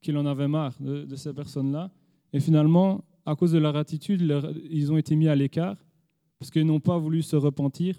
qu'il 0.00 0.16
en 0.16 0.26
avait 0.26 0.48
marre 0.48 0.74
de, 0.80 1.16
ces 1.16 1.32
personnes-là. 1.32 1.90
Et 2.32 2.40
finalement, 2.40 3.04
à 3.24 3.34
cause 3.34 3.52
de 3.52 3.58
leur 3.58 3.76
attitude, 3.76 4.22
ils 4.70 4.92
ont 4.92 4.96
été 4.96 5.16
mis 5.16 5.28
à 5.28 5.34
l'écart 5.34 5.76
parce 6.38 6.50
qu'ils 6.50 6.66
n'ont 6.66 6.80
pas 6.80 6.98
voulu 6.98 7.22
se 7.22 7.36
repentir. 7.36 7.96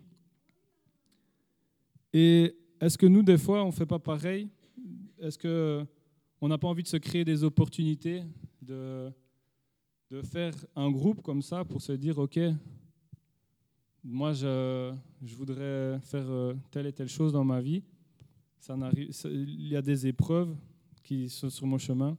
Et 2.14 2.56
est-ce 2.80 2.98
que 2.98 3.06
nous, 3.06 3.24
des 3.24 3.38
fois, 3.38 3.64
on 3.64 3.68
ne 3.68 3.72
fait 3.72 3.86
pas 3.86 4.00
pareil? 4.00 4.50
Est-ce 5.20 5.38
qu'on 5.38 6.48
n'a 6.48 6.58
pas 6.58 6.68
envie 6.68 6.84
de 6.84 6.88
se 6.88 6.98
créer 6.98 7.26
des 7.26 7.44
opportunités, 7.44 8.24
de, 8.62 9.12
de 10.10 10.22
faire 10.24 10.54
un 10.76 10.90
groupe 10.90 11.22
comme 11.22 11.42
ça 11.42 11.64
pour 11.64 11.82
se 11.82 11.92
dire, 11.92 12.18
OK, 12.18 12.40
moi, 14.04 14.34
je, 14.34 14.94
je 15.24 15.36
voudrais 15.36 16.00
faire 16.02 16.26
euh, 16.30 16.54
telle 16.72 16.88
et 16.88 16.94
telle 16.94 17.10
chose 17.10 17.32
dans 17.32 17.44
ma 17.44 17.62
vie. 17.62 17.84
Ça 18.58 18.76
il 19.26 19.68
y 19.68 19.76
a 19.76 19.82
des 19.82 20.08
épreuves 20.08 20.56
qui 21.04 21.30
sont 21.30 21.50
sur 21.50 21.68
mon 21.68 21.78
chemin. 21.78 22.18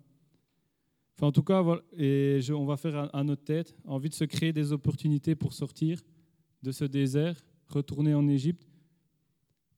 Enfin, 1.17 1.27
en 1.27 1.33
tout 1.33 1.43
cas, 1.43 1.63
et 1.97 2.41
on 2.51 2.65
va 2.65 2.77
faire 2.77 3.15
à, 3.15 3.25
notre 3.25 3.45
tête 3.45 3.75
envie 3.85 4.09
de 4.09 4.15
se 4.15 4.25
créer 4.25 4.53
des 4.53 4.73
opportunités 4.73 5.35
pour 5.35 5.53
sortir 5.53 6.01
de 6.63 6.73
ce 6.73 6.85
désert, 6.85 7.37
retourner 7.69 8.15
en 8.15 8.27
Égypte. 8.29 8.67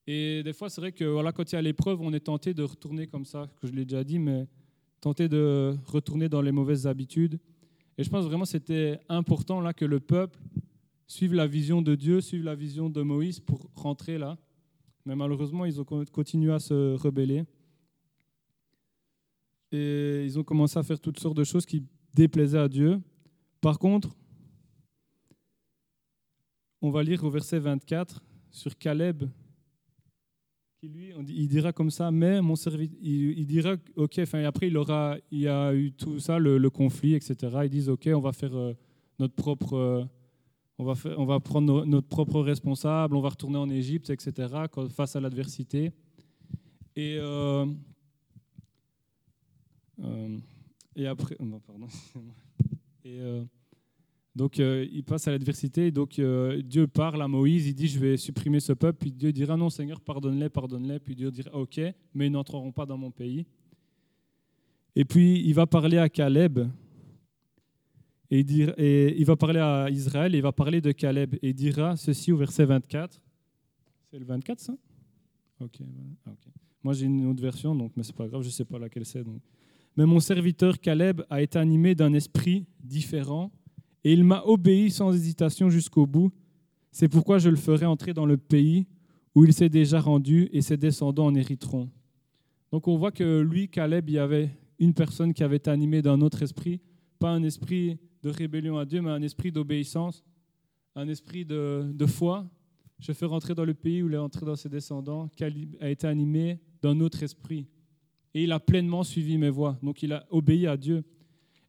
Et 0.07 0.42
des 0.42 0.53
fois, 0.53 0.68
c'est 0.68 0.81
vrai 0.81 0.92
que 0.92 1.05
voilà, 1.05 1.33
quand 1.33 1.51
il 1.51 1.55
y 1.55 1.59
a 1.59 1.62
l'épreuve, 1.62 2.01
on 2.01 2.12
est 2.12 2.20
tenté 2.20 2.55
de 2.55 2.62
retourner 2.62 3.07
comme 3.07 3.25
ça, 3.25 3.48
que 3.61 3.66
je 3.66 3.72
l'ai 3.72 3.85
déjà 3.85 4.05
dit, 4.05 4.18
mais 4.18 4.46
tenté 5.01 5.29
de 5.29 5.75
retourner 5.87 6.29
dans 6.29 6.42
les 6.42 6.53
mauvaises 6.53 6.87
habitudes. 6.87 7.40
Et 7.98 8.05
je 8.05 8.11
pense 8.11 8.24
vraiment 8.24 8.44
que 8.44 8.50
c'était 8.50 9.00
important 9.09 9.61
là 9.61 9.72
que 9.72 9.85
le 9.85 10.00
peuple 10.00 10.38
suivent 11.07 11.35
la 11.35 11.46
vision 11.46 11.83
de 11.83 11.94
Dieu, 11.94 12.20
suivent 12.20 12.44
la 12.44 12.55
vision 12.55 12.88
de 12.88 13.02
Moïse 13.02 13.38
pour 13.40 13.68
rentrer 13.74 14.18
là. 14.18 14.38
Mais 15.05 15.14
malheureusement, 15.16 15.64
ils 15.64 15.81
ont 15.81 15.85
continué 15.85 16.52
à 16.52 16.59
se 16.59 16.94
rebeller. 16.94 17.44
Et 19.72 20.24
ils 20.24 20.38
ont 20.38 20.44
commencé 20.44 20.78
à 20.78 20.83
faire 20.83 21.00
toutes 21.00 21.18
sortes 21.18 21.37
de 21.37 21.44
choses 21.44 21.66
qui 21.66 21.85
déplaisaient 22.14 22.59
à 22.59 22.68
Dieu. 22.68 23.00
Par 23.61 23.78
contre, 23.78 24.14
on 26.81 26.90
va 26.90 27.02
lire 27.02 27.22
au 27.24 27.31
verset 27.31 27.59
24 27.59 28.22
sur 28.50 28.76
Caleb, 28.76 29.24
qui 30.83 30.88
lui, 30.88 31.12
il 31.29 31.47
dira 31.47 31.73
comme 31.73 31.90
ça, 31.90 32.11
mais 32.11 32.42
mon 32.42 32.57
serviteur, 32.57 32.99
il, 33.01 33.47
dira, 33.47 33.77
ok, 33.95 34.18
enfin, 34.18 34.42
après 34.42 34.66
il 34.66 34.77
aura, 34.77 35.16
il 35.31 35.38
y 35.38 35.49
a 35.49 35.73
eu 35.73 35.92
tout 35.92 36.18
ça, 36.18 36.40
le, 36.40 36.71
conflit, 36.71 37.14
etc. 37.14 37.37
Ils 37.62 37.71
disent, 37.71 37.88
ok, 37.88 38.09
on 38.12 38.18
va 38.21 38.33
faire 38.33 38.57
euh, 38.57 38.75
notre 39.21 39.35
propre 39.35 39.75
euh, 39.75 40.05
on 40.79 40.85
va, 40.85 40.95
on 41.16 41.25
va 41.25 41.38
prendre 41.38 41.85
notre 41.85 42.09
propre 42.09 42.40
responsable, 42.40 43.14
on 43.14 43.21
va 43.21 43.29
retourner 43.29 43.59
en 43.59 43.71
Égypte, 43.71 44.11
etc., 44.11 44.53
face 44.90 45.14
à 45.14 45.21
l'adversité. 45.21 45.92
Et, 46.97 47.16
euh, 47.21 47.64
euh, 50.03 50.38
et 50.97 51.07
après, 51.07 51.37
oh 51.38 51.61
pardon, 51.64 51.87
et, 53.05 53.21
euh, 54.35 54.38
donc 54.38 54.59
il 54.59 55.03
passe 55.05 55.29
à 55.29 55.31
l'adversité, 55.31 55.90
donc 55.90 56.21
Dieu 56.64 56.87
parle 56.87 57.23
à 57.23 57.29
Moïse, 57.29 57.66
il 57.66 57.75
dit 57.75 57.88
je 57.88 57.99
vais 57.99 58.16
supprimer 58.16 58.61
ce 58.61 58.73
peuple, 58.73 58.99
puis 59.01 59.12
Dieu 59.12 59.33
dira 59.33 59.57
non 59.57 59.71
Seigneur, 59.71 60.01
pardonne-les, 60.01 60.49
pardonne-les, 60.49 60.99
puis 60.99 61.14
Dieu 61.14 61.31
dira 61.31 61.55
ok, 61.55 61.81
mais 62.14 62.27
ils 62.27 62.33
n'entreront 62.33 62.73
pas 62.73 62.87
dans 62.87 62.97
mon 62.97 63.11
pays. 63.11 63.47
Et 64.95 65.05
puis 65.05 65.40
il 65.40 65.55
va 65.55 65.66
parler 65.66 65.99
à 65.99 66.09
Caleb, 66.09 66.61
et 68.35 68.40
il, 69.18 69.27
va 69.27 69.37
parler 69.37 69.61
à 69.61 69.90
Israël 69.90 70.35
et 70.35 70.38
il 70.38 70.42
va 70.42 70.53
parler 70.53 70.81
de 70.81 70.90
Caleb. 70.90 71.35
Et 71.42 71.51
il 71.51 71.55
dira 71.55 71.99
ceci 71.99 72.33
au 72.33 72.38
verset 72.38 72.64
24. 72.64 73.21
C'est 74.11 74.18
le 74.18 74.25
24, 74.25 74.59
ça? 74.59 74.73
Ok. 75.61 75.81
Moi, 76.83 76.95
j'ai 76.95 77.05
une 77.05 77.27
autre 77.27 77.42
version, 77.42 77.75
donc, 77.75 77.92
mais 77.95 78.03
c'est 78.03 78.16
pas 78.16 78.27
grave, 78.27 78.40
je 78.40 78.47
ne 78.47 78.53
sais 78.53 78.64
pas 78.64 78.79
laquelle 78.79 79.05
c'est. 79.05 79.23
Mais 79.99 80.07
mon 80.07 80.18
serviteur 80.18 80.81
Caleb 80.81 81.21
a 81.29 81.42
été 81.42 81.59
animé 81.59 81.95
d'un 81.95 82.14
esprit 82.14 82.64
différent 82.83 83.53
et 84.05 84.12
il 84.12 84.25
m'a 84.25 84.43
obéi 84.45 84.91
sans 84.91 85.15
hésitation 85.15 85.71
jusqu'au 85.71 86.07
bout. 86.07 86.33
C'est 86.91 87.09
pourquoi 87.09 87.38
je 87.38 87.49
le 87.49 87.57
ferai 87.57 87.87
entrer 87.87 88.12
dans 88.12 88.27
le 88.27 88.37
pays 88.37 88.87
où 89.35 89.45
il 89.45 89.53
s'est 89.53 89.69
déjà 89.69 90.01
rendu 90.01 90.49
et 90.53 90.61
ses 90.61 90.77
descendants 90.77 91.27
en 91.27 91.35
hériteront. 91.35 91.88
Donc 92.71 92.88
on 92.88 92.97
voit 92.97 93.12
que 93.12 93.41
lui, 93.41 93.69
Caleb, 93.69 94.09
il 94.09 94.15
y 94.15 94.19
avait 94.19 94.51
une 94.79 94.95
personne 94.95 95.33
qui 95.33 95.45
avait 95.45 95.57
été 95.57 95.71
animée 95.71 96.03
d'un 96.03 96.21
autre 96.21 96.43
esprit, 96.43 96.81
pas 97.19 97.31
un 97.31 97.43
esprit 97.43 97.99
de 98.23 98.31
rébellion 98.31 98.79
à 98.79 98.85
Dieu, 98.85 99.01
mais 99.01 99.11
un 99.11 99.23
esprit 99.23 99.53
d'obéissance, 99.53 100.25
un 100.95 101.09
esprit 101.09 101.45
de, 101.45 102.07
foi. 102.07 102.49
Je 102.99 103.12
fais 103.12 103.27
rentrer 103.27 103.55
dans 103.55 103.65
le 103.65 103.75
pays 103.75 104.03
où 104.03 104.09
il 104.09 104.15
est 104.15 104.19
entré 104.19 104.45
dans 104.45 104.57
ses 104.57 104.69
descendants, 104.69 105.29
qui 105.29 105.45
a 105.45 105.91
été 105.91 106.07
animé 106.07 106.61
d'un 106.83 107.01
autre 107.01 107.23
esprit. 107.23 107.67
Et 108.35 108.45
il 108.45 108.53
a 108.53 108.61
pleinement 108.61 109.03
suivi 109.03 109.38
mes 109.38 109.51
voies. 109.51 109.79
Donc 109.83 110.03
il 110.03 110.12
a 110.12 110.27
obéi 110.31 110.67
à 110.67 110.77
Dieu. 110.77 111.05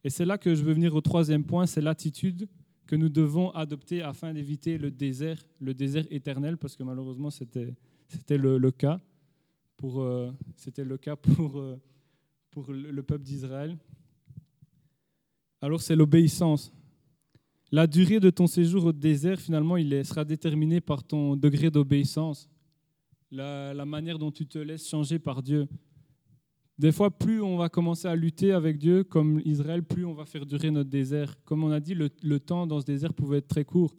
Et 0.04 0.10
c'est 0.10 0.24
là 0.24 0.38
que 0.38 0.54
je 0.54 0.62
veux 0.62 0.72
venir 0.72 0.94
au 0.94 1.00
troisième 1.00 1.44
point, 1.44 1.66
c'est 1.66 1.80
l'attitude 1.80 2.46
que 2.86 2.94
nous 2.94 3.08
devons 3.08 3.50
adopter 3.50 4.02
afin 4.02 4.34
d'éviter 4.34 4.76
le 4.76 4.90
désert, 4.90 5.42
le 5.58 5.72
désert 5.72 6.04
éternel, 6.10 6.58
parce 6.58 6.76
que 6.76 6.82
malheureusement 6.82 7.30
c'était, 7.30 7.74
c'était 8.08 8.36
le, 8.36 8.70
cas 8.70 9.00
pour, 9.78 10.02
euh, 10.02 10.30
c'était 10.56 10.84
le 10.84 10.98
cas 10.98 11.16
pour, 11.16 11.58
euh, 11.58 11.80
pour 12.50 12.70
le 12.70 13.02
peuple 13.02 13.24
d'Israël 13.24 13.78
alors 15.64 15.80
c'est 15.80 15.96
l'obéissance. 15.96 16.70
La 17.72 17.86
durée 17.86 18.20
de 18.20 18.28
ton 18.28 18.46
séjour 18.46 18.84
au 18.84 18.92
désert, 18.92 19.40
finalement, 19.40 19.78
il 19.78 20.04
sera 20.04 20.22
déterminée 20.22 20.82
par 20.82 21.02
ton 21.02 21.36
degré 21.36 21.70
d'obéissance, 21.70 22.50
la, 23.30 23.72
manière 23.86 24.18
dont 24.18 24.30
tu 24.30 24.46
te 24.46 24.58
laisses 24.58 24.86
changer 24.86 25.18
par 25.18 25.42
Dieu. 25.42 25.66
Des 26.76 26.90
fois, 26.90 27.16
plus 27.16 27.40
on 27.40 27.56
va 27.56 27.68
commencer 27.68 28.08
à 28.08 28.16
lutter 28.16 28.52
avec 28.52 28.78
Dieu, 28.78 29.04
comme 29.04 29.40
Israël, 29.44 29.84
plus 29.84 30.04
on 30.04 30.12
va 30.12 30.24
faire 30.24 30.44
durer 30.44 30.72
notre 30.72 30.90
désert. 30.90 31.36
Comme 31.44 31.62
on 31.62 31.70
a 31.70 31.78
dit, 31.78 31.94
le, 31.94 32.40
temps 32.40 32.66
dans 32.66 32.80
ce 32.80 32.86
désert 32.86 33.14
pouvait 33.14 33.38
être 33.38 33.48
très 33.48 33.64
court. 33.64 33.94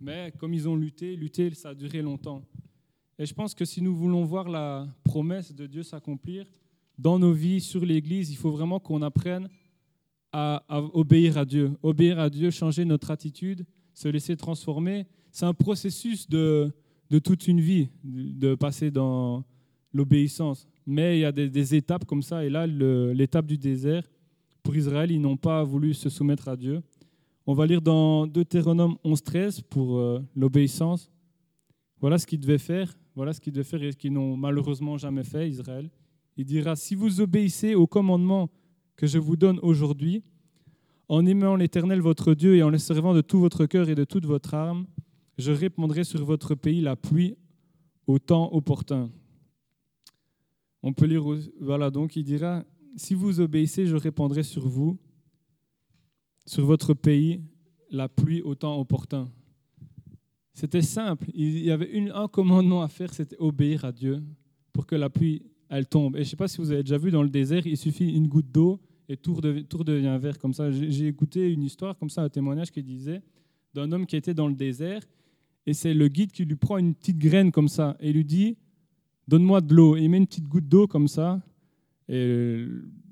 Mais 0.00 0.32
comme 0.38 0.54
ils 0.54 0.66
ont 0.66 0.76
lutté, 0.76 1.14
lutté, 1.14 1.52
ça 1.52 1.70
a 1.70 1.74
duré 1.74 2.00
longtemps. 2.00 2.42
Et 3.18 3.26
je 3.26 3.34
pense 3.34 3.54
que 3.54 3.66
si 3.66 3.82
nous 3.82 3.94
voulons 3.94 4.24
voir 4.24 4.48
la 4.48 4.88
promesse 5.04 5.54
de 5.54 5.66
Dieu 5.66 5.82
s'accomplir 5.82 6.46
dans 6.98 7.18
nos 7.18 7.32
vies, 7.32 7.60
sur 7.60 7.84
l'Église, 7.84 8.30
il 8.30 8.36
faut 8.36 8.50
vraiment 8.50 8.80
qu'on 8.80 9.02
apprenne 9.02 9.48
à, 10.32 10.64
obéir 10.94 11.36
à 11.36 11.44
Dieu. 11.44 11.72
Obéir 11.82 12.18
à 12.18 12.30
Dieu, 12.30 12.50
changer 12.50 12.86
notre 12.86 13.10
attitude, 13.10 13.66
se 13.92 14.08
laisser 14.08 14.36
transformer. 14.36 15.06
C'est 15.30 15.44
un 15.46 15.54
processus 15.54 16.28
de, 16.28 16.72
de 17.10 17.18
toute 17.18 17.46
une 17.46 17.60
vie, 17.60 17.88
de 18.02 18.54
passer 18.54 18.90
dans 18.90 19.44
l'obéissance. 19.92 20.66
Mais 20.86 21.18
il 21.18 21.20
y 21.20 21.24
a 21.24 21.32
des, 21.32 21.74
étapes 21.74 22.04
comme 22.04 22.22
ça. 22.22 22.44
Et 22.44 22.50
là, 22.50 22.66
l'étape 22.66 23.46
du 23.46 23.56
désert, 23.56 24.02
pour 24.62 24.76
Israël, 24.76 25.10
ils 25.10 25.20
n'ont 25.20 25.36
pas 25.36 25.62
voulu 25.64 25.94
se 25.94 26.08
soumettre 26.08 26.48
à 26.48 26.56
Dieu. 26.56 26.82
On 27.46 27.54
va 27.54 27.66
lire 27.66 27.82
dans 27.82 28.26
Deutéronome 28.26 28.96
11.13 29.04 29.62
pour 29.68 29.98
euh, 29.98 30.20
l'obéissance. 30.34 31.10
Voilà 32.00 32.18
ce 32.18 32.26
qu'ils 32.26 32.40
devaient 32.40 32.58
faire. 32.58 32.96
Voilà 33.14 33.32
ce 33.32 33.40
qu'ils 33.40 33.52
devaient 33.52 33.64
faire 33.64 33.82
et 33.82 33.92
ce 33.92 33.96
qu'ils 33.96 34.12
n'ont 34.12 34.36
malheureusement 34.36 34.96
jamais 34.96 35.24
fait, 35.24 35.48
Israël. 35.48 35.90
Il 36.36 36.44
dira, 36.44 36.74
si 36.74 36.94
vous 36.94 37.20
obéissez 37.20 37.74
au 37.74 37.86
commandement 37.86 38.50
que 38.96 39.06
je 39.06 39.18
vous 39.18 39.36
donne 39.36 39.58
aujourd'hui, 39.62 40.22
en 41.08 41.26
aimant 41.26 41.56
l'Éternel 41.56 42.00
votre 42.00 42.34
Dieu 42.34 42.56
et 42.56 42.62
en 42.62 42.70
le 42.70 42.78
servant 42.78 43.14
de 43.14 43.20
tout 43.20 43.38
votre 43.38 43.66
cœur 43.66 43.88
et 43.88 43.94
de 43.94 44.04
toute 44.04 44.24
votre 44.24 44.54
âme, 44.54 44.86
je 45.38 45.52
répandrai 45.52 46.04
sur 46.04 46.24
votre 46.24 46.54
pays 46.54 46.80
la 46.80 46.96
pluie 46.96 47.36
au 48.06 48.18
temps 48.18 48.52
opportun. 48.52 49.10
On 50.86 50.92
peut 50.92 51.06
lire, 51.06 51.24
voilà, 51.62 51.90
donc 51.90 52.14
il 52.14 52.24
dira, 52.24 52.62
si 52.94 53.14
vous 53.14 53.40
obéissez, 53.40 53.86
je 53.86 53.96
répandrai 53.96 54.42
sur 54.42 54.68
vous, 54.68 54.98
sur 56.44 56.66
votre 56.66 56.92
pays, 56.92 57.40
la 57.90 58.06
pluie 58.06 58.42
au 58.42 58.54
temps 58.54 58.78
opportun. 58.78 59.30
C'était 60.52 60.82
simple. 60.82 61.30
Il 61.32 61.64
y 61.64 61.70
avait 61.70 61.90
une, 61.90 62.10
un 62.10 62.28
commandement 62.28 62.82
à 62.82 62.88
faire, 62.88 63.14
c'était 63.14 63.38
obéir 63.38 63.86
à 63.86 63.92
Dieu 63.92 64.22
pour 64.74 64.84
que 64.84 64.94
la 64.94 65.08
pluie 65.08 65.46
elle 65.70 65.86
tombe. 65.86 66.16
Et 66.16 66.18
je 66.18 66.24
ne 66.24 66.28
sais 66.28 66.36
pas 66.36 66.48
si 66.48 66.58
vous 66.58 66.70
avez 66.70 66.82
déjà 66.82 66.98
vu 66.98 67.10
dans 67.10 67.22
le 67.22 67.30
désert, 67.30 67.66
il 67.66 67.78
suffit 67.78 68.14
une 68.14 68.28
goutte 68.28 68.52
d'eau 68.52 68.78
et 69.08 69.16
tout, 69.16 69.40
devient 69.40 70.18
vert 70.20 70.38
comme 70.38 70.52
ça. 70.52 70.70
J'ai 70.70 71.06
écouté 71.06 71.50
une 71.50 71.62
histoire 71.62 71.96
comme 71.96 72.10
ça, 72.10 72.24
un 72.24 72.28
témoignage 72.28 72.70
qui 72.70 72.82
disait 72.82 73.22
d'un 73.72 73.90
homme 73.90 74.04
qui 74.04 74.16
était 74.16 74.34
dans 74.34 74.48
le 74.48 74.54
désert 74.54 75.00
et 75.64 75.72
c'est 75.72 75.94
le 75.94 76.08
guide 76.08 76.30
qui 76.30 76.44
lui 76.44 76.56
prend 76.56 76.76
une 76.76 76.94
petite 76.94 77.18
graine 77.18 77.50
comme 77.50 77.68
ça 77.68 77.96
et 78.00 78.12
lui 78.12 78.26
dit 78.26 78.58
Donne-moi 79.26 79.60
de 79.60 79.74
l'eau. 79.74 79.96
Et 79.96 80.02
il 80.02 80.10
met 80.10 80.18
une 80.18 80.26
petite 80.26 80.48
goutte 80.48 80.68
d'eau 80.68 80.86
comme 80.86 81.08
ça. 81.08 81.40
Et 82.08 82.66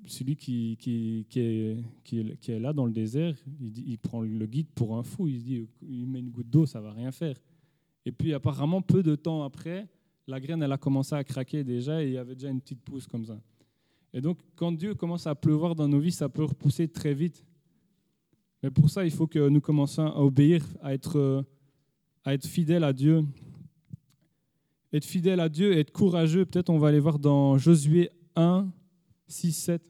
celui 0.06 0.36
qui, 0.36 1.26
est, 1.36 2.58
là 2.58 2.72
dans 2.72 2.86
le 2.86 2.92
désert, 2.92 3.36
il, 3.60 3.98
prend 3.98 4.20
le 4.22 4.46
guide 4.46 4.68
pour 4.74 4.96
un 4.96 5.02
fou. 5.02 5.28
Il 5.28 5.38
se 5.38 5.44
dit 5.44 5.66
Il 5.82 6.06
met 6.06 6.20
une 6.20 6.30
goutte 6.30 6.50
d'eau, 6.50 6.66
ça 6.66 6.80
va 6.80 6.92
rien 6.92 7.12
faire. 7.12 7.36
Et 8.04 8.12
puis 8.12 8.34
apparemment, 8.34 8.82
peu 8.82 9.02
de 9.02 9.14
temps 9.14 9.42
après, 9.44 9.88
la 10.26 10.40
graine, 10.40 10.62
elle 10.62 10.72
a 10.72 10.78
commencé 10.78 11.14
à 11.14 11.24
craquer 11.24 11.64
déjà 11.64 12.02
et 12.02 12.08
il 12.08 12.12
y 12.12 12.18
avait 12.18 12.34
déjà 12.34 12.48
une 12.48 12.60
petite 12.60 12.80
pousse 12.80 13.06
comme 13.06 13.24
ça. 13.24 13.40
Et 14.12 14.20
donc, 14.20 14.38
quand 14.56 14.72
Dieu 14.72 14.94
commence 14.94 15.26
à 15.26 15.34
pleuvoir 15.34 15.74
dans 15.74 15.88
nos 15.88 15.98
vies, 15.98 16.12
ça 16.12 16.28
peut 16.28 16.44
repousser 16.44 16.88
très 16.88 17.14
vite. 17.14 17.44
Mais 18.62 18.70
pour 18.70 18.90
ça, 18.90 19.04
il 19.04 19.10
faut 19.10 19.26
que 19.26 19.48
nous 19.48 19.60
commencions 19.60 20.06
à 20.06 20.20
obéir, 20.20 20.64
à 20.82 20.94
être, 20.94 21.44
à 22.24 22.34
être 22.34 22.46
fidèles 22.46 22.84
à 22.84 22.92
Dieu. 22.92 23.24
Être 24.92 25.04
fidèle 25.04 25.40
à 25.40 25.48
Dieu 25.48 25.76
être 25.78 25.92
courageux. 25.92 26.44
Peut-être 26.44 26.70
on 26.70 26.78
va 26.78 26.88
aller 26.88 27.00
voir 27.00 27.18
dans 27.18 27.58
Josué 27.58 28.10
1, 28.36 28.70
6, 29.28 29.52
7. 29.52 29.82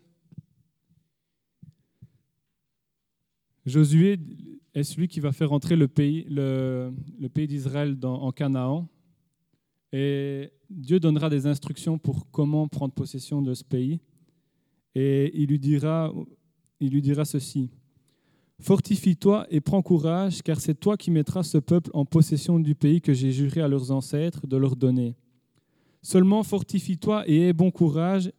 Josué 3.65 4.19
est 4.75 4.83
celui 4.83 5.09
qui 5.09 5.21
va 5.21 5.33
faire 5.33 5.53
entrer 5.53 5.77
le 5.77 5.87
pays, 5.87 6.25
le, 6.29 6.93
pays 7.33 7.47
d'Israël 7.47 7.97
en 8.03 8.33
Canaan. 8.33 8.89
Et 9.93 10.51
Dieu 10.71 10.99
donnera 10.99 11.29
des 11.29 11.47
instructions 11.47 11.99
pour 11.99 12.31
comment 12.31 12.67
prendre 12.67 12.95
possession 12.95 13.43
de 13.43 13.55
ce 13.55 13.63
pays. 13.63 14.01
Et 14.95 15.31
il 15.41 15.49
lui 15.49 15.59
dira, 15.59 16.13
il 16.81 16.93
lui 16.93 17.03
dira 17.03 17.25
ceci. 17.25 17.71
Fortifie-toi 18.63 19.45
et 19.51 19.61
prends 19.61 19.83
courage, 19.83 20.41
car 20.41 20.61
c'est 20.61 20.79
toi 20.79 20.97
qui 20.97 21.11
mettras 21.11 21.43
ce 21.43 21.59
peuple 21.59 21.91
en 21.95 22.05
possession 22.05 22.61
du 22.61 22.77
pays 22.77 23.01
que 23.01 23.13
j'ai 23.13 23.33
juré 23.33 23.61
à 23.61 23.67
leurs 23.67 23.91
ancêtres 23.91 24.47
de 24.47 24.57
leur 24.57 24.77
donner. 24.77 25.17
Seulement 26.01 26.45
fortifie-toi 26.45 27.25
et 27.29 27.49
aie 27.49 27.53
bon 27.53 27.73
courage 27.73 28.31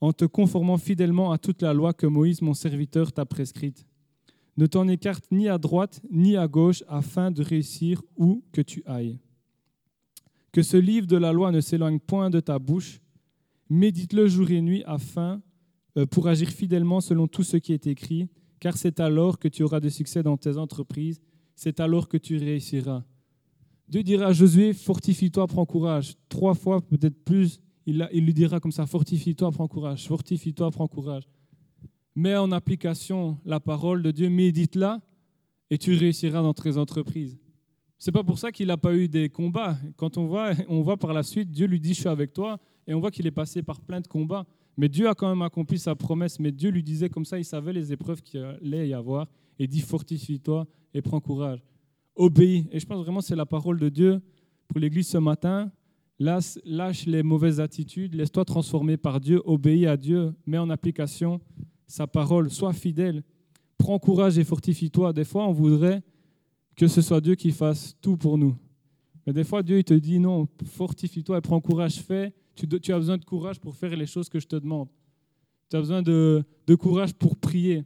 en 0.00 0.12
te 0.12 0.24
conformant 0.24 0.78
fidèlement 0.78 1.30
à 1.30 1.38
toute 1.38 1.62
la 1.62 1.72
loi 1.72 1.92
que 1.92 2.08
Moïse, 2.08 2.42
mon 2.42 2.54
serviteur, 2.54 3.12
t'a 3.12 3.24
prescrite. 3.24 3.86
Ne 4.56 4.66
t'en 4.66 4.88
écarte 4.88 5.26
ni 5.30 5.48
à 5.48 5.58
droite 5.58 6.00
ni 6.10 6.36
à 6.36 6.48
gauche 6.48 6.82
afin 6.88 7.30
de 7.30 7.44
réussir 7.44 8.02
où 8.16 8.42
que 8.50 8.62
tu 8.62 8.82
ailles. 8.84 9.20
Que 10.50 10.62
ce 10.62 10.76
livre 10.76 11.06
de 11.06 11.16
la 11.16 11.32
loi 11.32 11.52
ne 11.52 11.60
s'éloigne 11.60 12.00
point 12.00 12.30
de 12.30 12.40
ta 12.40 12.58
bouche. 12.58 13.00
Médite-le 13.70 14.26
jour 14.26 14.50
et 14.50 14.60
nuit 14.60 14.82
afin 14.86 15.40
euh, 15.96 16.04
pour 16.04 16.26
agir 16.26 16.48
fidèlement 16.48 17.00
selon 17.00 17.28
tout 17.28 17.44
ce 17.44 17.56
qui 17.56 17.72
est 17.72 17.86
écrit, 17.86 18.28
car 18.60 18.76
c'est 18.76 19.00
alors 19.00 19.38
que 19.38 19.48
tu 19.48 19.62
auras 19.62 19.80
de 19.80 19.88
succès 19.88 20.22
dans 20.22 20.36
tes 20.36 20.56
entreprises, 20.56 21.20
c'est 21.54 21.80
alors 21.80 22.08
que 22.08 22.16
tu 22.16 22.36
réussiras. 22.36 23.04
Dieu 23.88 24.02
dira 24.02 24.26
à 24.26 24.32
Josué, 24.32 24.74
fortifie-toi, 24.74 25.46
prends 25.46 25.64
courage. 25.64 26.14
Trois 26.28 26.54
fois, 26.54 26.80
peut-être 26.80 27.24
plus, 27.24 27.60
il, 27.86 28.06
il 28.12 28.24
lui 28.24 28.34
dira 28.34 28.60
comme 28.60 28.72
ça, 28.72 28.86
fortifie-toi, 28.86 29.50
prends 29.50 29.68
courage, 29.68 30.06
fortifie-toi, 30.06 30.70
prends 30.70 30.88
courage. 30.88 31.28
Mets 32.14 32.36
en 32.36 32.52
application 32.52 33.38
la 33.44 33.60
parole 33.60 34.02
de 34.02 34.10
Dieu, 34.10 34.28
médite-la, 34.28 35.00
et 35.70 35.78
tu 35.78 35.94
réussiras 35.94 36.42
dans 36.42 36.54
tes 36.54 36.76
entreprises. 36.76 37.38
C'est 37.98 38.12
pas 38.12 38.22
pour 38.22 38.38
ça 38.38 38.52
qu'il 38.52 38.68
n'a 38.68 38.76
pas 38.76 38.94
eu 38.94 39.08
des 39.08 39.28
combats. 39.28 39.76
Quand 39.96 40.18
on 40.18 40.26
voit, 40.26 40.52
on 40.68 40.82
voit 40.82 40.96
par 40.96 41.12
la 41.12 41.22
suite, 41.22 41.50
Dieu 41.50 41.66
lui 41.66 41.80
dit 41.80 41.94
Je 41.94 42.00
suis 42.00 42.08
avec 42.08 42.32
toi, 42.32 42.58
et 42.86 42.94
on 42.94 43.00
voit 43.00 43.10
qu'il 43.10 43.26
est 43.26 43.32
passé 43.32 43.62
par 43.62 43.80
plein 43.80 44.00
de 44.00 44.06
combats. 44.06 44.46
Mais 44.78 44.88
Dieu 44.88 45.08
a 45.08 45.14
quand 45.14 45.28
même 45.28 45.42
accompli 45.42 45.76
sa 45.76 45.96
promesse. 45.96 46.38
Mais 46.38 46.52
Dieu 46.52 46.70
lui 46.70 46.84
disait 46.84 47.10
comme 47.10 47.24
ça, 47.24 47.36
il 47.36 47.44
savait 47.44 47.72
les 47.72 47.92
épreuves 47.92 48.22
qu'il 48.22 48.40
allait 48.40 48.88
y 48.88 48.94
avoir, 48.94 49.26
et 49.58 49.66
dit 49.66 49.80
Fortifie-toi 49.80 50.66
et 50.94 51.02
prends 51.02 51.20
courage. 51.20 51.60
Obéis. 52.14 52.66
Et 52.70 52.78
je 52.78 52.86
pense 52.86 53.02
vraiment 53.02 53.18
que 53.18 53.26
c'est 53.26 53.36
la 53.36 53.44
parole 53.44 53.78
de 53.80 53.88
Dieu 53.88 54.22
pour 54.68 54.78
l'Église 54.78 55.08
ce 55.08 55.18
matin. 55.18 55.70
Lâche 56.20 57.06
les 57.06 57.22
mauvaises 57.22 57.60
attitudes, 57.60 58.14
laisse-toi 58.14 58.44
transformer 58.44 58.96
par 58.96 59.20
Dieu, 59.20 59.40
obéis 59.44 59.86
à 59.86 59.96
Dieu, 59.96 60.32
mets 60.46 60.58
en 60.58 60.70
application 60.70 61.40
sa 61.86 62.06
parole, 62.06 62.50
sois 62.50 62.72
fidèle, 62.72 63.22
prends 63.78 63.98
courage 63.98 64.36
et 64.36 64.44
fortifie-toi. 64.44 65.12
Des 65.12 65.24
fois, 65.24 65.46
on 65.46 65.52
voudrait 65.52 66.02
que 66.76 66.86
ce 66.86 67.02
soit 67.02 67.20
Dieu 67.20 67.34
qui 67.34 67.50
fasse 67.50 67.96
tout 68.00 68.16
pour 68.16 68.36
nous. 68.36 68.56
Mais 69.26 69.32
des 69.32 69.44
fois, 69.44 69.62
Dieu 69.62 69.78
il 69.78 69.84
te 69.84 69.94
dit 69.94 70.18
non, 70.18 70.48
fortifie-toi 70.64 71.38
et 71.38 71.40
prends 71.40 71.60
courage, 71.60 72.00
fais. 72.00 72.32
Tu, 72.66 72.92
as 72.92 72.98
besoin 72.98 73.18
de 73.18 73.24
courage 73.24 73.60
pour 73.60 73.76
faire 73.76 73.94
les 73.94 74.06
choses 74.06 74.28
que 74.28 74.40
je 74.40 74.46
te 74.46 74.56
demande. 74.56 74.88
Tu 75.70 75.76
as 75.76 75.80
besoin 75.80 76.02
de, 76.02 76.44
courage 76.78 77.14
pour 77.14 77.36
prier. 77.36 77.84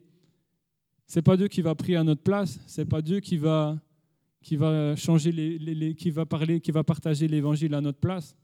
C'est 1.07 1.23
pas 1.23 1.37
Dieu 1.37 1.49
qui 1.49 1.61
va 1.61 1.75
prier 1.75 1.97
à 1.97 2.05
notre 2.05 2.23
place. 2.23 2.59
C'est 2.67 2.87
pas 2.87 3.03
Dieu 3.03 3.21
qui 3.21 3.37
va 3.37 3.79
qui 4.41 4.57
va 4.57 4.97
changer 4.97 5.31
les, 5.31 5.95
qui 5.95 6.11
va 6.11 6.27
parler, 6.27 6.61
qui 6.61 6.73
va 6.73 6.83
partager 6.83 7.29
l'évangile 7.29 7.75
à 7.75 7.81
notre 7.81 7.99
place. 7.99 8.35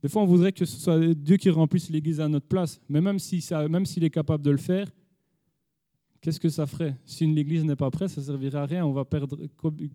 Des 0.00 0.08
fois, 0.08 0.22
on 0.22 0.26
voudrait 0.26 0.52
que 0.52 0.64
ce 0.64 0.78
soit 0.78 1.14
Dieu 1.14 1.36
qui 1.36 1.50
remplisse 1.50 1.90
l'Église 1.90 2.20
à 2.20 2.28
notre 2.28 2.46
place. 2.46 2.80
Mais 2.88 3.00
même 3.00 3.18
si 3.18 3.44
même 3.68 3.86
s'il 3.86 4.04
est 4.04 4.10
capable 4.10 4.44
de 4.44 4.52
le 4.52 4.58
faire, 4.58 4.88
qu'est-ce 6.20 6.38
que 6.38 6.48
ça 6.48 6.66
ferait? 6.66 6.96
Si 7.04 7.24
une 7.24 7.36
église 7.38 7.64
n'est 7.64 7.76
pas 7.76 7.90
prête, 7.90 8.10
ça 8.10 8.20
ne 8.20 8.26
servira 8.26 8.62
à 8.62 8.66
rien. 8.66 8.86
On 8.86 8.92
va 8.92 9.04
perdre. 9.04 9.38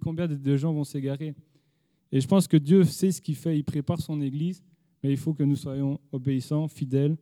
Combien 0.02 0.28
de 0.28 0.58
gens 0.58 0.74
vont 0.74 0.84
s'égarer? 0.84 1.34
Et 2.12 2.20
je 2.20 2.28
pense 2.28 2.48
que 2.48 2.58
Dieu 2.58 2.84
sait 2.84 3.12
ce 3.12 3.22
qu'il 3.22 3.36
fait. 3.36 3.58
Il 3.58 3.64
prépare 3.64 4.02
son 4.02 4.22
église, 4.22 4.64
mais 5.04 5.12
il 5.12 5.18
faut 5.18 5.34
que 5.34 5.44
nous 5.44 5.56
soyons 5.56 6.00
obéissants, 6.12 6.68
fidèles, 6.68 7.18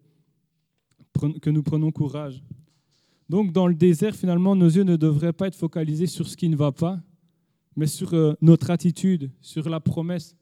que 1.41 1.49
nous 1.49 1.63
prenions 1.63 1.91
courage. 1.91 2.43
Donc, 3.29 3.51
dans 3.51 3.67
le 3.67 3.75
désert, 3.75 4.15
finalement, 4.15 4.55
nos 4.55 4.67
yeux 4.67 4.83
ne 4.83 4.95
devraient 4.95 5.33
pas 5.33 5.47
être 5.47 5.55
focalisés 5.55 6.07
sur 6.07 6.27
ce 6.27 6.35
qui 6.35 6.49
ne 6.49 6.55
va 6.55 6.71
pas, 6.71 6.99
mais 7.75 7.87
sur 7.87 8.13
euh, 8.13 8.33
notre 8.41 8.69
attitude, 8.69 9.31
sur 9.41 9.69
la 9.69 9.79
promesse. 9.79 10.35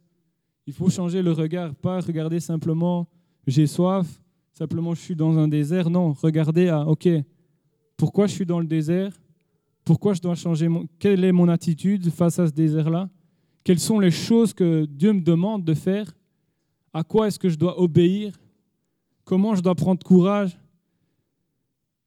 Il 0.68 0.74
faut 0.74 0.90
changer 0.90 1.22
le 1.22 1.32
regard, 1.32 1.74
pas 1.76 2.00
regarder 2.02 2.40
simplement 2.40 3.08
j'ai 3.48 3.68
soif, 3.68 4.22
simplement 4.54 4.94
je 4.94 5.02
suis 5.02 5.16
dans 5.16 5.38
un 5.38 5.48
désert. 5.48 5.90
Non, 5.90 6.14
regardez 6.14 6.68
à 6.68 6.86
OK, 6.88 7.08
pourquoi 7.98 8.28
je 8.28 8.34
suis 8.34 8.46
dans 8.46 8.60
le 8.60 8.68
désert? 8.68 9.14
Pourquoi 9.84 10.14
je 10.14 10.22
dois 10.22 10.36
changer 10.36 10.68
mon... 10.68 10.88
Quelle 11.00 11.24
est 11.24 11.32
mon 11.32 11.48
attitude 11.48 12.10
face 12.10 12.40
à 12.40 12.48
ce 12.48 12.52
désert-là? 12.52 13.10
Quelles 13.64 13.80
sont 13.80 14.00
les 14.00 14.12
choses 14.12 14.54
que 14.54 14.86
Dieu 14.86 15.14
me 15.14 15.22
demande 15.22 15.64
de 15.64 15.74
faire? 15.74 16.14
À 16.94 17.04
quoi 17.04 17.28
est-ce 17.28 17.40
que 17.40 17.50
je 17.50 17.56
dois 17.56 17.80
obéir? 17.80 18.40
Comment 19.24 19.56
je 19.56 19.62
dois 19.62 19.76
prendre 19.76 20.04
courage? 20.04 20.58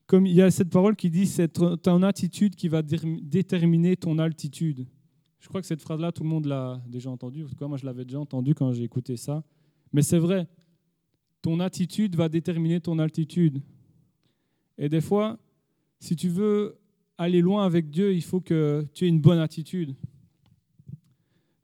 Comme 0.06 0.26
il 0.26 0.34
y 0.34 0.42
a 0.42 0.50
cette 0.50 0.70
parole 0.70 0.96
qui 0.96 1.08
dit, 1.10 1.26
c'est 1.26 1.48
ton 1.48 2.02
attitude 2.02 2.54
qui 2.54 2.68
va 2.68 2.82
déterminer 2.82 3.96
ton 3.96 4.18
altitude. 4.18 4.86
Je 5.40 5.48
crois 5.48 5.60
que 5.60 5.66
cette 5.66 5.80
phrase-là, 5.80 6.12
tout 6.12 6.22
le 6.22 6.28
monde 6.28 6.46
l'a 6.46 6.82
déjà 6.86 7.10
entendue. 7.10 7.46
moi, 7.60 7.76
je 7.76 7.86
l'avais 7.86 8.04
déjà 8.04 8.18
entendue 8.18 8.54
quand 8.54 8.72
j'ai 8.72 8.82
écouté 8.82 9.16
ça. 9.16 9.42
Mais 9.92 10.02
c'est 10.02 10.18
vrai. 10.18 10.46
Ton 11.40 11.60
attitude 11.60 12.16
va 12.16 12.28
déterminer 12.28 12.80
ton 12.80 12.98
altitude. 12.98 13.62
Et 14.78 14.88
des 14.88 15.00
fois, 15.00 15.38
si 16.00 16.16
tu 16.16 16.28
veux 16.28 16.78
aller 17.16 17.40
loin 17.40 17.64
avec 17.64 17.90
Dieu, 17.90 18.14
il 18.14 18.22
faut 18.22 18.40
que 18.40 18.86
tu 18.92 19.04
aies 19.04 19.08
une 19.08 19.20
bonne 19.20 19.38
attitude. 19.38 19.94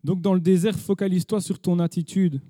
Donc 0.05 0.23
dans 0.23 0.35
le 0.35 0.41
désert, 0.41 0.79
focalise-toi 0.79 1.41
sur 1.41 1.59
ton 1.59 1.79
attitude. 1.79 2.41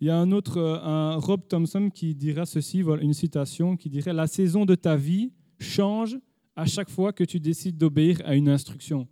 Il 0.00 0.06
y 0.06 0.10
a 0.10 0.16
un 0.16 0.30
autre, 0.30 0.58
euh, 0.58 0.78
un 0.80 1.16
Rob 1.16 1.40
Thompson 1.48 1.90
qui 1.92 2.14
dira 2.14 2.46
ceci, 2.46 2.84
une 3.00 3.14
citation, 3.14 3.76
qui 3.76 3.90
dirait 3.90 4.12
La 4.12 4.26
saison 4.26 4.64
de 4.64 4.74
ta 4.74 4.96
vie 4.96 5.32
change 5.58 6.18
à 6.54 6.66
chaque 6.66 6.88
fois 6.88 7.12
que 7.12 7.24
tu 7.24 7.40
décides 7.40 7.76
d'obéir 7.76 8.20
à 8.24 8.34
une 8.36 8.48
instruction. 8.48 9.08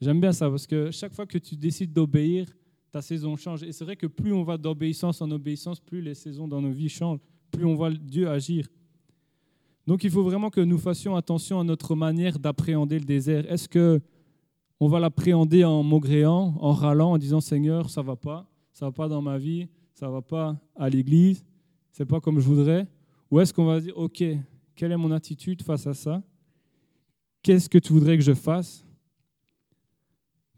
J'aime 0.00 0.20
bien 0.20 0.32
ça 0.32 0.48
parce 0.48 0.66
que 0.66 0.90
chaque 0.90 1.12
fois 1.12 1.26
que 1.26 1.38
tu 1.38 1.56
décides 1.56 1.92
d'obéir, 1.92 2.46
ta 2.92 3.02
saison 3.02 3.36
change. 3.36 3.62
Et 3.62 3.72
c'est 3.72 3.84
vrai 3.84 3.96
que 3.96 4.06
plus 4.06 4.32
on 4.32 4.44
va 4.44 4.56
d'obéissance 4.56 5.20
en 5.22 5.30
obéissance, 5.30 5.80
plus 5.80 6.00
les 6.00 6.14
saisons 6.14 6.46
dans 6.46 6.60
nos 6.60 6.70
vies 6.70 6.88
changent, 6.88 7.20
plus 7.50 7.64
on 7.64 7.74
voit 7.74 7.90
Dieu 7.90 8.28
agir. 8.28 8.68
Donc 9.86 10.04
il 10.04 10.10
faut 10.10 10.22
vraiment 10.22 10.50
que 10.50 10.60
nous 10.60 10.78
fassions 10.78 11.16
attention 11.16 11.60
à 11.60 11.64
notre 11.64 11.94
manière 11.94 12.38
d'appréhender 12.38 12.98
le 12.98 13.04
désert. 13.04 13.50
Est-ce 13.50 13.68
que 13.68 14.00
on 14.78 14.88
va 14.88 15.00
l'appréhender 15.00 15.64
en 15.64 15.82
maugréant, 15.82 16.54
en 16.60 16.72
râlant, 16.72 17.12
en 17.12 17.18
disant 17.18 17.40
Seigneur, 17.40 17.88
ça 17.88 18.02
va 18.02 18.14
pas, 18.14 18.46
ça 18.72 18.86
va 18.86 18.92
pas 18.92 19.08
dans 19.08 19.22
ma 19.22 19.38
vie, 19.38 19.68
ça 19.96 20.10
va 20.10 20.20
pas 20.20 20.60
à 20.74 20.90
l'église, 20.90 21.42
c'est 21.90 22.04
pas 22.04 22.20
comme 22.20 22.38
je 22.38 22.46
voudrais. 22.46 22.86
Ou 23.30 23.40
est-ce 23.40 23.52
qu'on 23.52 23.64
va 23.64 23.80
dire 23.80 23.96
OK, 23.96 24.22
quelle 24.74 24.92
est 24.92 24.96
mon 24.96 25.10
attitude 25.10 25.62
face 25.62 25.86
à 25.86 25.94
ça? 25.94 26.22
Qu'est-ce 27.42 27.68
que 27.68 27.78
tu 27.78 27.94
voudrais 27.94 28.18
que 28.18 28.22
je 28.22 28.34
fasse? 28.34 28.84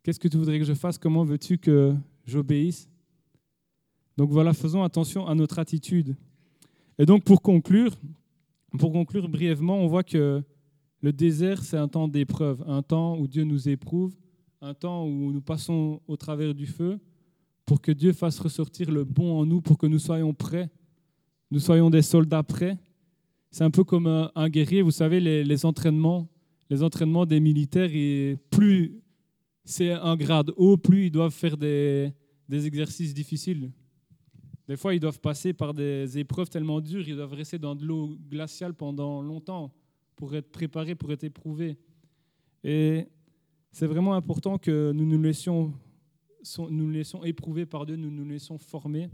Qu'est-ce 0.03 0.19
que 0.19 0.27
tu 0.27 0.37
voudrais 0.37 0.59
que 0.59 0.65
je 0.65 0.75
fasse? 0.75 0.99
Comment 0.99 1.23
veux-tu 1.23 1.57
que 1.57 1.95
j'obéisse? 2.25 2.91
Donc 4.17 4.31
voilà, 4.31 4.53
faisons 4.53 4.83
attention 4.83 5.29
à 5.29 5.37
notre 5.37 5.61
attitude. 5.61 6.17
Et 6.99 7.07
donc 7.07 7.23
pour 7.23 7.41
conclure, 7.41 7.97
pour 8.77 8.91
conclure 8.91 9.29
brièvement, 9.29 9.79
on 9.79 9.87
voit 9.87 10.03
que 10.03 10.43
le 11.01 11.13
désert, 11.13 11.63
c'est 11.63 11.77
un 11.77 11.87
temps 11.87 12.09
d'épreuve, 12.09 12.65
un 12.67 12.83
temps 12.83 13.17
où 13.17 13.29
Dieu 13.29 13.45
nous 13.45 13.69
éprouve, 13.69 14.17
un 14.61 14.75
temps 14.75 15.07
où 15.07 15.31
nous 15.31 15.41
passons 15.41 16.01
au 16.09 16.17
travers 16.17 16.55
du 16.55 16.67
feu 16.67 16.99
pour 17.69 17.83
que 17.83 17.93
Dieu 17.93 18.15
fasse 18.15 18.41
ressortir 18.41 18.91
le 18.91 19.05
bon 19.05 19.39
en 19.39 19.45
nous, 19.45 19.61
pour 19.61 19.77
que 19.77 19.87
nous 19.87 19.99
soyons 19.99 20.33
prêts, 20.33 20.71
nous 21.51 21.61
soyons 21.61 21.91
des 21.91 22.01
soldats 22.01 22.43
prêts. 22.43 22.79
C'est 23.51 23.63
un 23.63 23.71
peu 23.71 23.85
comme 23.85 24.07
un, 24.07 24.49
guerrier, 24.49 24.81
vous 24.81 24.91
savez, 24.91 25.21
les, 25.21 25.67
entraînements, 25.67 26.31
les 26.71 26.83
entraînements 26.83 27.27
des 27.27 27.41
militaires, 27.41 27.91
et 27.93 28.39
plus 28.49 29.03
c'est 29.67 29.93
un 29.93 30.17
grade 30.17 30.51
haut, 30.57 30.79
plus 30.79 31.09
ils 31.09 31.11
doivent 31.11 31.35
faire 31.35 31.59
des 31.59 32.15
exercices 32.51 33.13
difficiles. 33.13 33.71
Des 34.67 34.79
fois, 34.79 34.95
ils 34.95 35.01
doivent 35.01 35.21
passer 35.21 35.53
par 35.53 35.75
des 35.75 36.19
épreuves 36.19 36.49
tellement 36.49 36.81
dures, 36.81 37.07
ils 37.07 37.17
doivent 37.17 37.35
rester 37.35 37.59
dans 37.59 37.75
de 37.75 37.85
l'eau 37.85 38.17
glaciale 38.31 38.73
pendant 38.73 39.21
longtemps 39.21 39.75
pour 40.17 40.35
être 40.35 40.51
préparés, 40.51 40.95
pour 40.95 41.13
être 41.13 41.25
éprouvés. 41.25 41.77
Et 42.65 43.09
c'est 43.73 43.87
vraiment 43.87 44.15
important 44.15 44.57
que 44.57 44.91
nous 44.93 45.05
nous 45.05 45.21
laissions, 45.21 45.75
nous 46.59 46.71
nous 46.71 46.91
laissions 46.91 47.25
éprouver 47.25 47.67
par 47.67 47.87
Dieu, 47.87 47.97
nous 47.97 48.11
nous 48.11 48.29
laissions 48.29 48.59
former. 48.59 49.09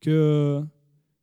Que 0.00 0.62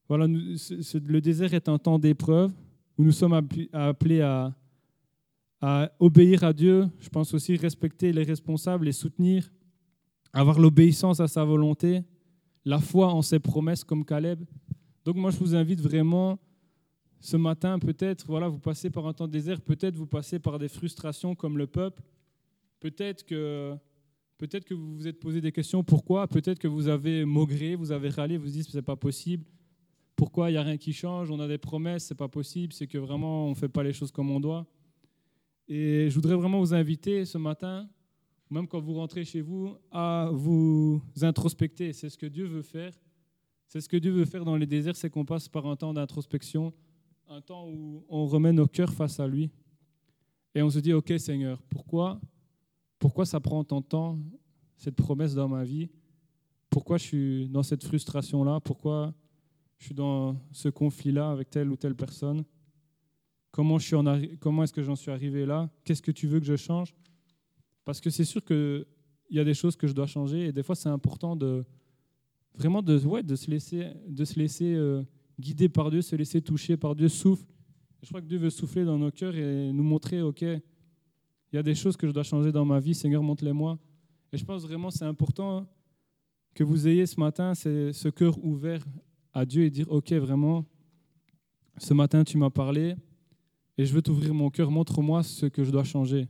voilà, 0.08 0.28
le 0.28 1.20
désert 1.20 1.54
est 1.54 1.70
un 1.70 1.78
temps 1.78 1.98
d'épreuve 1.98 2.52
où 2.98 3.04
nous 3.04 3.12
sommes 3.12 3.34
appelés 3.74 4.22
à, 4.22 4.56
à 5.62 5.92
obéir 6.00 6.44
à 6.44 6.54
Dieu. 6.54 6.88
Je 7.00 7.10
pense 7.10 7.34
aussi 7.34 7.56
respecter 7.56 8.12
les 8.12 8.24
responsables, 8.24 8.86
les 8.86 8.92
soutenir, 8.92 9.52
avoir 10.34 10.60
l'obéissance 10.60 11.20
à 11.20 11.28
sa 11.28 11.44
volonté, 11.44 12.04
la 12.66 12.80
foi 12.80 13.14
en 13.14 13.22
ses 13.22 13.40
promesses 13.40 13.84
comme 13.84 14.06
Caleb. 14.06 14.44
Donc 15.06 15.16
moi, 15.16 15.32
je 15.32 15.38
vous 15.38 15.56
invite 15.56 15.82
vraiment 15.82 16.40
ce 17.20 17.38
matin, 17.38 17.80
peut-être, 17.80 18.28
voilà, 18.28 18.48
vous 18.48 18.60
passez 18.60 18.90
par 18.90 19.08
un 19.08 19.14
temps 19.14 19.28
désert, 19.28 19.60
peut-être 19.62 19.96
vous 19.96 20.06
passez 20.06 20.38
par 20.38 20.60
des 20.60 20.68
frustrations 20.68 21.34
comme 21.34 21.58
le 21.58 21.66
peuple, 21.66 22.04
peut-être 22.80 23.26
que, 23.26 23.76
peut-être 24.38 24.66
que 24.66 24.74
vous 24.74 24.96
vous 24.96 25.08
êtes 25.08 25.20
posé 25.20 25.42
des 25.42 25.52
questions, 25.52 25.84
pourquoi? 25.84 26.28
Peut-être 26.28 26.60
que 26.60 26.68
vous 26.68 26.88
avez 26.88 27.26
maugré, 27.26 27.76
vous 27.76 27.92
avez 27.92 28.10
râlé, 28.10 28.38
vous 28.38 28.46
vous 28.46 28.52
dites, 28.52 28.70
c'est 28.70 28.82
pas 28.82 28.96
possible. 28.96 29.46
Pourquoi 30.16 30.50
il 30.50 30.54
n'y 30.54 30.58
a 30.58 30.64
rien 30.64 30.78
qui 30.78 30.94
change? 30.94 31.30
On 31.30 31.40
a 31.40 31.48
des 31.48 31.58
promesses, 31.58 32.06
c'est 32.06 32.16
pas 32.16 32.30
possible, 32.30 32.74
c'est 32.74 32.88
que 32.88 32.98
vraiment 32.98 33.48
on 33.48 33.50
ne 33.50 33.56
fait 33.56 33.70
pas 33.70 33.84
les 33.84 33.94
choses 33.94 34.12
comme 34.12 34.32
on 34.32 34.40
doit. 34.40 34.66
Et 35.68 36.10
je 36.10 36.16
voudrais 36.16 36.36
vraiment 36.36 36.60
vous 36.60 36.74
inviter 36.74 37.26
ce 37.26 37.38
matin, 37.38 37.90
même 38.50 38.68
quand 38.68 38.80
vous 38.80 38.94
rentrez 38.94 39.26
chez 39.26 39.42
vous, 39.42 39.76
à 39.92 40.30
vous 40.32 41.02
introspecter. 41.22 41.92
C'est 41.92 42.10
ce 42.10 42.18
que 42.18 42.28
Dieu 42.28 42.46
veut 42.46 42.62
faire. 42.62 42.94
C'est 43.68 43.82
ce 43.82 43.90
que 43.90 43.98
Dieu 43.98 44.12
veut 44.12 44.26
faire 44.26 44.46
dans 44.46 44.56
les 44.56 44.68
déserts, 44.68 44.96
c'est 44.96 45.10
qu'on 45.10 45.26
passe 45.26 45.50
par 45.50 45.66
un 45.66 45.76
temps 45.76 45.94
d'introspection, 45.94 46.72
un 47.28 47.42
temps 47.42 47.68
où 47.68 48.06
on 48.08 48.26
remet 48.26 48.54
nos 48.54 48.68
cœurs 48.68 48.94
face 48.94 49.20
à 49.20 49.28
lui 49.28 49.50
et 50.54 50.62
on 50.62 50.70
se 50.70 50.80
dit, 50.80 50.94
OK 50.94 51.12
Seigneur, 51.18 51.62
pourquoi, 51.64 52.22
pourquoi 53.06 53.28
ça 53.28 53.40
prend 53.40 53.64
tant 53.64 53.82
de 53.82 53.86
temps, 53.86 54.18
cette 54.78 54.96
promesse 54.96 55.36
dans 55.36 55.48
ma 55.48 55.64
vie? 55.64 55.92
Pourquoi 56.72 56.98
je 56.98 57.04
suis 57.04 57.50
dans 57.50 57.62
cette 57.62 57.84
frustration-là? 57.84 58.60
Pourquoi 58.62 59.14
je 59.78 59.86
suis 59.86 59.94
dans 59.94 60.36
ce 60.52 60.70
conflit-là 60.70 61.30
avec 61.30 61.52
telle 61.52 61.70
ou 61.70 61.76
telle 61.76 61.94
personne? 61.94 62.44
Comment, 63.52 63.78
comment 64.40 64.64
est-ce 64.64 64.74
que 64.74 64.82
j'en 64.82 64.96
suis 64.96 65.12
arrivé 65.12 65.46
là? 65.46 65.70
Qu'est-ce 65.84 66.02
que 66.02 66.10
tu 66.10 66.26
veux 66.26 66.40
que 66.40 66.48
je 66.48 66.56
change? 66.56 66.96
Parce 67.84 68.02
que 68.02 68.10
c'est 68.10 68.26
sûr 68.26 68.44
qu'il 68.44 68.88
y 69.30 69.40
a 69.40 69.44
des 69.44 69.54
choses 69.54 69.76
que 69.76 69.86
je 69.86 69.94
dois 69.94 70.08
changer 70.08 70.48
et 70.48 70.52
des 70.52 70.64
fois 70.64 70.74
c'est 70.74 70.90
important 70.90 71.36
de 71.36 71.64
vraiment 72.56 72.82
de, 72.82 72.98
ouais, 73.06 73.22
de 73.22 73.36
se 73.36 73.52
laisser, 73.52 73.92
de 74.08 74.26
se 74.26 74.40
laisser 74.40 74.74
euh, 74.74 75.04
guidé 75.40 75.70
par 75.70 75.92
Dieu, 75.92 76.02
se 76.02 76.16
laisser 76.16 76.42
toucher 76.42 76.76
par 76.76 76.96
Dieu, 76.96 77.08
souffle. 77.08 77.46
Je 78.02 78.08
crois 78.08 78.22
que 78.22 78.26
Dieu 78.26 78.40
veut 78.40 78.50
souffler 78.50 78.84
dans 78.84 78.98
nos 78.98 79.12
cœurs 79.12 79.36
et 79.36 79.72
nous 79.72 79.84
montrer, 79.84 80.24
OK, 80.24 80.44
il 81.56 81.60
y 81.60 81.60
a 81.60 81.64
des 81.64 81.74
choses 81.74 81.96
que 81.96 82.06
je 82.06 82.12
dois 82.12 82.24
changer 82.24 82.52
dans 82.52 82.66
ma 82.66 82.82
vie, 82.82 82.94
Seigneur, 82.94 83.24
montre-les-moi. 83.24 83.80
Et 84.34 84.38
je 84.38 84.44
pense 84.44 84.64
vraiment 84.64 84.92
c'est 84.92 85.06
important 85.06 85.66
que 86.54 86.66
vous 86.66 86.86
ayez 86.86 87.06
ce 87.06 87.18
matin 87.18 87.56
ce 87.56 88.10
cœur 88.10 88.38
ouvert 88.44 88.84
à 89.32 89.46
Dieu 89.46 89.64
et 89.64 89.70
dire, 89.70 89.90
OK, 89.90 90.12
vraiment, 90.12 90.66
ce 91.78 91.94
matin, 91.94 92.26
tu 92.26 92.38
m'as 92.38 92.50
parlé 92.50 92.96
et 93.78 93.86
je 93.86 93.94
veux 93.94 94.02
t'ouvrir 94.02 94.34
mon 94.34 94.50
cœur, 94.50 94.70
montre-moi 94.70 95.24
ce 95.24 95.46
que 95.46 95.64
je 95.64 95.72
dois 95.72 95.86
changer. 95.86 96.28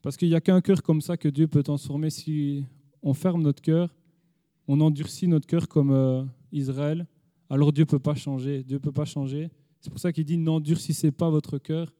Parce 0.00 0.16
qu'il 0.16 0.28
n'y 0.28 0.36
a 0.36 0.40
qu'un 0.40 0.60
cœur 0.60 0.80
comme 0.84 1.00
ça 1.00 1.16
que 1.16 1.28
Dieu 1.28 1.48
peut 1.48 1.64
transformer 1.64 2.10
si 2.10 2.64
on 3.02 3.14
ferme 3.14 3.42
notre 3.42 3.62
cœur, 3.62 3.92
on 4.68 4.80
endurcit 4.80 5.26
notre 5.26 5.48
cœur 5.48 5.66
comme 5.66 5.90
euh, 5.90 6.22
Israël 6.52 7.08
alors 7.50 7.72
Dieu 7.72 7.82
ne 7.82 7.88
peut 7.88 7.98
pas 7.98 8.14
changer. 8.14 8.62
Dieu 8.62 8.78
peut 8.78 8.92
pas 8.92 9.04
changer. 9.04 9.50
C'est 9.80 9.90
pour 9.90 10.00
ça 10.00 10.12
qu'il 10.12 10.24
dit 10.24 10.38
n'endurcissez 10.38 11.10
pas 11.10 11.30
votre 11.30 11.58
cœur 11.58 11.92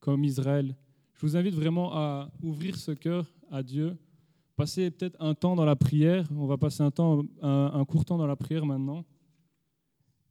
comme 0.00 0.24
Israël. 0.24 0.76
Je 1.20 1.26
vous 1.26 1.36
invite 1.36 1.54
vraiment 1.54 1.92
à 1.92 2.30
ouvrir 2.42 2.76
ce 2.76 2.92
cœur 2.92 3.30
à 3.50 3.62
Dieu. 3.62 3.94
Passez 4.56 4.90
peut-être 4.90 5.18
un 5.20 5.34
temps 5.34 5.54
dans 5.54 5.66
la 5.66 5.76
prière. 5.76 6.26
On 6.34 6.46
va 6.46 6.56
passer 6.56 6.82
un, 6.82 6.90
temps, 6.90 7.26
un, 7.42 7.84
court 7.84 8.06
temps 8.06 8.16
dans 8.16 8.26
la 8.26 8.36
prière 8.36 8.64
maintenant, 8.64 9.04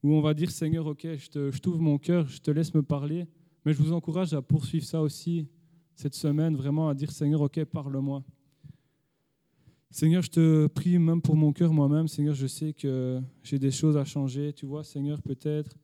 où 0.01 0.15
on 0.15 0.21
va 0.21 0.33
dire 0.33 0.49
Seigneur, 0.49 0.87
ok, 0.87 1.03
je 1.03 1.59
t'ouvre 1.59 1.79
mon 1.79 1.99
cœur, 1.99 2.27
je 2.27 2.39
te 2.39 2.49
laisse 2.49 2.73
me 2.73 2.81
parler. 2.81 3.27
Mais 3.63 3.73
je 3.73 3.83
vous 3.83 3.93
encourage 3.93 4.33
à 4.33 4.41
poursuivre 4.41 4.83
ça 4.83 5.03
aussi 5.03 5.47
cette 5.93 6.15
semaine, 6.15 6.55
vraiment 6.55 6.89
à 6.89 6.95
dire 6.95 7.11
Seigneur, 7.11 7.41
ok, 7.41 7.65
parle-moi. 7.65 8.23
Seigneur, 9.91 10.23
je 10.23 10.31
te 10.31 10.65
prie 10.65 10.97
même 10.97 11.21
pour 11.21 11.35
mon 11.35 11.53
cœur 11.53 11.71
moi-même. 11.71 12.07
Seigneur, 12.07 12.33
je 12.33 12.47
sais 12.47 12.73
que 12.73 13.21
j'ai 13.43 13.59
des 13.59 13.69
choses 13.69 13.95
à 13.95 14.05
changer. 14.05 14.53
Tu 14.53 14.65
vois, 14.65 14.83
Seigneur, 14.83 15.21
peut-être 15.21 15.77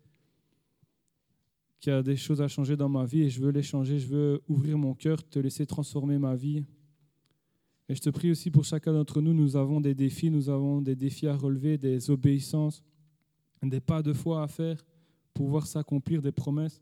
qu'il 1.86 1.94
y 1.94 1.96
a 1.96 2.04
des 2.04 2.18
choses 2.18 2.42
à 2.42 2.48
changer 2.48 2.76
dans 2.76 2.90
ma 2.90 3.06
vie 3.06 3.22
et 3.22 3.30
je 3.30 3.40
veux 3.40 3.52
les 3.52 3.64
changer. 3.64 4.00
Je 4.00 4.08
veux 4.08 4.42
ouvrir 4.48 4.78
mon 4.78 4.94
cœur, 4.94 5.24
te 5.28 5.40
laisser 5.40 5.66
transformer 5.66 6.18
ma 6.18 6.36
vie. 6.36 6.66
Et 7.88 7.96
je 7.96 8.02
te 8.02 8.10
prie 8.10 8.32
aussi 8.32 8.52
pour 8.52 8.66
chacun 8.66 8.92
d'entre 8.92 9.22
nous, 9.22 9.34
nous 9.34 9.56
avons 9.56 9.80
des 9.80 9.94
défis, 9.94 10.30
nous 10.30 10.50
avons 10.50 10.82
des 10.82 10.96
défis 10.96 11.28
à 11.28 11.36
relever, 11.36 11.78
des 11.78 12.10
obéissances, 12.10 12.84
des 13.64 13.80
pas 13.80 14.02
de 14.02 14.14
foi 14.14 14.42
à 14.42 14.48
faire 14.48 14.84
pour 15.34 15.48
voir 15.48 15.68
s'accomplir 15.68 16.22
des 16.22 16.32
promesses. 16.32 16.82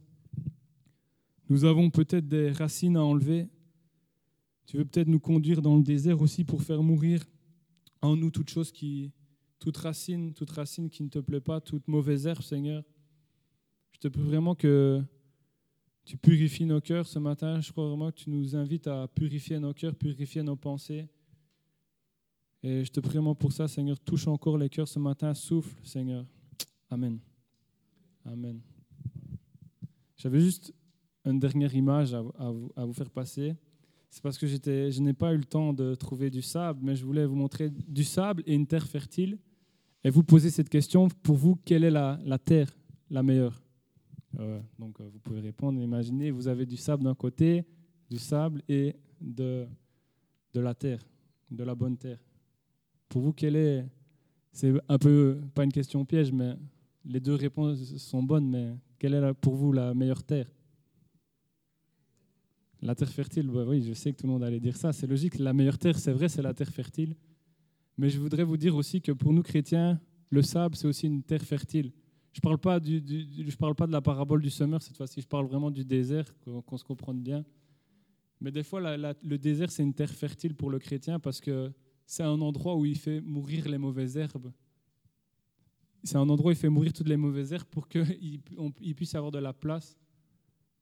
Nous 1.49 1.65
avons 1.65 1.89
peut-être 1.89 2.27
des 2.27 2.51
racines 2.51 2.95
à 2.95 3.03
enlever 3.03 3.49
tu 4.65 4.77
veux 4.77 4.85
peut-être 4.85 5.07
nous 5.07 5.19
conduire 5.19 5.61
dans 5.61 5.75
le 5.75 5.83
désert 5.83 6.21
aussi 6.21 6.43
pour 6.43 6.61
faire 6.61 6.81
mourir 6.81 7.23
en 8.01 8.15
nous 8.15 8.31
toute 8.31 8.49
chose 8.49 8.71
qui, 8.71 9.11
toute 9.59 9.77
racine, 9.77 10.33
toute 10.33 10.51
racine 10.51 10.89
qui 10.89 11.03
ne 11.03 11.09
te 11.09 11.19
plaît 11.19 11.41
pas, 11.41 11.61
toute 11.61 11.87
mauvaise 11.87 12.25
herbe, 12.27 12.41
Seigneur. 12.41 12.83
Je 14.03 14.09
te 14.09 14.13
prie 14.15 14.23
vraiment 14.23 14.53
que 14.53 15.01
tu 16.03 16.17
purifies 16.17 16.65
nos 16.65 16.81
cœurs 16.81 17.07
ce 17.07 17.19
matin. 17.19 17.61
Je 17.61 17.71
crois 17.71 17.87
vraiment 17.87 18.11
que 18.11 18.17
tu 18.17 18.29
nous 18.29 18.53
invites 18.53 18.85
à 18.87 19.07
purifier 19.07 19.57
nos 19.59 19.73
cœurs, 19.73 19.95
purifier 19.95 20.43
nos 20.43 20.57
pensées. 20.57 21.07
Et 22.63 22.83
je 22.83 22.91
te 22.91 22.99
prie 22.99 23.13
vraiment 23.13 23.33
pour 23.33 23.53
ça, 23.53 23.69
Seigneur. 23.69 23.97
Touche 24.01 24.27
encore 24.27 24.57
les 24.57 24.67
cœurs 24.67 24.89
ce 24.89 24.99
matin. 24.99 25.33
Souffle, 25.33 25.73
Seigneur. 25.85 26.25
Amen. 26.89 27.17
Amen. 28.25 28.59
J'avais 30.17 30.41
juste 30.41 30.73
une 31.23 31.39
dernière 31.39 31.73
image 31.73 32.13
à, 32.13 32.51
vous, 32.85 32.93
faire 32.93 33.09
passer 33.09 33.55
c'est 34.09 34.21
parce 34.21 34.37
que 34.37 34.47
je 34.47 34.99
n'ai 34.99 35.13
pas 35.13 35.33
eu 35.33 35.37
le 35.37 35.45
temps 35.45 35.71
de 35.71 35.95
trouver 35.95 36.29
du 36.29 36.41
sable, 36.41 36.81
mais 36.83 36.97
je 36.97 37.05
voulais 37.05 37.25
vous 37.25 37.35
montrer 37.35 37.69
du 37.69 38.03
sable 38.03 38.43
et 38.45 38.53
une 38.53 38.67
terre 38.67 38.85
fertile. 38.85 39.39
Et 40.03 40.09
vous 40.09 40.23
posez 40.23 40.49
cette 40.49 40.67
question, 40.67 41.07
pour 41.07 41.37
vous, 41.37 41.55
quelle 41.55 41.85
est 41.85 41.89
la, 41.89 42.19
terre 42.43 42.69
la 43.09 43.23
meilleure? 43.23 43.62
Donc 44.79 44.99
euh, 44.99 45.09
vous 45.11 45.19
pouvez 45.19 45.39
répondre, 45.39 45.79
imaginez, 45.79 46.31
vous 46.31 46.47
avez 46.47 46.65
du 46.65 46.77
sable 46.77 47.03
d'un 47.03 47.15
côté, 47.15 47.65
du 48.09 48.17
sable 48.17 48.61
et 48.67 48.95
de, 49.21 49.67
de 50.53 50.59
la 50.59 50.73
terre, 50.73 51.05
de 51.51 51.63
la 51.63 51.75
bonne 51.75 51.97
terre. 51.97 52.19
Pour 53.09 53.21
vous, 53.21 53.33
quelle 53.33 53.55
est... 53.55 53.85
C'est 54.51 54.73
un 54.87 54.97
peu, 54.99 55.39
pas 55.55 55.63
une 55.63 55.71
question 55.71 56.05
piège, 56.05 56.31
mais 56.31 56.55
les 57.05 57.19
deux 57.19 57.35
réponses 57.35 57.97
sont 57.97 58.21
bonnes, 58.21 58.49
mais 58.49 58.75
quelle 58.99 59.15
est 59.15 59.33
pour 59.33 59.55
vous 59.55 59.71
la 59.71 59.93
meilleure 59.93 60.23
terre? 60.23 60.49
La 62.81 62.95
terre 62.95 63.09
fertile, 63.09 63.47
bah 63.47 63.65
oui, 63.67 63.81
je 63.81 63.93
sais 63.93 64.11
que 64.11 64.17
tout 64.17 64.27
le 64.27 64.33
monde 64.33 64.43
allait 64.43 64.59
dire 64.59 64.75
ça. 64.75 64.91
C'est 64.93 65.07
logique, 65.07 65.39
la 65.39 65.53
meilleure 65.53 65.77
terre, 65.77 65.97
c'est 65.97 66.11
vrai, 66.11 66.27
c'est 66.27 66.41
la 66.41 66.53
terre 66.53 66.69
fertile. 66.69 67.15
Mais 67.97 68.09
je 68.09 68.19
voudrais 68.19 68.43
vous 68.43 68.57
dire 68.57 68.75
aussi 68.75 69.01
que 69.01 69.11
pour 69.11 69.31
nous 69.31 69.43
chrétiens, 69.43 69.99
le 70.29 70.41
sable, 70.41 70.75
c'est 70.75 70.87
aussi 70.87 71.07
une 71.07 71.23
terre 71.23 71.43
fertile. 71.43 71.91
Je 72.33 72.39
ne 72.39 72.41
parle, 72.41 72.57
pas 72.57 72.79
du, 72.79 73.01
parle 73.59 73.75
pas 73.75 73.85
de 73.87 73.91
la 73.91 74.01
parabole 74.01 74.41
du 74.41 74.49
semeur 74.49 74.81
cette 74.81 74.97
fois-ci, 74.97 75.21
je 75.21 75.27
parle 75.27 75.45
vraiment 75.45 75.69
du 75.69 75.85
désert, 75.85 76.25
qu'on 76.65 76.77
se 76.77 76.83
comprenne 76.83 77.21
bien. 77.21 77.45
Mais 78.41 78.51
des 78.51 78.63
fois, 78.63 78.81
le 78.97 79.37
désert, 79.37 79.71
c'est 79.71 79.83
une 79.83 79.93
terre 79.93 80.09
fertile 80.09 80.55
pour 80.55 80.69
le 80.69 80.79
chrétien 80.79 81.19
parce 81.19 81.39
que 81.39 81.71
c'est 82.05 82.23
un 82.23 82.41
endroit 82.41 82.75
où 82.75 82.85
il 82.85 82.97
fait 82.97 83.21
mourir 83.21 83.69
les 83.69 83.77
mauvaises 83.77 84.17
herbes. 84.17 84.51
C'est 86.03 86.17
un 86.17 86.27
endroit 86.27 86.49
où 86.49 86.51
il 86.51 86.57
fait 86.57 86.69
mourir 86.69 86.91
toutes 86.91 87.07
les 87.07 87.17
mauvaises 87.17 87.53
herbes 87.53 87.69
pour 87.69 87.87
qu'il 87.87 88.41
puisse 88.95 89.15
avoir 89.15 89.31
de 89.31 89.39
la 89.39 89.53
place 89.53 89.97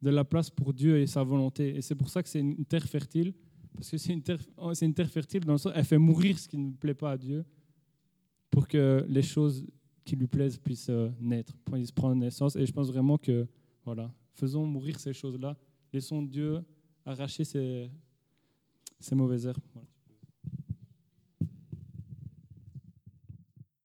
de 0.02 0.10
la 0.10 0.24
place 0.24 0.49
pour 0.49 0.74
Dieu 0.74 0.99
et 0.99 1.08
sa 1.08 1.24
volonté. 1.24 1.76
Et 1.76 1.82
c'est 1.82 1.95
pour 1.95 2.10
ça 2.10 2.24
que 2.24 2.30
c'est 2.30 2.39
une 2.39 2.66
terre 2.66 2.86
fertile, 2.86 3.34
parce 3.74 3.89
que 3.89 3.97
c'est 3.97 4.14
une 4.14 4.24
une 4.82 4.93
terre 4.93 5.10
fertile 5.10 5.45
dans 5.45 5.54
le 5.54 5.58
sens, 5.58 5.74
elle 5.76 5.86
fait 5.86 5.97
mourir 5.97 6.38
ce 6.39 6.47
qui 6.47 6.58
ne 6.58 6.72
plaît 6.72 6.93
pas 6.93 7.12
à 7.12 7.18
Dieu, 7.18 7.45
pour 8.49 8.68
que 8.68 9.06
les 9.08 9.22
choses 9.22 9.66
lui 10.16 10.28
plaisent 10.28 10.57
puissent 10.57 10.89
euh, 10.89 11.09
naître, 11.20 11.53
puissent 11.66 11.91
prendre 11.91 12.16
naissance. 12.16 12.55
Et 12.55 12.66
je 12.66 12.72
pense 12.72 12.89
vraiment 12.89 13.18
que, 13.18 13.47
voilà, 13.86 14.12
faisons 14.34 14.66
mourir 14.66 14.99
ces 14.99 15.14
choses-là, 15.14 15.57
laissons 15.93 16.22
Dieu 16.22 16.64
arracher 17.05 17.43
ces, 17.43 17.89
ces 18.99 19.16
mauvaises 19.16 19.45
herbes. 19.45 19.62